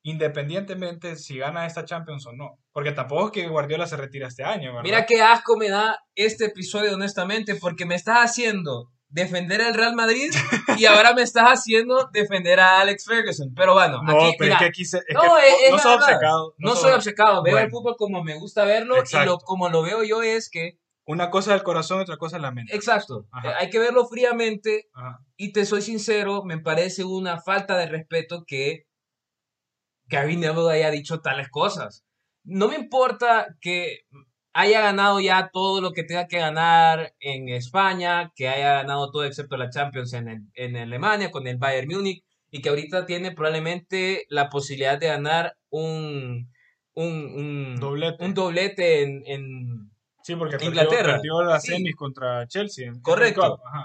Independientemente 0.05 1.17
si 1.17 1.39
gana 1.39 1.67
esta 1.67 1.85
Champions 1.85 2.27
o 2.27 2.33
no. 2.33 2.59
Porque 2.73 2.93
tampoco 2.93 3.27
es 3.27 3.33
que 3.33 3.49
Guardiola 3.49 3.87
se 3.87 3.97
retira 3.97 4.29
este 4.29 4.45
año, 4.45 4.71
¿verdad? 4.71 4.83
Mira 4.85 5.07
qué 5.07 5.23
asco 5.23 5.57
me 5.57 5.69
da 5.69 5.99
este 6.15 6.47
episodio, 6.47 6.95
honestamente, 6.95 7.55
porque 7.57 7.85
me 7.87 7.95
estás 7.95 8.19
haciendo 8.19 8.91
defender 9.09 9.63
al 9.63 9.75
Real 9.75 9.95
Madrid 9.95 10.31
y 10.77 10.87
ahora 10.87 11.15
me 11.15 11.23
estás 11.23 11.45
haciendo 11.47 12.09
defender 12.13 12.59
a 12.61 12.81
Alex 12.81 13.05
Ferguson. 13.07 13.53
Pero 13.55 13.75
bueno, 13.75 14.03
no, 14.03 14.13
aquí, 14.27 14.35
pero 14.39 14.47
mira, 14.49 14.55
es 14.57 14.59
que 14.61 14.65
aquí 14.67 14.85
se, 14.85 14.99
es 14.99 15.05
no, 15.15 15.21
que 15.21 15.27
es- 15.49 15.55
es 15.67 15.71
no 15.71 15.77
la 15.77 15.83
soy 15.83 15.95
obcecado. 15.95 16.55
no 16.59 16.75
soy 16.77 16.93
obcecado, 16.93 17.43
veo 17.43 17.59
el 17.59 17.65
Bueno. 17.65 17.71
fútbol 17.79 17.97
como 17.97 18.25
me 18.25 18.35
gusta 18.37 18.65
verlo 18.65 18.97
y 18.99 19.25
lo, 19.25 19.39
como 19.39 19.69
lo 19.69 19.83
veo 19.83 20.03
yo 20.03 20.23
es 20.23 20.51
que, 20.51 20.79
Una 21.07 21.31
cosa 21.31 21.53
es 21.55 21.59
el 21.61 21.63
corazón, 21.65 22.01
otra 22.01 22.17
cosa 22.17 22.37
es 22.37 22.43
la 22.43 22.51
mente. 22.51 22.75
exacto, 22.75 23.27
Ajá. 23.31 23.51
eh, 23.51 23.55
hay 23.61 23.71
que 23.71 23.79
verlo 23.79 24.07
fríamente 24.07 24.89
Ajá. 24.95 25.21
y 25.37 25.53
te 25.53 25.65
soy 25.65 25.83
sincero, 25.83 26.43
me 26.45 26.59
parece 26.59 27.05
una 27.05 27.41
falta 27.41 27.77
de 27.77 27.87
respeto 27.87 28.43
que 28.47 28.87
Gary 30.07 30.37
Neville 30.37 30.71
haya 30.73 30.91
dicho 30.91 31.21
tales 31.21 31.49
cosas. 31.49 32.05
No 32.45 32.69
me 32.69 32.77
importa 32.77 33.47
que 33.61 34.01
haya 34.53 34.81
ganado 34.83 35.19
ya 35.21 35.51
todo 35.53 35.81
lo 35.81 35.93
que 35.93 36.05
tenga 36.05 36.27
que 36.29 36.39
ganar 36.39 37.13
en 37.19 37.49
España, 37.49 38.31
que 38.37 38.49
haya 38.49 38.75
ganado 38.75 39.11
todo 39.11 39.25
excepto 39.25 39.57
la 39.57 39.71
Champions 39.71 40.13
en, 40.13 40.29
el- 40.29 40.43
en 40.55 40.77
Alemania 40.77 41.31
con 41.31 41.47
el 41.47 41.57
Bayern 41.57 41.89
Múnich 41.89 42.23
y 42.51 42.61
que 42.63 42.69
ahorita 42.69 43.05
tiene 43.07 43.33
probablemente 43.33 44.27
la 44.29 44.49
posibilidad 44.51 44.97
de 44.99 45.09
ganar 45.09 45.57
un, 45.71 46.53
un, 46.95 47.09
un 47.35 47.77
Doblete. 47.81 48.25
un 48.25 48.35
doblete 48.35 49.03
en, 49.03 49.23
en- 49.27 49.91
Sí, 50.23 50.37
porque 50.37 50.53
perdió, 50.57 50.69
Inglaterra. 50.69 51.15
perdió 51.17 51.43
las 51.43 51.63
Sí. 51.65 51.73
semis 51.73 51.97
contra 51.97 52.47
Chelsea. 52.47 52.93
Correcto. 53.03 53.61
Ajá. 53.67 53.85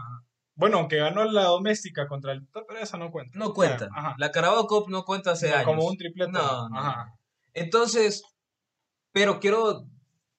Bueno, 0.60 0.80
aunque 0.80 0.98
ganó 0.98 1.24
la 1.24 1.46
doméstica 1.46 2.06
contra 2.06 2.34
el... 2.34 2.46
Pero 2.48 2.78
esa 2.78 2.98
no 2.98 3.12
cuenta. 3.12 3.40
No 3.40 3.54
cuenta. 3.54 3.86
O 3.86 3.88
sea, 3.88 3.90
ajá. 3.96 4.16
La 4.18 4.30
Carabao 4.30 4.68
Cup 4.68 4.90
no 4.90 5.06
cuenta 5.06 5.32
hace 5.32 5.48
No, 5.48 5.56
años. 5.56 5.66
Como 5.66 5.86
un 5.86 5.96
triplete. 5.96 6.34
No, 6.34 6.68
no. 6.68 6.78
Ajá. 6.78 7.16
Entonces, 7.54 8.24
pero 9.14 9.40
quiero 9.40 9.86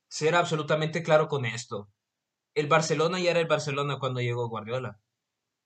ser 0.09 0.35
absolutamente 0.35 1.03
claro 1.03 1.27
con 1.27 1.47
esto. 1.47 1.89
El 2.55 2.67
Barcelona 2.67 3.19
ya 3.19 3.31
era 3.31 3.41
el 3.41 3.47
Barcelona 3.47 3.99
cuando 3.99 4.21
llegó 4.21 4.47
Guardiola. 4.47 5.01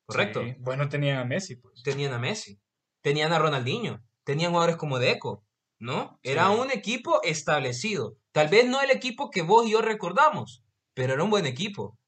Correcto. 0.06 0.44
Sí. 0.44 0.54
Bueno, 0.60 0.88
tenían 0.88 1.18
a 1.18 1.24
Messi, 1.24 1.56
pues. 1.56 1.82
Tenían 1.82 2.12
a 2.12 2.20
Messi, 2.20 2.60
tenían 3.02 3.32
a 3.32 3.40
Ronaldinho, 3.40 4.04
tenían 4.22 4.52
jugadores 4.52 4.76
como 4.76 5.00
Deco, 5.00 5.44
¿no? 5.80 6.20
Era 6.22 6.50
un 6.50 6.70
equipo 6.70 7.20
establecido. 7.24 8.18
Tal 8.30 8.46
vez 8.46 8.68
no 8.68 8.80
el 8.80 8.92
equipo 8.92 9.30
que 9.30 9.42
vos 9.42 9.66
y 9.66 9.72
yo 9.72 9.82
recordamos, 9.82 10.62
pero 10.94 11.14
era 11.14 11.24
un 11.24 11.30
buen 11.30 11.46
equipo. 11.46 11.98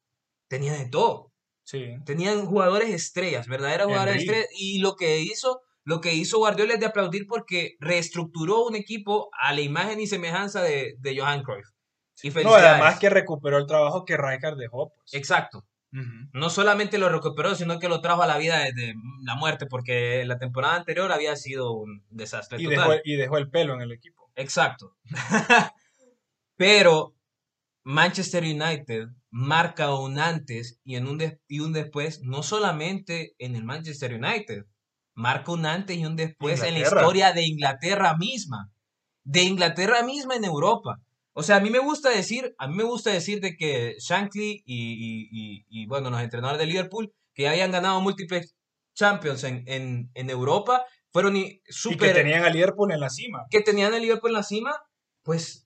Tenía 0.48 0.74
de 0.74 0.88
todo. 0.88 1.32
Sí. 1.66 1.96
Tenían 2.04 2.46
jugadores 2.46 2.90
estrellas, 2.90 3.48
verdaderos 3.48 3.88
jugadores 3.88 4.18
estrellas. 4.22 4.46
Y 4.56 4.78
lo 4.78 4.94
que 4.94 5.18
hizo, 5.18 5.62
lo 5.82 6.00
que 6.00 6.14
hizo 6.14 6.38
Guardiola 6.38 6.74
es 6.74 6.80
de 6.80 6.86
aplaudir 6.86 7.26
porque 7.26 7.74
reestructuró 7.80 8.64
un 8.64 8.76
equipo 8.76 9.30
a 9.32 9.52
la 9.52 9.62
imagen 9.62 9.98
y 9.98 10.06
semejanza 10.06 10.62
de, 10.62 10.94
de 11.00 11.18
Johan 11.18 11.42
Cruyff. 11.42 11.66
Y 12.22 12.30
No, 12.30 12.54
además 12.54 13.00
que 13.00 13.10
recuperó 13.10 13.58
el 13.58 13.66
trabajo 13.66 14.04
que 14.04 14.16
Rijkaard 14.16 14.56
dejó, 14.56 14.92
pues. 14.94 15.12
Exacto. 15.12 15.66
No 16.32 16.50
solamente 16.50 16.98
lo 16.98 17.08
recuperó, 17.08 17.54
sino 17.54 17.78
que 17.78 17.88
lo 17.88 18.00
trajo 18.02 18.22
a 18.22 18.26
la 18.26 18.36
vida 18.36 18.58
desde 18.58 18.94
la 19.24 19.34
muerte, 19.34 19.64
porque 19.66 20.24
la 20.26 20.38
temporada 20.38 20.76
anterior 20.76 21.10
había 21.10 21.34
sido 21.36 21.72
un 21.72 22.04
desastre 22.10 22.60
Y 22.60 22.64
total. 22.64 22.90
dejó, 22.90 23.00
y 23.02 23.16
dejó 23.16 23.38
el 23.38 23.48
pelo 23.48 23.74
en 23.74 23.80
el 23.80 23.92
equipo. 23.92 24.30
Exacto. 24.36 24.94
Pero 26.56 27.15
Manchester 27.88 28.42
United 28.42 29.10
marca 29.30 29.94
un 29.94 30.18
antes 30.18 30.80
y, 30.82 30.96
en 30.96 31.06
un 31.06 31.22
y 31.46 31.60
un 31.60 31.72
después, 31.72 32.20
no 32.22 32.42
solamente 32.42 33.36
en 33.38 33.54
el 33.54 33.62
Manchester 33.62 34.14
United, 34.14 34.64
marca 35.14 35.52
un 35.52 35.66
antes 35.66 35.96
y 35.96 36.04
un 36.04 36.16
después 36.16 36.64
en 36.64 36.74
la 36.74 36.80
historia 36.80 37.32
de 37.32 37.46
Inglaterra 37.46 38.16
misma, 38.16 38.72
de 39.22 39.42
Inglaterra 39.42 40.02
misma 40.02 40.34
en 40.34 40.44
Europa. 40.44 41.00
O 41.32 41.44
sea, 41.44 41.56
a 41.56 41.60
mí 41.60 41.70
me 41.70 41.78
gusta 41.78 42.10
decir, 42.10 42.56
a 42.58 42.66
mí 42.66 42.74
me 42.74 42.82
gusta 42.82 43.10
decir 43.10 43.40
de 43.40 43.56
que 43.56 43.94
Shankly 44.00 44.64
y, 44.66 44.74
y- 44.74 45.28
y- 45.30 45.64
y, 45.68 45.86
bueno, 45.86 46.10
los 46.10 46.20
entrenadores 46.20 46.58
de 46.58 46.66
Liverpool, 46.66 47.12
que 47.34 47.48
habían 47.48 47.70
ganado 47.70 48.00
múltiples 48.00 48.56
Champions 48.96 49.44
en, 49.44 49.62
en, 49.68 50.10
en 50.14 50.28
Europa, 50.30 50.84
fueron 51.12 51.36
y- 51.36 51.60
Y 51.92 51.96
que 51.96 52.14
tenían 52.14 52.42
a 52.44 52.50
Liverpool 52.50 52.90
en 52.90 52.98
la 52.98 53.10
cima. 53.10 53.44
que 53.48 53.60
tenían 53.60 53.94
el 53.94 54.02
Liverpool 54.02 54.30
en 54.30 54.34
la 54.36 54.42
cima, 54.42 54.74
pues 55.22 55.65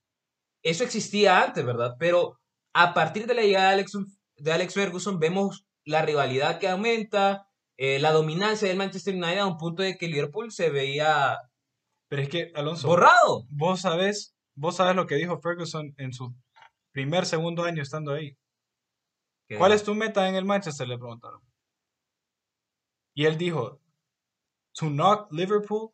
eso 0.63 0.85
existía 0.85 1.43
antes, 1.43 1.65
¿verdad? 1.65 1.97
Pero 1.99 2.39
a 2.75 2.95
partir 2.95 3.27
de 3.27 3.35
la 3.35 3.43
llegada 3.43 3.69
de 3.69 3.75
Alex, 3.75 3.93
de 4.37 4.53
Alex 4.53 4.75
Ferguson 4.75 5.19
vemos 5.19 5.67
la 5.85 6.03
rivalidad 6.03 6.59
que 6.59 6.69
aumenta, 6.69 7.47
eh, 7.77 7.99
la 7.99 8.13
dominancia 8.13 8.69
del 8.69 8.77
Manchester 8.77 9.15
United 9.15 9.39
a 9.39 9.47
un 9.47 9.57
punto 9.57 9.83
de 9.83 9.97
que 9.97 10.09
Liverpool 10.09 10.53
se 10.53 10.71
veía 10.71 11.39
Pero 12.09 12.23
es 12.23 12.29
que, 12.29 12.53
Alonso, 12.55 12.89
borrado. 12.89 13.47
vos 13.49 13.81
sabes, 13.81 14.37
vos 14.55 14.77
sabes 14.77 14.95
lo 14.95 15.07
que 15.07 15.15
dijo 15.15 15.41
Ferguson 15.41 15.95
en 15.97 16.13
su 16.13 16.35
primer, 16.93 17.25
segundo 17.25 17.65
año 17.65 17.83
estando 17.83 18.13
ahí. 18.13 18.37
¿Cuál 19.57 19.73
es 19.73 19.83
tu 19.83 19.95
meta 19.95 20.29
en 20.29 20.37
el 20.37 20.45
Manchester? 20.45 20.87
Le 20.87 20.99
preguntaron. 20.99 21.41
Y 23.15 23.25
él 23.25 23.37
dijo, 23.37 23.81
to 24.75 24.87
knock 24.87 25.33
Liverpool 25.33 25.93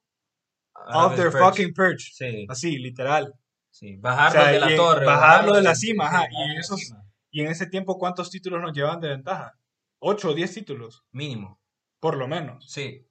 off 0.74 1.16
their 1.16 1.33
fucking 1.33 1.72
perch. 1.72 2.12
Sí, 2.12 2.46
Así, 2.48 2.79
literal. 2.79 3.35
Sí, 3.78 3.96
bajarlo 3.96 4.40
O 4.40 4.42
sea, 4.44 4.52
de 4.52 4.60
la 4.60 4.72
y- 4.72 4.76
torre. 4.76 5.04
bajarlo 5.06 5.54
de 5.54 5.62
la 5.62 5.74
cima, 5.74 6.06
ajá, 6.06 6.24
y 6.30 6.54
la 6.54 6.60
esos- 6.60 6.80
cima, 6.80 7.02
Y 7.30 7.40
en 7.42 7.48
ese 7.48 7.66
tiempo, 7.66 7.98
¿cuántos 7.98 8.30
títulos 8.30 8.62
nos 8.62 8.72
llevaban 8.72 9.00
de 9.00 9.08
ventaja? 9.08 9.58
¿Ocho 10.00 10.30
o 10.30 10.34
diez 10.34 10.54
títulos? 10.54 11.04
Mínimo, 11.12 11.60
Por 12.00 12.16
lo 12.16 12.26
menos. 12.28 12.70
sí. 12.70 13.02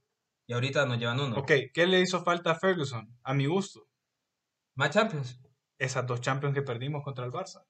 Y 0.47 0.53
ahorita 0.53 0.85
nos 0.85 0.99
llevan 0.99 1.19
uno. 1.19 1.37
Ok, 1.37 1.51
¿qué 1.73 1.87
le 1.87 1.99
hizo 2.01 2.23
falta 2.23 2.51
a 2.51 2.55
Ferguson? 2.59 3.07
A 3.23 3.33
mi 3.33 3.45
gusto. 3.47 3.87
Más 4.75 4.91
Champions. 4.91 5.39
Esas 5.79 6.05
dos 6.05 6.21
Champions 6.21 6.53
que 6.53 6.61
perdimos 6.61 7.03
contra 7.03 7.25
el 7.25 7.31
Barça. 7.31 7.63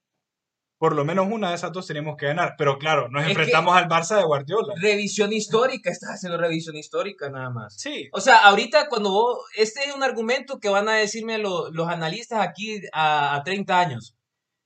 Por 0.78 0.94
lo 0.96 1.06
menos 1.06 1.28
una 1.32 1.50
de 1.50 1.56
esas 1.56 1.72
dos 1.72 1.88
tenemos 1.88 2.16
que 2.18 2.26
ganar. 2.28 2.56
Pero 2.58 2.78
claro, 2.78 3.08
nos 3.10 3.24
Es 3.24 3.30
enfrentamos 3.30 3.76
al 3.76 3.88
Barça 3.88 4.18
de 4.18 4.24
Guardiola. 4.26 4.74
Revisión 4.82 5.32
histórica, 5.32 5.90
estás 5.90 6.12
haciendo 6.16 6.38
revisión 6.38 6.76
histórica 6.76 7.30
nada 7.30 7.50
más. 7.50 7.76
Sí, 7.78 8.10
O 8.12 8.20
sea, 8.20 8.40
ahorita 8.40 8.90
cuando 8.90 9.12
vos, 9.12 9.40
este 9.56 9.86
es 9.86 9.96
un 9.96 10.04
argumento 10.04 10.60
que 10.60 10.70
van 10.70 10.90
a 10.90 10.94
decirme 10.96 11.38
lo- 11.38 11.72
los 11.72 11.88
analistas 11.88 12.40
aquí 12.46 12.82
a, 12.94 13.36
a 13.36 13.44
30 13.44 13.80
años, 13.80 14.16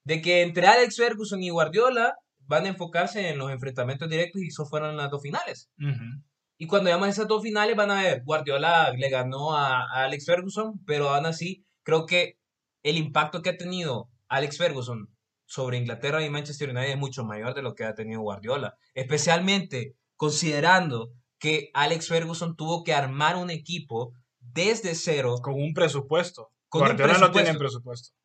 de 0.03 0.21
que 0.21 0.41
entre 0.41 0.65
Alex 0.65 0.97
Ferguson 0.97 1.43
y 1.43 1.51
Guardiola 1.51 2.15
van 2.47 2.65
a 2.65 2.69
enfocarse 2.69 3.29
en 3.29 3.37
los 3.37 3.51
enfrentamientos 3.51 4.09
directos 4.09 4.41
y 4.41 4.47
eso 4.47 4.65
fueron 4.65 4.97
las 4.97 5.11
dos 5.11 5.21
finales. 5.21 5.69
Ujú. 5.79 6.23
Y 6.57 6.65
cuando 6.65 6.89
llaman 6.89 7.09
esas 7.11 7.27
dos 7.27 7.43
finales 7.43 7.75
van 7.75 7.91
a 7.91 8.01
ver, 8.01 8.23
Guardiola 8.25 8.91
le 8.97 9.09
ganó 9.09 9.55
a, 9.55 9.81
a 9.83 10.05
Alex 10.05 10.25
Ferguson, 10.25 10.73
pero 10.87 11.09
aún 11.09 11.27
así 11.27 11.63
creo 11.83 12.07
que 12.07 12.37
el 12.83 12.97
impacto 12.97 13.43
que 13.43 13.51
ha 13.51 13.57
tenido 13.57 14.09
Alex 14.27 14.57
Ferguson 14.57 15.07
sobre 15.49 15.77
Inglaterra 15.77 16.23
y 16.23 16.29
Manchester 16.29 16.69
United 16.69 16.91
es 16.91 16.97
mucho 16.97 17.25
mayor 17.25 17.55
de 17.55 17.63
lo 17.63 17.73
que 17.73 17.83
ha 17.83 17.95
tenido 17.95 18.21
Guardiola, 18.21 18.77
especialmente 18.93 19.95
considerando 20.15 21.11
que 21.39 21.71
Alex 21.73 22.07
Ferguson 22.07 22.55
tuvo 22.55 22.83
que 22.83 22.93
armar 22.93 23.35
un 23.35 23.49
equipo 23.49 24.13
desde 24.39 24.93
cero. 24.93 25.37
con 25.41 25.55
un 25.55 25.73
presupuesto. 25.73 26.51
Con 26.67 26.83
un 26.83 26.87
Guardiola 26.89 27.17
no 27.17 27.31
tiene 27.31 27.55
presupuesto. 27.57 28.15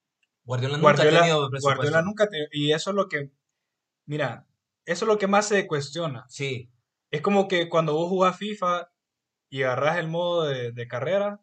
Guardiola 0.44 0.76
nunca 0.76 0.82
Guardiola, 0.92 1.18
ha 1.18 1.22
tenido 1.22 1.50
presupuesto. 1.50 1.76
Guardiola 1.78 2.02
nunca 2.02 2.28
te- 2.28 2.48
y 2.52 2.72
eso 2.72 2.90
es 2.90 2.96
lo 2.96 3.08
que 3.08 3.30
mira, 4.04 4.46
eso 4.84 5.04
es 5.06 5.08
lo 5.08 5.16
que 5.16 5.26
más 5.26 5.48
se 5.48 5.66
cuestiona. 5.66 6.26
Sí, 6.28 6.70
Es 7.10 7.22
como 7.22 7.48
que 7.48 7.70
cuando 7.70 7.94
vos 7.94 8.10
jugás 8.10 8.37
FIFA 8.37 8.90
y 9.48 9.62
agarras 9.62 9.96
el 9.96 10.08
modo 10.08 10.44
de, 10.44 10.72
de 10.72 10.87
carrera 10.88 11.40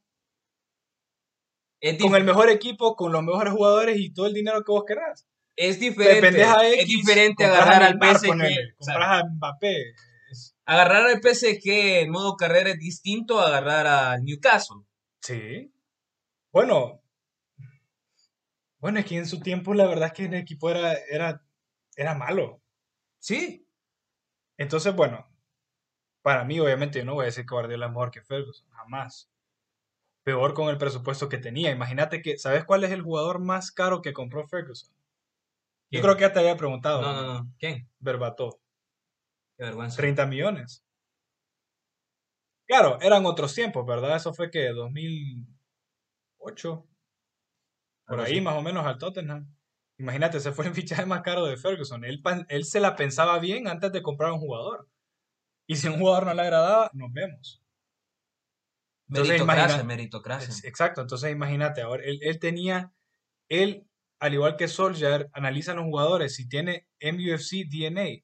Es, 1.79 1.97
con 1.99 2.13
el 2.15 2.23
mejor 2.23 2.49
equipo, 2.49 2.95
con 2.95 3.11
los 3.11 3.23
mejores 3.23 3.51
jugadores 3.53 3.97
y 3.99 4.13
todo 4.13 4.27
el 4.27 4.33
dinero 4.33 4.63
que 4.63 4.71
vos 4.71 4.83
querrás. 4.85 5.27
Es 5.55 5.79
diferente. 5.79 6.41
X, 6.41 6.79
es 6.79 6.87
diferente 6.87 7.45
agarrar 7.45 7.83
al 7.83 7.93
PSG. 7.93 8.75
sea, 8.79 8.93
compras 8.93 9.21
a 9.21 9.23
Mbappé. 9.25 9.95
Agarrar 10.65 11.05
al 11.07 11.21
PSG 11.21 12.01
en 12.01 12.11
modo 12.11 12.35
carrera 12.37 12.71
es 12.71 12.79
distinto 12.79 13.39
a 13.39 13.47
agarrar 13.47 13.87
al 13.87 14.23
Newcastle. 14.23 14.83
Sí. 15.21 15.73
Bueno. 16.51 17.01
Bueno, 18.79 18.99
es 18.99 19.05
que 19.05 19.17
en 19.17 19.27
su 19.27 19.41
tiempo 19.41 19.73
la 19.73 19.85
verdad 19.85 20.07
es 20.07 20.13
que 20.13 20.25
el 20.25 20.33
equipo 20.33 20.69
era, 20.69 20.93
era, 21.09 21.43
era 21.95 22.15
malo. 22.15 22.61
Sí. 23.19 23.67
Entonces, 24.57 24.95
bueno, 24.95 25.27
para 26.21 26.43
mí 26.45 26.59
obviamente 26.59 26.99
yo 26.99 27.05
no 27.05 27.15
voy 27.15 27.23
a 27.23 27.25
decir 27.25 27.45
que 27.45 27.53
Guardiola 27.53 27.87
es 27.87 27.91
mejor 27.91 28.11
que 28.11 28.21
Ferguson, 28.21 28.67
jamás. 28.69 29.29
Peor 30.23 30.53
con 30.53 30.69
el 30.69 30.77
presupuesto 30.77 31.29
que 31.29 31.37
tenía. 31.37 31.71
Imagínate 31.71 32.21
que, 32.21 32.37
¿sabes 32.37 32.63
cuál 32.63 32.83
es 32.83 32.91
el 32.91 33.01
jugador 33.01 33.39
más 33.39 33.71
caro 33.71 34.01
que 34.01 34.13
compró 34.13 34.47
Ferguson? 34.47 34.93
Yo 35.91 36.01
creo 36.01 36.15
que 36.15 36.21
ya 36.21 36.33
te 36.33 36.39
había 36.39 36.57
preguntado. 36.57 37.01
No, 37.01 37.13
no, 37.13 37.33
no. 37.33 37.53
¿Quién? 37.59 37.87
Berbatov. 37.99 38.59
Qué 39.57 39.65
vergüenza. 39.65 39.97
30 39.97 40.25
millones. 40.25 40.85
Claro, 42.65 42.97
eran 43.01 43.25
otros 43.25 43.53
tiempos, 43.53 43.85
¿verdad? 43.85 44.15
Eso 44.15 44.33
fue 44.33 44.49
que 44.49 44.69
2008, 44.69 46.87
por 48.07 48.21
ahí 48.21 48.39
más 48.39 48.55
o 48.55 48.61
menos 48.61 48.85
al 48.85 48.97
Tottenham. 48.97 49.53
Imagínate, 49.97 50.37
ese 50.37 50.53
fue 50.53 50.67
el 50.67 50.73
fichaje 50.73 51.05
más 51.05 51.21
caro 51.21 51.45
de 51.45 51.57
Ferguson. 51.57 52.05
Él, 52.05 52.23
él 52.47 52.65
se 52.65 52.79
la 52.79 52.95
pensaba 52.95 53.37
bien 53.39 53.67
antes 53.67 53.91
de 53.91 54.01
comprar 54.01 54.31
un 54.31 54.39
jugador. 54.39 54.87
Y 55.67 55.75
si 55.75 55.89
un 55.89 55.99
jugador 55.99 56.25
no 56.25 56.33
le 56.33 56.41
agradaba, 56.41 56.89
nos 56.93 57.11
vemos. 57.11 57.61
Entonces, 59.09 59.39
Meritocracia, 59.39 59.83
meritocracia. 59.83 60.69
Exacto, 60.69 61.01
entonces 61.01 61.31
imagínate, 61.31 61.81
ahora 61.81 62.03
él, 62.05 62.19
él 62.21 62.39
tenía, 62.39 62.93
él, 63.49 63.85
al 64.21 64.33
igual 64.33 64.55
que 64.55 64.67
Solskjaer, 64.67 65.29
analiza 65.33 65.71
a 65.73 65.75
los 65.75 65.83
jugadores 65.85 66.35
si 66.35 66.47
tiene 66.47 66.87
MUFC 67.01 67.65
DNA. 67.69 68.23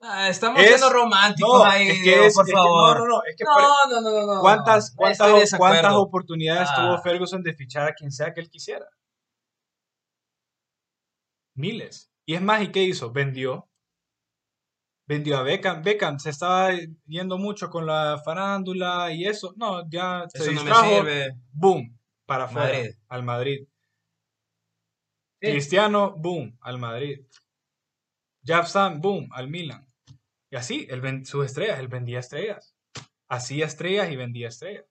Ah, 0.00 0.28
estamos 0.28 0.60
Es- 0.62 0.68
siendo 0.68 0.90
románticos 0.90 1.58
No, 1.58 1.64
ahí, 1.64 1.88
es 1.88 1.94
que 1.98 2.02
Diego, 2.02 2.24
es, 2.24 2.34
por 2.34 2.46
que- 2.46 2.52
favor. 2.52 2.98
no, 2.98 3.04
no, 3.04 3.10
no, 3.16 3.22
es 3.24 3.36
que 3.36 3.44
No, 3.44 3.54
no, 3.90 4.00
no, 4.00 4.10
no, 4.26 4.34
no. 4.34 4.40
¿Cuántas, 4.40 4.94
cuántas, 4.96 5.54
cuántas 5.56 5.92
oportunidades 5.94 6.68
Ah. 6.72 6.76
tuvo 6.76 7.02
Ferguson 7.02 7.42
de 7.42 7.54
fichar 7.54 7.86
a 7.88 7.94
quien 7.94 8.10
sea 8.12 8.32
que 8.32 8.40
él 8.40 8.48
quisiera? 8.50 8.86
Miles. 11.54 12.10
Y 12.26 12.34
es 12.34 12.42
más, 12.42 12.62
¿y 12.62 12.68
qué 12.70 12.82
hizo? 12.82 13.10
Vendió. 13.10 13.68
Vendió 15.06 15.38
a 15.38 15.42
Beckham. 15.42 15.82
Beckham 15.82 16.18
se 16.18 16.30
estaba 16.30 16.70
yendo 17.06 17.38
mucho 17.38 17.70
con 17.70 17.86
la 17.86 18.20
farándula 18.24 19.10
y 19.12 19.26
eso. 19.26 19.54
No, 19.56 19.88
ya 19.90 20.24
se 20.28 20.38
Eso 20.38 20.52
no 20.52 20.62
me 20.62 20.70
distrajo. 20.70 20.96
sirve. 20.96 21.36
Boom. 21.52 21.98
Para. 22.26 22.46
Madrid. 22.50 22.90
Al 23.08 23.22
Madrid. 23.22 23.66
Sí. 25.40 25.50
Cristiano, 25.52 26.14
boom. 26.16 26.56
Al 26.60 26.78
Madrid. 26.78 27.20
Sam, 28.66 29.00
boom. 29.00 29.28
Al 29.32 29.48
Milan. 29.48 29.86
Y 30.50 30.56
así, 30.56 30.86
él 30.90 31.26
sus 31.26 31.44
estrellas. 31.46 31.78
Él 31.78 31.88
vendía 31.88 32.18
estrellas. 32.20 32.74
Hacía 33.28 33.66
estrellas 33.66 34.10
y 34.10 34.16
vendía 34.16 34.48
estrellas. 34.48 34.84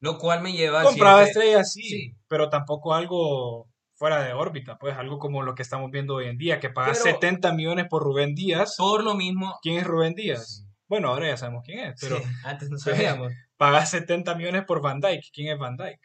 Lo 0.00 0.18
cual 0.18 0.42
me 0.42 0.52
lleva 0.52 0.82
Compraba 0.82 1.22
estrellas, 1.24 1.72
sí, 1.74 1.82
Sí. 1.82 2.16
pero 2.26 2.48
tampoco 2.48 2.94
algo 2.94 3.68
fuera 3.98 4.22
de 4.24 4.32
órbita, 4.32 4.78
pues 4.78 4.96
algo 4.96 5.18
como 5.18 5.42
lo 5.42 5.54
que 5.54 5.60
estamos 5.60 5.90
viendo 5.90 6.14
hoy 6.14 6.24
en 6.26 6.38
día, 6.38 6.58
que 6.58 6.70
pagas 6.70 7.00
Pero- 7.02 7.16
70 7.16 7.52
millones 7.52 7.86
por 7.90 8.02
Rubén 8.02 8.34
Díaz. 8.34 8.76
Por 8.78 9.04
lo 9.04 9.14
mismo. 9.14 9.58
¿Quién 9.60 9.76
es 9.76 9.84
Rubén 9.86 10.14
Díaz? 10.14 10.56
Sí. 10.56 10.64
Bueno, 10.88 11.08
ahora 11.08 11.26
ya 11.28 11.36
sabemos 11.36 11.62
quién 11.66 11.80
es, 11.80 12.00
pero 12.00 12.16
Sí, 12.16 12.24
antes 12.44 12.70
no 12.70 12.78
sabíamos. 13.28 13.32
pagas 13.58 13.90
70 13.90 14.34
millones 14.36 14.64
por 14.64 14.80
Van 14.80 15.00
Dyke. 15.00 15.28
¿Quién 15.34 15.52
es 15.52 15.58
Van 15.58 15.76
Dyke? 15.76 16.00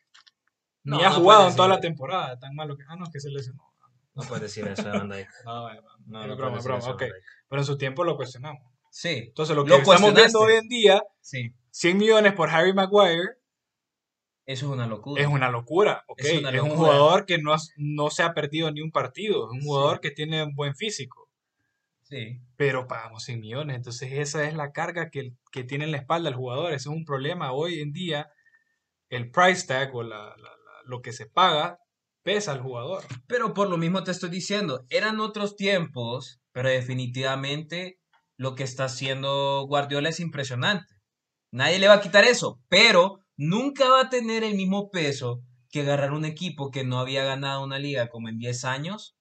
Ni 0.86 0.92
No, 0.92 1.00
ha 1.04 1.10
no 1.10 1.16
jugado 1.16 1.50
en 1.50 1.56
toda 1.56 1.68
la 1.68 1.80
temporada, 1.80 2.40
tan 2.40 2.56
malo 2.56 2.78
que... 2.78 2.84
Ah, 2.88 2.96
no, 2.96 3.04
es 3.06 3.12
que 3.12 3.20
se 3.20 3.30
lesionó. 3.30 3.62
No 4.14 4.24
puedes 4.24 4.44
decir 4.44 4.66
eso 4.68 4.84
de 4.84 4.92
Van 4.92 5.10
Dijk. 5.10 5.28
No, 5.46 5.62
No, 6.08 6.22
es 6.22 6.28
no 6.30 6.36
broma, 6.38 6.60
broma, 6.60 6.88
ok. 6.90 7.04
Pero 7.50 7.62
en 7.62 7.66
su 7.66 7.78
tiempo 7.78 8.04
lo 8.04 8.16
cuestionamos. 8.16 8.62
Sí, 8.90 9.26
Entonces, 9.28 9.56
lo 9.56 9.64
que 9.66 9.72
Lo 9.72 9.76
estamos 9.78 10.14
viendo 10.14 10.40
hoy 10.40 10.54
en 10.54 10.68
día, 10.70 11.02
sí. 11.20 11.54
100 11.72 11.98
millones 11.98 12.34
por 12.34 12.50
Harry 12.50 12.74
Maguire, 12.74 13.34
Eso 14.46 14.68
es 14.68 14.72
una 14.72 14.88
locura. 14.88 15.22
Es 15.22 15.28
una 15.28 15.50
locura, 15.50 16.04
¿ok? 16.08 16.20
Es 16.22 16.62
un 16.62 16.70
jugador 16.70 17.26
que 17.26 17.40
no, 17.40 17.52
has- 17.52 17.72
no 17.78 18.10
se 18.12 18.22
ha 18.24 18.34
perdido 18.34 18.72
ni 18.72 18.80
un 18.82 18.92
partido, 18.92 19.46
es 19.48 19.52
un 19.52 19.62
Sí. 19.62 19.66
jugador 19.68 20.00
que 20.00 20.12
tiene 20.12 20.44
un 20.44 20.54
buen 20.56 20.76
físico, 20.76 21.30
Sí. 22.04 22.40
pero 22.56 22.86
pagamos 22.88 23.24
100 23.24 23.40
millones, 23.42 23.76
entonces 23.76 24.12
esa 24.14 24.44
es 24.48 24.54
la 24.54 24.72
carga 24.72 25.10
que, 25.10 25.34
que 25.52 25.64
tiene 25.64 25.86
en 25.86 25.92
la 25.92 25.98
espalda 25.98 26.30
el 26.30 26.36
jugador, 26.36 26.68
ese 26.74 26.76
es 26.90 26.96
un 26.96 27.04
problema 27.06 27.52
hoy 27.54 27.82
en 27.82 27.92
día, 27.92 28.30
el 29.10 29.32
price 29.32 29.66
tag 29.68 29.94
o 29.96 30.04
la- 30.04 30.36
lo 30.86 31.02
que 31.02 31.14
se 31.14 31.26
paga 31.26 31.80
pesa 32.24 32.52
al 32.52 32.62
jugador. 32.62 33.04
Pero 33.28 33.54
por 33.54 33.70
lo 33.70 33.78
mismo 33.78 34.04
te 34.04 34.12
estoy 34.12 34.30
diciendo, 34.30 34.86
eran 34.90 35.20
otros 35.20 35.56
tiempos, 35.56 36.40
pero 36.52 36.70
definitivamente 36.70 38.00
lo 38.38 38.56
que 38.56 38.64
está 38.64 38.86
haciendo 38.86 39.66
Guardiola 39.68 40.10
es 40.10 40.20
impresionante. 40.20 40.94
Nadie 41.52 41.80
le 41.80 41.88
va 41.88 41.96
a 41.96 42.02
quitar 42.02 42.26
eso, 42.26 42.60
pero 42.68 43.20
nunca 43.38 43.90
va 43.90 44.02
a 44.02 44.10
tener 44.10 44.44
el 44.44 44.56
mismo 44.56 44.90
peso 44.90 45.42
que 45.70 45.82
agarrar 45.82 46.12
un 46.14 46.26
equipo 46.26 46.72
que 46.72 46.84
no 46.84 47.00
había 47.00 47.24
ganado 47.24 47.64
una 47.64 47.80
liga 47.80 48.10
como 48.10 48.30
en 48.30 48.38
10 48.38 48.66
años 48.66 49.16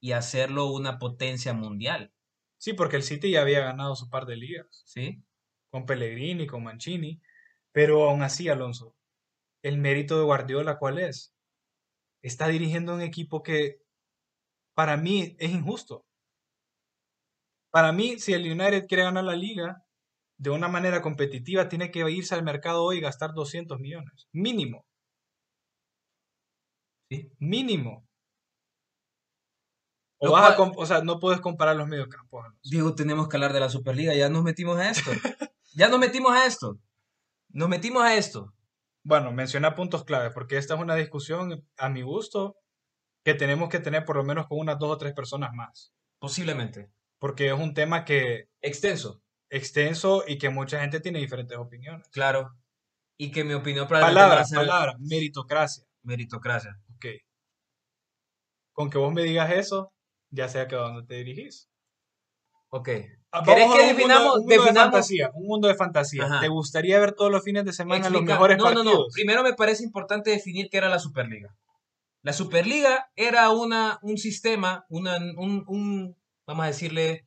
y 0.00 0.12
hacerlo 0.12 0.66
una 0.66 0.98
potencia 0.98 1.54
mundial, 1.54 2.14
Sí, 2.64 2.72
porque 2.72 2.96
el 2.96 3.02
City 3.02 3.30
ya 3.30 3.42
había 3.42 3.60
ganado 3.60 3.94
su 3.94 4.08
par 4.08 4.24
de 4.24 4.36
ligas, 4.36 4.84
¿sí? 4.86 5.22
con 5.68 5.84
Pellegrini, 5.84 6.46
con 6.46 6.62
Mancini, 6.62 7.20
pero 7.72 8.08
aún 8.08 8.22
así, 8.22 8.48
Alonso, 8.48 8.94
el 9.64 9.78
mérito 9.78 10.18
de 10.18 10.24
Guardiola, 10.24 10.78
¿cuál 10.78 10.98
es? 10.98 11.34
Está 12.22 12.48
dirigiendo 12.48 12.94
un 12.94 13.00
equipo 13.00 13.42
que 13.42 13.80
para 14.74 14.96
mí 14.96 15.34
es 15.38 15.50
injusto. 15.50 16.04
Para 17.70 17.90
mí, 17.90 18.18
si 18.18 18.34
el 18.34 18.42
United 18.42 18.86
quiere 18.86 19.04
ganar 19.04 19.24
la 19.24 19.34
liga 19.34 19.82
de 20.36 20.50
una 20.50 20.68
manera 20.68 21.00
competitiva, 21.00 21.68
tiene 21.68 21.90
que 21.90 22.08
irse 22.10 22.34
al 22.34 22.44
mercado 22.44 22.84
hoy 22.84 22.98
y 22.98 23.00
gastar 23.00 23.32
200 23.32 23.80
millones. 23.80 24.28
Mínimo. 24.32 24.84
Sí. 27.10 27.32
Mínimo. 27.38 28.06
O, 30.18 30.32
vas 30.32 30.58
a 30.58 30.62
o 30.62 30.86
sea, 30.86 31.02
no 31.02 31.18
puedes 31.18 31.40
comparar 31.40 31.76
los 31.76 31.88
mediocampos. 31.88 32.44
Alonso. 32.44 32.60
Diego, 32.70 32.94
tenemos 32.94 33.28
que 33.28 33.36
hablar 33.36 33.52
de 33.54 33.60
la 33.60 33.70
Superliga, 33.70 34.14
ya 34.14 34.28
nos 34.28 34.42
metimos 34.42 34.78
a 34.78 34.90
esto. 34.90 35.10
ya 35.74 35.88
nos 35.88 35.98
metimos 35.98 36.32
a 36.32 36.46
esto. 36.46 36.78
Nos 37.48 37.68
metimos 37.68 38.02
a 38.02 38.14
esto. 38.14 38.52
Bueno, 39.04 39.32
menciona 39.32 39.74
puntos 39.74 40.04
claves, 40.04 40.32
porque 40.32 40.56
esta 40.56 40.74
es 40.74 40.80
una 40.80 40.94
discusión, 40.96 41.68
a 41.76 41.88
mi 41.90 42.02
gusto, 42.02 42.56
que 43.22 43.34
tenemos 43.34 43.68
que 43.68 43.78
tener 43.80 44.04
por 44.04 44.16
lo 44.16 44.24
menos 44.24 44.46
con 44.46 44.58
unas 44.58 44.78
dos 44.78 44.90
o 44.90 44.98
tres 44.98 45.12
personas 45.12 45.52
más. 45.52 45.92
Posiblemente. 46.18 46.90
Porque 47.18 47.48
es 47.48 47.52
un 47.52 47.74
tema 47.74 48.04
que 48.04 48.48
Extenso, 48.60 49.22
extenso 49.50 50.24
y 50.26 50.38
que 50.38 50.48
mucha 50.48 50.80
gente 50.80 51.00
tiene 51.00 51.18
diferentes 51.20 51.56
opiniones. 51.58 52.06
claro. 52.10 52.50
Y 53.16 53.30
que 53.30 53.44
mi 53.44 53.54
opinión 53.54 53.86
probablemente 53.86 54.18
va 54.20 54.26
a 54.26 54.28
Palabra, 54.28 54.44
ser 54.44 54.58
palabra, 54.58 54.94
meritocracia. 54.98 55.84
meritocracia. 56.02 56.76
Ok. 56.96 57.06
Con 58.72 58.90
que 58.90 58.98
vos 58.98 59.12
me 59.12 59.22
digas 59.22 59.52
eso, 59.52 59.92
ya 60.30 60.48
sé 60.48 60.60
a 60.60 60.66
qué 60.68 60.76
dónde 60.76 61.06
te 61.06 61.14
dirigís. 61.14 61.68
Ok. 62.70 62.88
Ah, 63.36 63.42
¿Querés 63.44 63.64
que 63.64 63.64
a 63.64 63.66
un 63.66 63.70
mundo- 63.78 63.86
definamos- 63.94 64.22
un 64.36 64.38
mundo 64.40 64.48
de 64.48 64.56
definamos- 64.60 64.92
fantasía? 64.92 65.30
Un 65.34 65.46
mundo 65.46 65.68
de 65.68 65.74
fantasía. 65.74 66.24
Ajá. 66.24 66.40
¿Te 66.40 66.48
gustaría 66.48 67.00
ver 67.00 67.12
todos 67.12 67.32
los 67.32 67.42
fines 67.42 67.64
de 67.64 67.72
semana 67.72 68.08
los 68.08 68.20
Explica- 68.20 68.34
mejores 68.34 68.58
no, 68.58 68.64
partidos? 68.64 68.84
no, 68.84 68.92
no. 68.92 69.04
Primero 69.12 69.42
me 69.42 69.54
parece 69.54 69.82
importante 69.82 70.30
definir 70.30 70.68
qué 70.70 70.76
era 70.76 70.88
la 70.88 70.98
Superliga. 71.00 71.54
La 72.22 72.32
Superliga 72.32 73.06
era 73.16 73.50
una, 73.50 73.98
un 74.02 74.16
sistema, 74.18 74.84
una, 74.88 75.16
un, 75.36 75.64
un, 75.66 76.16
vamos 76.46 76.64
a 76.64 76.68
decirle, 76.68 77.26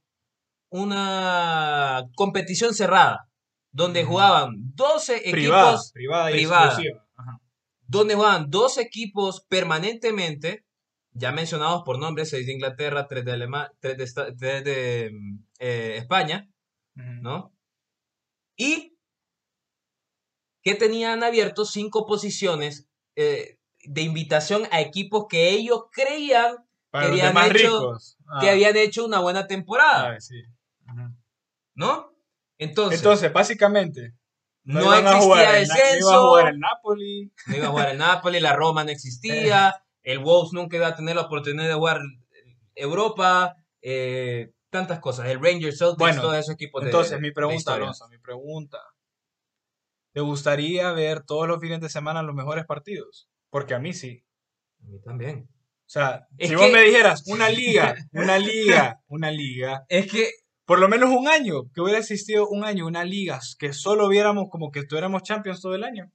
una 0.69 2.03
competición 2.15 2.73
cerrada, 2.73 3.27
donde 3.71 4.03
jugaban 4.05 4.51
12 4.75 5.21
Privada, 5.31 5.69
equipos, 5.71 5.91
privada 5.93 6.31
y 6.31 6.33
privada. 6.33 6.77
Ajá. 7.17 7.39
donde 7.89 8.15
jugaban 8.15 8.49
12 8.49 8.81
equipos 8.81 9.45
permanentemente, 9.47 10.65
ya 11.17 11.31
mencionados 11.31 11.83
por 11.83 11.97
nombre, 11.99 12.25
6 12.25 12.45
de 12.45 12.53
Inglaterra, 12.53 13.07
3 13.07 13.25
de, 13.25 13.31
Alema- 13.33 13.71
tres 13.79 13.97
de, 13.97 14.33
tres 14.37 14.63
de, 14.63 15.11
mm, 15.13 15.39
eh, 15.59 15.95
España. 15.97 16.49
¿no? 16.95 17.53
Y 18.55 18.97
que 20.63 20.75
tenían 20.75 21.23
abiertos 21.23 21.71
cinco 21.71 22.05
posiciones 22.07 22.87
eh, 23.15 23.57
de 23.83 24.01
invitación 24.01 24.63
a 24.71 24.81
equipos 24.81 25.25
que 25.29 25.49
ellos 25.51 25.83
creían 25.91 26.57
Para 26.89 27.05
los 27.09 27.21
habían 27.21 27.55
hecho- 27.55 27.79
ricos. 27.79 28.17
que 28.41 28.49
Ah, 28.49 28.51
habían 28.51 28.75
hecho 28.77 29.05
una 29.05 29.19
buena 29.19 29.47
temporada, 29.47 30.15
ah, 30.15 30.19
sí. 30.19 30.41
¿no? 31.75 32.11
Entonces, 32.57 32.99
Entonces, 32.99 33.31
básicamente, 33.31 34.13
no, 34.63 34.79
a 34.91 34.99
existía 35.17 35.43
Na- 35.45 35.51
no 35.51 35.59
descenso, 35.59 36.09
iba 36.09 36.15
a 36.15 36.19
jugar 36.27 36.47
el 36.53 36.59
Napoli. 36.59 37.31
no 37.45 37.55
iba 37.55 37.67
a 37.67 37.69
jugar 37.69 37.89
el 37.89 37.97
Napoli, 37.99 38.39
la 38.39 38.53
Roma 38.55 38.83
no 38.83 38.89
existía, 38.89 39.73
el 40.07 40.19
Wolves 40.19 40.53
nunca 40.53 40.77
iba 40.77 40.87
a 40.87 40.95
tener 40.95 41.15
la 41.17 41.23
oportunidad 41.23 41.67
de 41.67 41.73
jugar 41.73 41.99
Europa, 42.75 43.55
eh, 43.81 44.51
tantas 44.69 44.99
cosas, 44.99 45.27
el 45.27 45.41
Rangers, 45.43 45.77
Celtics, 45.79 45.97
Bueno, 45.99 46.21
todos 46.21 46.37
esos 46.37 46.53
equipos 46.55 46.81
de- 46.83 46.89
Entonces, 46.89 47.19
mi 47.19 47.31
pregunta. 47.31 47.73
Alonso, 47.73 48.07
mi 48.09 48.17
pregunta. 48.19 48.79
¿Te 50.13 50.21
gustaría 50.21 50.91
ver 50.93 51.23
todos 51.23 51.47
los 51.47 51.59
fines 51.59 51.79
de 51.81 51.89
semana 51.89 52.23
los 52.23 52.35
mejores 52.35 52.65
partidos? 52.65 53.29
Porque 53.49 53.73
a 53.73 53.79
mí 53.79 53.93
sí. 53.93 54.23
A 54.83 54.87
mí 54.87 54.99
también. 55.01 55.47
O 55.49 55.89
sea, 55.89 56.27
Es 56.37 56.49
si 56.49 56.55
que- 56.55 56.61
vos 56.61 56.71
me 56.71 56.81
dijeras 56.81 57.23
una 57.27 57.49
liga, 57.49 57.95
una 58.11 58.37
liga, 58.39 58.99
una 59.07 59.31
liga, 59.31 59.83
Es 59.89 60.11
que, 60.11 60.29
por 60.65 60.79
lo 60.79 60.87
menos 60.89 61.09
un 61.09 61.27
año, 61.27 61.63
que 61.73 61.81
hubiera 61.81 61.99
existido 61.99 62.47
un 62.49 62.63
año, 62.65 62.85
una 62.85 63.03
liga, 63.03 63.39
que 63.57 63.73
solo 63.73 64.09
viéramos 64.09 64.45
como 64.49 64.69
que 64.71 64.83
tuviéramos 64.83 65.23
Champions 65.23 65.61
todo 65.61 65.75
el 65.75 65.83
año, 65.83 66.11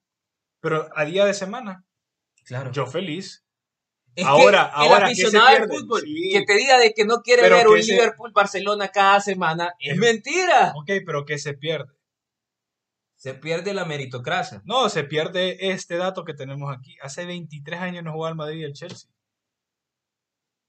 pero 0.61 0.89
a 0.95 1.05
día 1.05 1.25
de 1.25 1.33
semana, 1.35 1.85
claro. 2.45 2.71
yo 2.73 2.87
feliz. 2.87 3.45
Es 4.15 4.27
Ahora- 4.27 4.71
que 4.75 4.83
el 4.85 4.93
ahora, 4.93 5.09
¿qué 5.09 5.15
se 5.15 5.23
aficionado 5.23 5.59
del 5.59 5.69
fútbol 5.69 6.01
Sí. 6.03 6.31
que 6.33 6.43
te 6.45 6.55
diga 6.55 6.79
de 6.79 6.93
que 6.93 7.05
no 7.05 7.23
quiere 7.23 7.43
Pero 7.43 7.57
ver 7.57 7.69
un 7.69 7.79
Liverpool-Barcelona 7.79 8.89
cada 8.89 9.21
semana 9.21 9.73
es 9.79 9.93
Es- 9.95 9.99
mentira. 9.99 10.73
Ok, 10.77 10.91
pero 11.07 11.25
que 11.25 11.39
se 11.39 11.55
pierde. 11.55 11.93
Se 13.17 13.35
pierde 13.35 13.73
la 13.73 13.85
meritocracia. 13.85 14.61
No, 14.65 14.89
se 14.89 15.05
pierde 15.05 15.71
este 15.71 15.97
dato 15.97 16.25
que 16.25 16.35
tenemos 16.35 16.75
aquí. 16.77 16.97
Hace 17.01 17.25
23 17.25 17.81
años 17.81 18.03
no 18.03 18.13
jugaba 18.13 18.31
el 18.31 18.37
Madrid 18.37 18.61
y 18.61 18.65
el 18.65 18.73
Chelsea. 18.75 19.09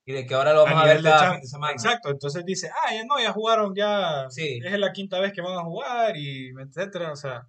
Y 0.05 0.13
de 0.13 0.25
que 0.25 0.33
ahora 0.35 0.53
lo 0.53 0.63
vamos 0.65 0.83
a, 0.83 0.85
ver 0.85 1.01
cada 1.01 1.31
fin 1.31 1.41
de 1.41 1.47
semana. 1.47 1.71
Exacto, 1.73 2.09
entonces 2.09 2.43
dice, 2.45 2.69
ah, 2.69 2.93
ya 2.93 3.03
no, 3.05 3.19
ya 3.21 3.31
jugaron, 3.31 3.73
ya 3.75 4.27
Sí. 4.29 4.59
es 4.63 4.77
la 4.77 4.91
quinta 4.91 5.19
vez 5.19 5.31
que 5.33 5.41
van 5.41 5.57
a 5.57 5.63
jugar 5.63 6.17
y 6.17 6.49
etcétera, 6.59 7.11
o 7.13 7.15
sea, 7.15 7.47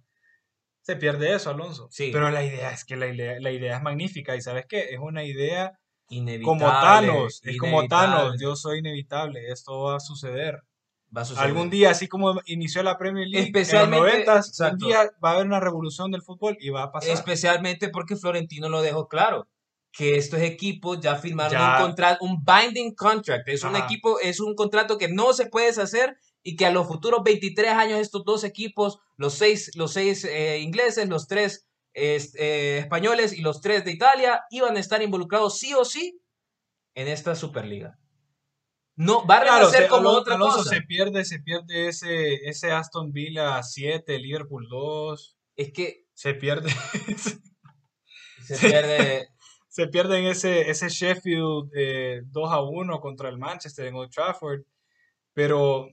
se 0.81 0.95
pierde 0.95 1.33
eso, 1.35 1.49
Alonso. 1.49 1.87
Sí. 1.91 2.11
Pero 2.13 2.29
la 2.31 2.43
idea 2.43 2.71
es 2.71 2.85
que 2.85 2.95
la 2.95 3.07
idea, 3.07 3.39
la 3.39 3.51
idea 3.51 3.75
es 3.77 3.83
magnífica 3.83 4.35
y 4.35 4.41
¿sabes 4.41 4.65
qué? 4.69 4.93
Es 4.93 4.99
una 4.99 5.23
idea 5.25 5.77
Inevitable. 6.09 6.43
como 6.45 6.65
Thanos, 6.71 7.41
es 7.43 7.57
como 7.57 7.77
inevitable. 7.79 8.15
Thanos, 8.15 8.41
yo 8.41 8.55
soy 8.55 8.79
inevitable, 8.79 9.51
esto 9.51 9.79
va 9.81 9.97
a 9.97 9.99
suceder. 9.99 10.61
Va 11.15 11.21
a 11.21 11.25
suceder. 11.25 11.47
Algún 11.47 11.69
día, 11.69 11.91
así 11.91 12.07
como 12.07 12.35
inició 12.45 12.83
la 12.83 12.97
Premier 12.97 13.27
League 13.27 13.47
Especialmente- 13.47 13.97
en 14.21 14.25
los 14.27 14.59
90, 14.59 14.71
un 14.71 14.77
día 14.77 15.11
va 15.23 15.29
a 15.29 15.33
haber 15.33 15.45
una 15.45 15.59
revolución 15.59 16.11
del 16.11 16.21
fútbol 16.21 16.57
y 16.59 16.69
va 16.69 16.83
a 16.83 16.91
pasar. 16.91 17.11
Especialmente 17.11 17.89
porque 17.89 18.15
Florentino 18.15 18.69
lo 18.69 18.81
dejó 18.81 19.07
claro. 19.07 19.47
Que 19.91 20.17
estos 20.17 20.41
equipos 20.41 20.99
ya 20.99 21.15
firmaron 21.15 21.53
Ya. 21.53 21.77
un 21.77 21.83
contrato, 21.85 22.25
un 22.25 22.43
binding 22.43 22.93
contract. 22.95 23.47
Es 23.47 23.63
un 23.63 23.75
Ajá. 23.77 23.85
equipo, 23.85 24.19
es 24.19 24.41
un 24.41 24.53
contrato 24.53 24.97
que 24.97 25.07
no 25.07 25.31
se 25.31 25.45
puede 25.45 25.67
deshacer 25.67 26.17
y 26.43 26.57
que 26.57 26.65
a 26.65 26.71
los 26.71 26.85
futuros 26.85 27.21
23 27.23 27.71
años 27.71 27.99
estos 27.99 28.25
dos 28.25 28.43
equipos, 28.43 28.99
los 29.15 29.35
seis, 29.35 29.71
los 29.75 29.93
seis 29.93 30.25
eh, 30.25 30.59
ingleses, 30.59 31.07
los 31.07 31.27
tres 31.27 31.64
es- 31.95 32.35
eh, 32.35 32.77
españoles 32.79 33.33
y 33.33 33.41
los 33.41 33.61
tres 33.61 33.83
de 33.85 33.91
Italia, 33.91 34.43
iban 34.51 34.77
a 34.77 34.79
estar 34.79 35.01
involucrados 35.01 35.57
sí 35.59 35.73
o 35.73 35.83
sí 35.85 36.19
en 36.93 37.07
esta 37.07 37.33
Superliga. 37.35 37.97
No, 38.97 39.25
va 39.27 39.37
a 39.37 39.41
Claro, 39.41 39.69
como 39.89 40.09
otra 40.09 40.35
Alonso 40.35 40.59
cosa. 40.59 40.69
se 40.69 40.81
pierde, 40.81 41.25
se 41.25 41.39
pierde 41.39 41.87
ese, 41.89 42.35
ese 42.47 42.71
Aston 42.71 43.11
Villa 43.11 43.61
7, 43.63 44.17
Liverpool 44.19 44.67
2, 44.69 45.37
Es 45.57 45.73
que 45.73 46.05
se 46.13 46.33
pierde, 46.33 46.69
se 48.43 48.57
pierde. 48.57 49.27
se 49.67 49.87
pierde 49.87 50.19
en 50.19 50.25
ese, 50.27 50.69
ese 50.69 50.87
Sheffield 50.89 51.69
eh, 51.75 52.21
2 52.27 52.51
a 52.51 52.61
1 52.61 53.01
contra 53.01 53.27
el 53.29 53.37
Manchester 53.37 53.87
en 53.87 53.95
Old 53.95 54.11
Trafford, 54.11 54.61
pero 55.33 55.89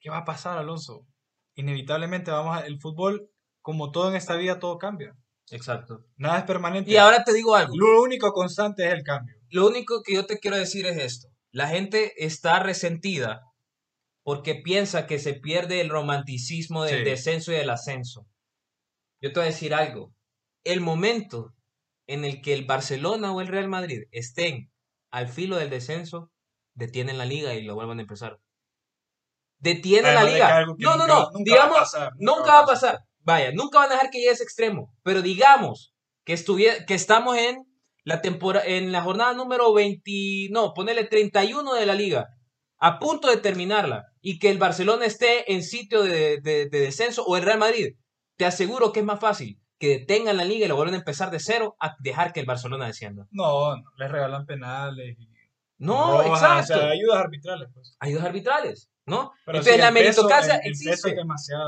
¿qué 0.00 0.10
va 0.10 0.18
a 0.18 0.24
pasar, 0.24 0.58
Alonso? 0.58 1.06
Inevitablemente 1.54 2.32
vamos 2.32 2.56
a, 2.56 2.66
el 2.66 2.80
fútbol, 2.80 3.30
como 3.64 3.90
todo 3.92 4.10
en 4.10 4.16
esta 4.16 4.36
vida, 4.36 4.58
todo 4.58 4.76
cambia. 4.76 5.16
Exacto. 5.50 6.04
Nada 6.18 6.40
es 6.40 6.44
permanente. 6.44 6.90
Y 6.90 6.98
ahora 6.98 7.24
te 7.24 7.32
digo 7.32 7.56
algo. 7.56 7.72
lo 7.74 8.02
único 8.02 8.30
constante 8.32 8.86
es 8.86 8.92
el 8.92 9.02
cambio. 9.02 9.34
Lo 9.48 9.66
único 9.66 10.02
que 10.02 10.12
yo 10.14 10.26
te 10.26 10.38
quiero 10.38 10.58
decir 10.58 10.84
es 10.84 10.98
esto. 10.98 11.28
La 11.50 11.68
gente 11.68 12.12
está 12.26 12.60
resentida 12.60 13.40
porque 14.22 14.54
piensa 14.54 15.06
que 15.06 15.18
se 15.18 15.32
pierde 15.32 15.80
el 15.80 15.88
romanticismo 15.88 16.84
del 16.84 16.98
Sí. 16.98 17.04
descenso 17.10 17.52
y 17.52 17.56
del 17.56 17.70
ascenso. 17.70 18.26
Yo 19.22 19.32
te 19.32 19.40
voy 19.40 19.44
a 19.48 19.52
decir 19.52 19.72
algo. 19.72 20.12
El 20.62 20.82
momento 20.82 21.54
en 22.06 22.26
el 22.26 22.42
que 22.42 22.52
el 22.52 22.66
Barcelona 22.66 23.32
o 23.32 23.40
el 23.40 23.48
Real 23.48 23.68
Madrid 23.68 24.02
estén 24.10 24.70
al 25.10 25.28
filo 25.28 25.56
del 25.56 25.70
descenso, 25.70 26.30
detienen 26.74 27.16
la 27.16 27.24
liga 27.24 27.54
y 27.54 27.62
lo 27.62 27.76
vuelvan 27.76 27.98
a 27.98 28.02
empezar. 28.02 28.38
Detienen 29.58 30.16
Además 30.16 30.24
la 30.24 30.30
liga. 30.32 30.66
No, 30.78 30.96
no, 30.96 31.06
no. 31.06 31.30
nunca 31.32 31.38
Digamos, 31.44 31.74
va 31.74 31.78
a 31.78 31.80
pasar, 31.84 32.12
nunca 32.18 32.52
va 32.52 32.58
a 32.60 32.66
pasar. 32.66 32.98
Vaya, 33.24 33.52
nunca 33.52 33.78
van 33.78 33.90
a 33.90 33.94
dejar 33.94 34.10
que 34.10 34.18
llegue 34.18 34.30
a 34.30 34.34
ese 34.34 34.44
extremo. 34.44 34.92
Pero 35.02 35.22
digamos 35.22 35.94
que, 36.24 36.36
que 36.86 36.94
estamos 36.94 37.36
en 37.36 37.64
la 38.04 38.20
temporada, 38.20 38.66
en 38.66 38.92
la 38.92 39.02
jornada 39.02 39.34
número 39.34 39.72
20, 39.72 40.48
no, 40.50 40.74
ponele 40.74 41.04
31 41.04 41.74
de 41.74 41.86
la 41.86 41.94
liga, 41.94 42.28
a 42.78 42.98
punto 42.98 43.28
de 43.28 43.38
terminarla, 43.38 44.04
y 44.20 44.38
que 44.38 44.50
el 44.50 44.58
Barcelona 44.58 45.06
esté 45.06 45.52
en 45.52 45.62
sitio 45.62 46.02
de 46.02 46.40
descenso 46.70 47.24
o 47.24 47.36
el 47.36 47.44
Real 47.44 47.58
Madrid. 47.58 47.94
Te 48.36 48.44
aseguro 48.44 48.92
que 48.92 49.00
es 49.00 49.06
más 49.06 49.20
fácil 49.20 49.58
que 49.78 49.98
detengan 49.98 50.36
la 50.36 50.44
liga 50.44 50.64
y 50.64 50.68
lo 50.68 50.76
vuelvan 50.76 50.94
a 50.94 50.98
empezar 50.98 51.30
de 51.30 51.40
cero 51.40 51.76
a 51.80 51.94
dejar 52.00 52.32
que 52.32 52.40
el 52.40 52.46
Barcelona 52.46 52.86
descienda. 52.86 53.26
No, 53.30 53.76
no, 53.76 53.82
les 53.98 54.10
regalan 54.10 54.46
penales. 54.46 55.16
y 55.18 55.33
No, 55.78 56.22
rojas, 56.22 56.42
exacto. 56.42 56.74
O 56.74 56.76
sea, 56.78 56.90
ayudas 56.90 57.16
arbitrales, 57.18 57.68
pues. 57.74 57.96
Ayudas 57.98 58.24
arbitrales, 58.24 58.90
¿no? 59.06 59.32
Pero 59.44 59.58
Entonces 59.58 59.80
la 59.80 59.90
meritocracia 59.90 60.60
peso 60.60 60.68
existe. 60.68 61.16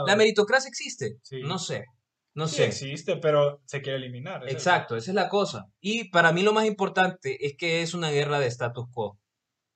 La 0.07 0.17
meritocracia 0.17 0.69
existe. 0.69 1.19
Sí. 1.23 1.43
No 1.43 1.59
sé. 1.59 1.85
No 2.35 2.47
Sí 2.49 2.57
sé. 2.57 2.67
existe, 2.67 3.17
pero 3.17 3.63
se 3.65 3.81
quiere 3.81 3.97
eliminar. 3.97 4.47
es 4.47 4.53
Exacto, 4.53 4.95
esa 4.97 5.11
es 5.11 5.15
la 5.15 5.29
cosa. 5.29 5.65
Y 5.81 6.11
para 6.11 6.33
mí 6.33 6.43
lo 6.43 6.53
más 6.53 6.67
importante 6.67 7.47
es 7.47 7.57
que 7.57 7.81
es 7.81 7.95
una 7.95 8.11
guerra 8.11 8.39
de 8.39 8.47
status 8.47 8.87
quo. 8.93 9.19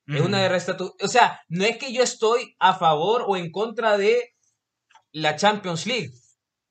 Es 0.06 0.20
una 0.20 0.40
guerra 0.40 0.54
de 0.54 0.58
status 0.58 0.92
O 1.00 1.06
sea, 1.06 1.40
no 1.48 1.64
es 1.64 1.78
que 1.78 1.92
yo 1.92 2.02
estoy 2.02 2.56
a 2.58 2.74
favor 2.74 3.24
o 3.28 3.36
en 3.36 3.52
contra 3.52 3.96
de 3.96 4.34
la 5.12 5.36
Champions 5.36 5.86
League. 5.86 6.10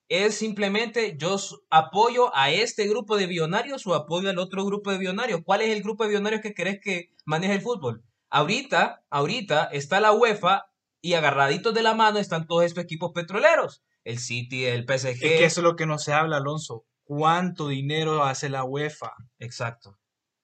Es 0.09 0.35
simplemente 0.35 1.15
yo 1.17 1.37
apoyo 1.69 2.35
a 2.35 2.51
este 2.51 2.87
grupo 2.87 3.15
de 3.15 3.27
billonarios 3.27 3.85
o 3.85 3.93
apoyo 3.93 4.29
al 4.29 4.39
otro 4.39 4.65
grupo 4.65 4.91
de 4.91 4.97
billonarios. 4.97 5.41
¿Cuál 5.45 5.61
es 5.61 5.69
el 5.69 5.83
grupo 5.83 6.03
de 6.03 6.09
billonarios 6.09 6.41
que 6.41 6.55
querés 6.55 6.79
que 6.81 7.11
maneje 7.25 7.53
el 7.53 7.61
fútbol? 7.61 8.03
Ahorita, 8.31 9.03
ahorita 9.11 9.65
está 9.65 9.99
la 9.99 10.11
UEFA 10.11 10.65
y 11.01 11.13
agarraditos 11.13 11.73
de 11.73 11.83
la 11.83 11.93
mano 11.93 12.19
están 12.19 12.47
todos 12.47 12.65
estos 12.65 12.83
equipos 12.83 13.11
petroleros. 13.13 13.83
El 14.03 14.17
City, 14.17 14.65
el 14.65 14.85
PSG. 14.85 15.09
Es 15.09 15.19
que 15.19 15.45
eso 15.45 15.61
es 15.61 15.63
lo 15.63 15.75
que 15.75 15.85
no 15.85 15.99
se 15.99 16.13
habla, 16.13 16.37
Alonso. 16.37 16.85
¿Cuánto 17.03 17.67
dinero 17.67 18.23
hace 18.23 18.49
la 18.49 18.63
UEFA? 18.63 19.13
Exacto. 19.37 19.99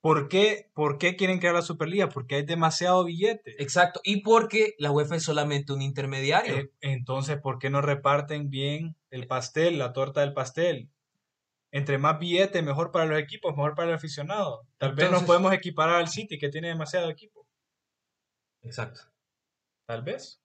¿Por 0.05 0.28
qué, 0.28 0.70
¿Por 0.76 0.99
qué 0.99 1.16
quieren 1.16 1.39
crear 1.39 1.55
la 1.55 1.63
Superliga? 1.63 2.09
Porque 2.09 2.36
hay 2.36 2.45
demasiado 2.45 3.03
billete. 3.05 3.55
Exacto. 3.61 4.01
Y 4.03 4.22
porque 4.22 4.76
la 4.78 4.91
UEFA 4.91 5.16
es 5.16 5.24
solamente 5.24 5.74
un 5.74 5.82
intermediario. 5.82 6.57
Eh, 6.57 6.72
entonces, 6.82 7.39
¿por 7.39 7.57
qué 7.57 7.72
no 7.72 7.82
reparten 7.82 8.51
bien 8.51 8.95
el 9.16 9.28
pastel, 9.28 9.78
la 9.80 9.93
torta 9.93 10.22
del 10.22 10.34
pastel? 10.34 10.89
Entre 11.72 11.97
más 11.97 12.20
billete, 12.20 12.61
mejor 12.61 12.91
para 12.91 13.05
los 13.05 13.20
equipos, 13.20 13.55
mejor 13.55 13.76
para 13.76 13.89
el 13.89 13.95
aficionado. 13.95 14.66
Tal 14.78 14.93
vez 14.95 15.09
nos 15.11 15.24
podemos 15.24 15.51
equiparar 15.53 15.95
al 15.95 16.07
City, 16.07 16.38
que 16.38 16.49
tiene 16.49 16.68
demasiado 16.70 17.09
equipo. 17.09 17.45
Exacto. 18.61 19.01
Tal 19.88 20.01
vez. 20.01 20.41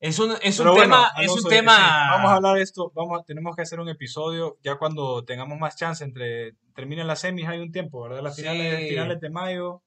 Es 0.00 0.18
un, 0.18 0.34
es 0.42 0.58
un 0.58 0.66
bueno, 0.68 0.82
tema, 0.82 1.12
es 1.20 1.30
un 1.30 1.48
tema. 1.48 1.76
sí, 1.76 1.82
vamos 2.10 2.30
a 2.32 2.34
hablar 2.36 2.56
de 2.56 2.62
esto, 2.62 2.90
vamos 2.94 3.20
a- 3.20 3.24
tenemos 3.24 3.54
que 3.54 3.62
hacer 3.62 3.78
un 3.78 3.88
episodio 3.88 4.58
ya 4.62 4.76
cuando 4.76 5.24
tengamos 5.24 5.58
más 5.58 5.76
chance 5.76 6.02
entre 6.02 6.54
terminen 6.74 7.06
las 7.06 7.20
semis 7.20 7.46
hay 7.46 7.60
un 7.60 7.70
tiempo, 7.70 8.02
¿verdad? 8.02 8.20
Las 8.22 8.34
finales, 8.34 8.80
Sí. 8.80 8.88
finales 8.88 9.20
de 9.20 9.30
mayo. 9.30 9.82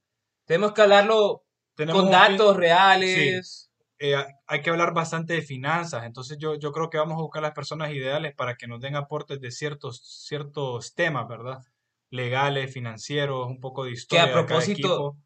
Tenemos 0.45 0.71
que 0.73 0.81
hablarlo 0.83 1.43
Tenemos 1.75 2.01
con 2.03 2.11
fin- 2.11 2.19
datos 2.37 2.55
reales. 2.55 3.69
Eh, 3.99 4.15
hay 4.47 4.61
que 4.61 4.69
hablar 4.69 4.93
bastante 4.93 5.33
de 5.33 5.41
finanzas, 5.41 6.05
entonces 6.05 6.37
yo, 6.37 6.55
yo 6.55 6.71
creo 6.71 6.89
que 6.89 6.97
vamos 6.97 7.17
a 7.17 7.21
buscar 7.21 7.41
las 7.41 7.53
personas 7.53 7.91
ideales 7.93 8.33
para 8.35 8.55
que 8.55 8.67
nos 8.67 8.81
den 8.81 8.95
aportes 8.95 9.39
de 9.39 9.51
ciertos, 9.51 10.01
ciertos 10.27 10.93
temas, 10.93 11.27
¿verdad? 11.27 11.59
Legales, 12.09 12.73
financieros, 12.73 13.47
un 13.47 13.59
poco 13.59 13.85
de 13.85 13.91
historia 13.91 14.25
de 14.25 14.31
cada 14.31 14.45
propósito, 14.45 14.87
equipo. 14.87 15.17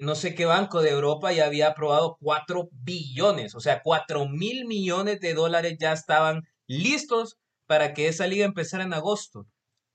No 0.00 0.14
sé 0.14 0.34
qué 0.34 0.44
banco 0.44 0.80
de 0.80 0.90
Europa 0.90 1.32
ya 1.32 1.46
había 1.46 1.68
aprobado 1.68 2.16
4 2.20 2.68
billones, 2.72 3.54
o 3.54 3.60
sea, 3.60 3.82
4 3.82 4.28
mil 4.28 4.66
millones 4.66 5.20
de 5.20 5.34
dólares 5.34 5.76
ya 5.78 5.92
estaban 5.92 6.42
listos 6.66 7.36
para 7.66 7.92
que 7.92 8.08
esa 8.08 8.26
liga 8.26 8.44
empezara 8.44 8.84
en 8.84 8.94
agosto, 8.94 9.46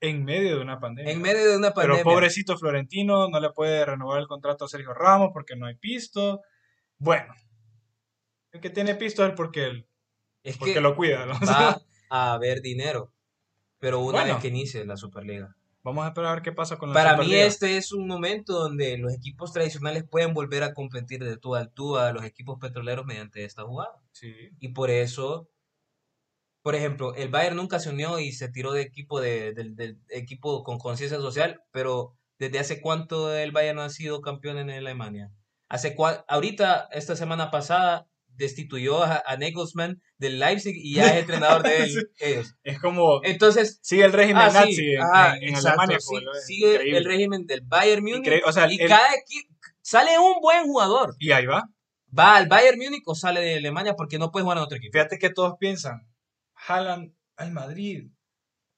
en 0.01 0.23
medio 0.23 0.57
de 0.57 0.61
una 0.61 0.79
pandemia. 0.79 1.11
en 1.11 1.21
medio 1.21 1.49
de 1.49 1.57
una 1.57 1.73
Pero 1.73 1.93
pandemia. 1.93 2.03
pobrecito 2.03 2.57
Florentino, 2.57 3.29
no 3.29 3.39
le 3.39 3.49
puede 3.51 3.85
renovar 3.85 4.19
el 4.19 4.27
contrato 4.27 4.65
a 4.65 4.67
Sergio 4.67 4.93
Ramos 4.93 5.29
porque 5.33 5.55
no 5.55 5.65
hay 5.65 5.75
pisto. 5.75 6.41
Bueno, 6.99 7.33
el 8.57 8.61
que 8.61 8.69
tiene 8.69 8.95
pisto 8.95 9.25
es 9.25 9.33
porque, 9.33 9.65
él- 9.65 9.87
es 10.43 10.57
porque 10.57 10.73
que 10.75 10.81
lo 10.81 10.95
cuida. 10.95 11.25
¿no? 11.25 11.33
va 11.47 11.81
a 12.09 12.33
haber 12.33 12.61
dinero, 12.61 13.11
pero 13.79 13.99
una 14.01 14.19
Bueno. 14.19 14.33
vez 14.35 14.41
que 14.41 14.47
inicie 14.49 14.85
la 14.85 14.97
Superliga. 14.97 15.55
Vamos 15.83 16.03
a 16.03 16.09
esperar 16.09 16.31
a 16.31 16.33
ver 16.35 16.43
qué 16.43 16.51
pasa 16.51 16.77
con 16.77 16.89
la 16.89 16.93
Para 16.95 17.11
mí 17.13 17.23
Superliga. 17.23 17.45
este 17.45 17.77
es 17.77 17.93
un 17.93 18.07
momento 18.07 18.53
donde 18.53 18.97
los 18.97 19.13
equipos 19.13 19.53
tradicionales 19.53 20.03
pueden 20.03 20.33
volver 20.33 20.63
a 20.63 20.73
competir 20.73 21.23
de 21.23 21.37
tú 21.37 21.55
a 21.55 21.67
tú 21.67 21.95
a 21.97 22.11
los 22.11 22.25
equipos 22.25 22.57
petroleros 22.59 23.05
mediante 23.05 23.45
esta 23.45 23.63
jugada. 23.63 23.93
Sí. 24.11 24.33
Y 24.59 24.69
por 24.69 24.89
eso, 24.89 25.49
por 26.61 26.75
ejemplo, 26.75 27.15
el 27.15 27.29
Bayern 27.29 27.55
nunca 27.55 27.79
se 27.79 27.89
unió 27.89 28.19
y 28.19 28.33
se 28.33 28.49
tiró 28.49 28.73
de 28.73 28.81
equipo 28.81 29.21
de, 29.21 29.53
del, 29.53 29.75
del 29.77 29.99
equipo 30.09 30.63
con 30.63 30.77
conciencia 30.77 31.19
social, 31.19 31.61
pero 31.71 32.17
¿desde 32.37 32.59
hace 32.59 32.81
cuánto 32.81 33.33
el 33.33 33.51
Bayern 33.53 33.77
no 33.77 33.83
ha 33.83 33.89
sido 33.89 34.19
campeón 34.21 34.57
en 34.57 34.69
Alemania? 34.69 35.31
Hace 35.69 35.95
ahorita, 36.27 36.89
esta 36.91 37.15
semana 37.15 37.49
pasada, 37.51 38.07
destituyó 38.37 39.03
a, 39.03 39.21
a 39.25 39.35
Nagelsmann 39.37 40.01
del 40.17 40.39
Leipzig 40.39 40.75
y 40.77 40.95
ya 40.95 41.07
es 41.07 41.21
entrenador 41.21 41.63
de 41.63 41.77
él- 41.83 42.09
ellos. 42.19 42.55
Es 42.63 42.79
como, 42.79 43.21
Entonces, 43.23 43.79
sigue 43.81 44.05
el 44.05 44.13
régimen 44.13 44.43
ah, 44.43 44.49
sí, 44.51 44.57
nazi 44.57 44.91
en, 44.93 45.01
ajá, 45.01 45.37
en- 45.37 45.43
en 45.43 45.49
exacto, 45.49 45.69
Alemania. 45.81 45.99
sí, 45.99 46.19
lo- 46.21 46.33
sigue 46.35 46.71
increíble. 46.73 46.97
el 46.97 47.05
régimen 47.05 47.45
del 47.45 47.61
Bayern 47.61 48.03
Múnich 48.03 48.41
o 48.45 48.51
sea, 48.51 48.71
y 48.71 48.79
el- 48.79 48.87
cada 48.89 49.09
equi- 49.09 49.47
sale 49.81 50.17
un 50.19 50.39
buen 50.41 50.63
jugador. 50.65 51.15
Y 51.19 51.31
ahí 51.31 51.45
va. 51.45 51.63
¿Va 52.17 52.35
al 52.37 52.47
Bayern 52.47 52.77
Múnich 52.79 53.03
o 53.05 53.15
sale 53.15 53.41
de 53.41 53.57
Alemania 53.57 53.95
porque 53.95 54.17
no 54.17 54.31
puede 54.31 54.43
jugar 54.43 54.57
en 54.59 54.63
otro 54.63 54.77
equipo? 54.77 54.93
Fíjate 54.93 55.19
que 55.19 55.29
todos 55.29 55.55
piensan, 55.59 56.07
Haaland 56.67 57.13
al 57.35 57.51
Madrid, 57.51 58.09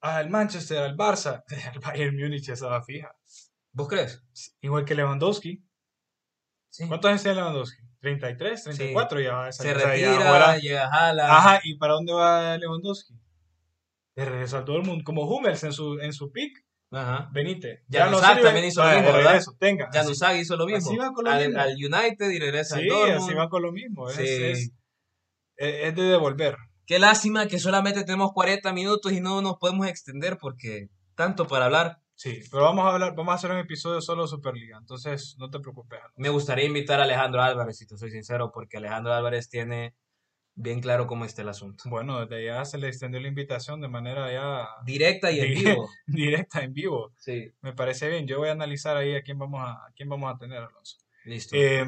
al 0.01 0.30
Manchester, 0.30 0.80
al 0.84 0.95
Barça, 0.97 1.43
al 1.74 1.80
Bayern 1.80 2.16
Múnich 2.18 2.45
ya 2.47 2.53
estaba 2.53 2.82
fija. 2.84 3.12
¿Vos 3.72 3.88
crees? 3.88 4.24
Igual 4.62 4.84
que 4.86 4.95
Lewandowski. 4.95 5.64
¿Cuántos 6.88 7.10
años 7.10 7.22
tiene 7.24 7.36
Lewandowski? 7.38 7.82
33, 8.02 8.64
34 8.64 9.20
ya 9.22 9.34
va 9.34 9.47
a 9.47 9.52
Se 9.52 9.62
o 9.62 9.66
sea, 9.80 9.95
ya 9.95 10.12
retira, 10.14 10.30
ahora- 10.30 10.58
llega 10.58 10.88
Haaland. 10.88 11.30
Ajá, 11.32 11.60
¿y 11.64 11.78
para 11.78 11.93
dónde 11.93 12.14
va 12.14 12.58
Lewandowski? 12.58 13.14
De 14.16 14.26
regreso 14.26 14.58
al 14.58 14.66
Dortmund, 14.66 15.04
como 15.04 15.24
Hummels 15.24 15.64
en 15.64 15.74
su, 15.74 16.00
en 16.00 16.14
su 16.14 16.32
pick. 16.32 16.58
Ajá. 16.91 17.30
Venite. 17.32 17.84
Januzaj 17.91 18.30
sirve, 18.32 18.43
también 18.43 18.66
hizo 18.66 18.84
lo 18.84 18.89
mismo, 18.95 19.14
¿verdad? 19.14 19.41
Tenga. 19.60 19.89
Januzaj 19.93 20.38
hizo 20.38 20.56
lo 20.58 20.66
mismo. 20.66 20.89
así 20.89 20.97
va 20.97 21.12
con 21.14 21.26
lo 21.26 21.32
al, 21.32 21.45
mismo. 21.47 21.62
al 21.62 21.72
United 21.74 22.30
y 22.32 22.39
regresa 22.39 22.76
al 22.78 22.82
Sí, 22.82 22.88
Dortmund. 22.88 23.24
así 23.24 23.34
va 23.36 23.50
con 23.50 23.62
lo 23.62 23.72
mismo. 23.72 24.10
Es, 24.10 24.16
Sí. 24.16 24.72
es 25.58 25.95
de 25.95 26.02
devolver. 26.04 26.56
Qué 26.88 26.97
lástima 26.97 27.47
que 27.47 27.60
solamente 27.60 28.04
tenemos 28.04 28.32
40 28.34 28.74
minutos 28.74 29.12
y 29.12 29.22
no 29.22 29.41
nos 29.43 29.58
podemos 29.58 29.88
extender 29.88 30.38
porque 30.39 30.88
tanto 31.16 31.45
para 31.47 31.66
hablar. 31.66 31.97
Sí, 32.22 32.41
pero 32.51 32.63
vamos 32.63 32.86
a 32.86 32.89
hablar, 32.95 33.15
vamos 33.15 33.32
a 33.32 33.36
hacer 33.36 33.49
un 33.51 33.59
episodio 33.59 34.01
solo 34.01 34.24
de 34.24 34.28
Superliga, 34.28 34.78
entonces 34.78 35.38
no 35.39 35.49
te 35.49 35.61
preocupes. 35.61 36.01
Me 36.17 36.28
gustaría 36.28 36.65
invitar 36.65 36.99
a 36.99 37.03
Alejandro 37.03 37.41
Álvarez, 37.41 37.78
si 37.78 37.88
te 37.88 37.97
soy 37.97 38.11
sincero, 38.11 38.51
porque 38.51 38.76
Alejandro 38.76 39.13
Álvarez 39.13 39.47
tiene 39.49 39.95
bien 40.53 40.82
claro 40.82 41.07
cómo 41.07 41.24
está 41.24 41.43
el 41.43 41.47
asunto. 41.47 41.86
Bueno, 41.89 42.20
desde 42.26 42.49
allá 42.51 42.65
se 42.65 42.78
le 42.78 42.89
extendió 42.89 43.22
la 43.22 43.30
invitación 43.30 43.80
de 43.80 43.88
manera 43.88 44.30
ya 44.34 44.67
Directa 44.84 45.32
y 45.32 45.39
en 45.39 45.53
Di- 45.53 45.63
vivo. 45.63 45.89
directa 46.07 46.61
en 46.61 46.74
vivo. 46.74 47.13
Sí, 47.20 47.53
Me 47.61 47.72
parece 47.72 48.09
bien. 48.09 48.28
Yo 48.28 48.39
voy 48.39 48.49
a 48.49 48.51
analizar 48.51 48.97
ahí 48.97 49.15
a 49.15 49.22
quién 49.24 49.39
vamos 49.39 49.61
a, 49.61 49.72
a 49.72 49.91
quién 49.95 50.09
vamos 50.09 50.36
a 50.36 50.38
tener, 50.38 50.57
Alonso. 50.57 50.97
listo. 51.24 51.55
Eh, 51.55 51.86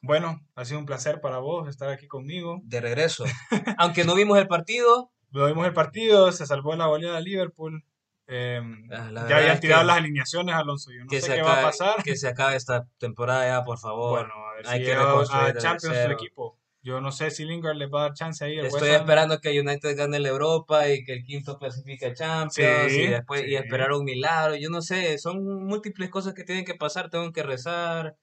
bueno, 0.00 0.40
ha 0.54 0.64
sido 0.64 0.78
un 0.78 0.86
placer 0.86 1.20
para 1.20 1.40
vos 1.40 1.68
estar 1.68 1.90
aquí 1.90 2.06
conmigo. 2.06 2.60
de 2.64 2.80
regreso. 2.80 3.24
Aunque 3.76 4.04
no 4.04 4.14
vimos 4.14 4.38
el 4.38 4.48
partido, 4.48 5.12
Lo 5.30 5.44
vimos 5.46 5.66
el 5.66 5.74
partido, 5.74 6.32
se 6.32 6.46
salvó 6.46 6.74
la 6.74 6.86
goleada 6.86 7.16
de 7.16 7.22
Liverpool. 7.24 7.84
Eh, 8.30 8.60
Ah, 8.90 9.10
ya 9.28 9.36
habían 9.38 9.54
es 9.54 9.60
tirado 9.60 9.80
que- 9.82 9.86
las 9.86 9.96
alineaciones, 9.96 10.54
Alonso. 10.54 10.90
Yo 10.92 11.04
no 11.04 11.10
sé 11.10 11.34
qué 11.34 11.42
va 11.42 11.60
a 11.60 11.62
pasar. 11.62 12.02
que 12.04 12.14
se 12.14 12.28
acabe 12.28 12.56
esta 12.56 12.86
temporada 12.98 13.46
ya, 13.46 13.64
por 13.64 13.78
favor. 13.78 14.20
Bueno, 14.20 14.34
a 14.34 14.54
ver 14.56 14.66
hay 14.68 14.78
si 14.80 14.84
que 14.84 14.92
a 14.92 15.52
Champions 15.56 15.80
su 15.82 15.92
cero. 16.02 16.12
equipo. 16.12 16.58
Yo 16.80 17.00
no 17.00 17.10
sé 17.10 17.30
si 17.30 17.44
Lingard 17.44 17.76
le 17.76 17.86
va 17.86 18.00
a 18.00 18.02
dar 18.04 18.12
chance 18.14 18.44
ahí. 18.44 18.58
el 18.58 18.66
Estoy 18.66 18.90
esperando 18.90 19.40
que 19.40 19.58
United 19.58 19.96
gane 19.96 20.20
la 20.20 20.28
Europa 20.28 20.88
y 20.88 21.04
que 21.04 21.14
el 21.14 21.24
quinto 21.24 21.58
clasifique 21.58 22.06
a 22.06 22.14
Champions 22.14 22.92
Sí, 22.92 23.00
y 23.02 23.06
después 23.08 23.44
y 23.46 23.56
esperar 23.56 23.92
un 23.92 24.04
milagro. 24.04 24.54
Yo 24.56 24.70
no 24.70 24.80
sé, 24.80 25.18
son 25.18 25.42
múltiples 25.66 26.08
cosas 26.08 26.34
que 26.34 26.44
tienen 26.44 26.64
que 26.64 26.74
pasar. 26.74 27.10
Tengo 27.10 27.32
que 27.32 27.42
rezar, 27.42 28.16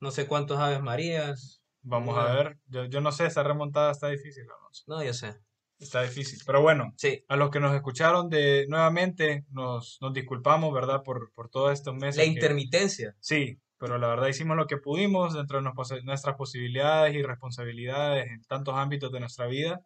no 0.00 0.10
sé 0.10 0.26
cuántos 0.26 0.58
Aves 0.58 0.80
Marías. 0.80 1.60
Vamos 1.82 2.16
a 2.16 2.32
ver. 2.32 2.58
Yo, 2.66 2.84
yo 2.86 3.00
no 3.00 3.12
sé, 3.12 3.26
esa 3.26 3.42
remontada 3.42 3.90
está 3.92 4.08
difícil, 4.08 4.44
Alonso. 4.44 4.84
No, 4.86 5.02
yo 5.02 5.12
sé. 5.12 5.34
Está 5.78 6.02
difícil. 6.02 6.40
Pero 6.44 6.60
bueno, 6.60 6.92
Sí, 6.96 7.24
a 7.28 7.36
los 7.36 7.50
que 7.50 7.60
nos 7.60 7.74
escucharon 7.74 8.28
de 8.28 8.66
nuevamente, 8.68 9.44
nos, 9.50 9.98
nos 10.00 10.12
disculpamos, 10.12 10.72
¿verdad? 10.74 11.02
Por, 11.04 11.32
por 11.32 11.48
todos 11.48 11.72
estos 11.72 11.94
meses. 11.94 12.16
la 12.16 12.24
que- 12.24 12.30
intermitencia. 12.30 13.14
Sí, 13.20 13.60
pero 13.78 13.96
la 13.98 14.08
verdad 14.08 14.26
hicimos 14.28 14.56
lo 14.56 14.66
que 14.66 14.76
pudimos 14.78 15.34
dentro 15.34 15.62
de 15.62 16.02
nuestras 16.04 16.34
posibilidades 16.36 17.14
y 17.14 17.22
responsabilidades 17.22 18.26
en 18.26 18.42
tantos 18.42 18.74
ámbitos 18.74 19.12
de 19.12 19.20
nuestra 19.20 19.46
vida. 19.46 19.80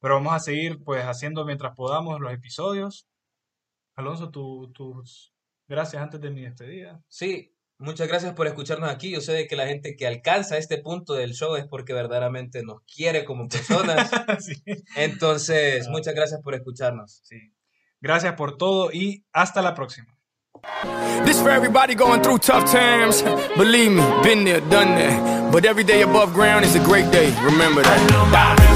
Pero 0.00 0.14
vamos 0.14 0.32
a 0.32 0.38
seguir 0.40 0.82
pues 0.82 1.04
haciendo 1.04 1.44
mientras 1.44 1.74
podamos 1.76 2.18
los 2.20 2.32
episodios. 2.32 3.06
Alonso, 3.96 4.30
tu- 4.30 4.72
tus 4.72 5.34
gracias 5.68 6.02
antes 6.02 6.20
de 6.22 6.30
mi 6.30 6.42
despedida. 6.42 7.02
Sí, 7.08 7.54
muchas 7.80 8.06
gracias 8.08 8.32
por 8.34 8.46
escucharnos 8.46 8.88
aquí. 8.90 9.10
Yo 9.10 9.20
sé 9.20 9.32
de 9.32 9.46
que 9.48 9.56
la 9.56 9.66
gente 9.66 9.96
que 9.96 10.06
alcanza 10.06 10.56
este 10.58 10.78
punto 10.78 11.14
del 11.14 11.32
show 11.34 11.56
es 11.56 11.66
porque 11.66 11.92
verdaderamente 11.92 12.62
nos 12.62 12.82
quiere 12.82 13.24
como 13.24 13.48
personas. 13.48 14.08
Sí, 14.40 14.62
Entonces, 14.96 15.86
Ah. 15.86 15.90
muchas 15.90 16.14
gracias 16.14 16.40
por 16.42 16.54
escucharnos. 16.54 17.20
sí. 17.24 17.36
Gracias 18.02 18.32
por 18.34 18.56
todo 18.56 18.90
y 18.92 19.24
hasta 19.32 19.60
la 19.60 19.74
próxima. 19.74 20.16
This 21.26 21.36
for 21.38 21.50
everybody 21.50 21.94
going 21.94 22.22
through 22.22 22.38
tough 22.38 22.64
times. 22.70 23.22
Believe 23.56 23.90
me, 23.90 24.02
been 24.22 24.44
there, 24.44 24.60
done 24.70 24.94
that. 24.96 25.50
But 25.52 25.64
every 25.66 25.84
day 25.84 26.02
above 26.02 26.32
ground 26.32 26.64
is 26.64 26.74
a 26.76 26.80
great 26.80 27.10
day. 27.10 27.30
Remember 27.44 27.82
that. 27.82 28.69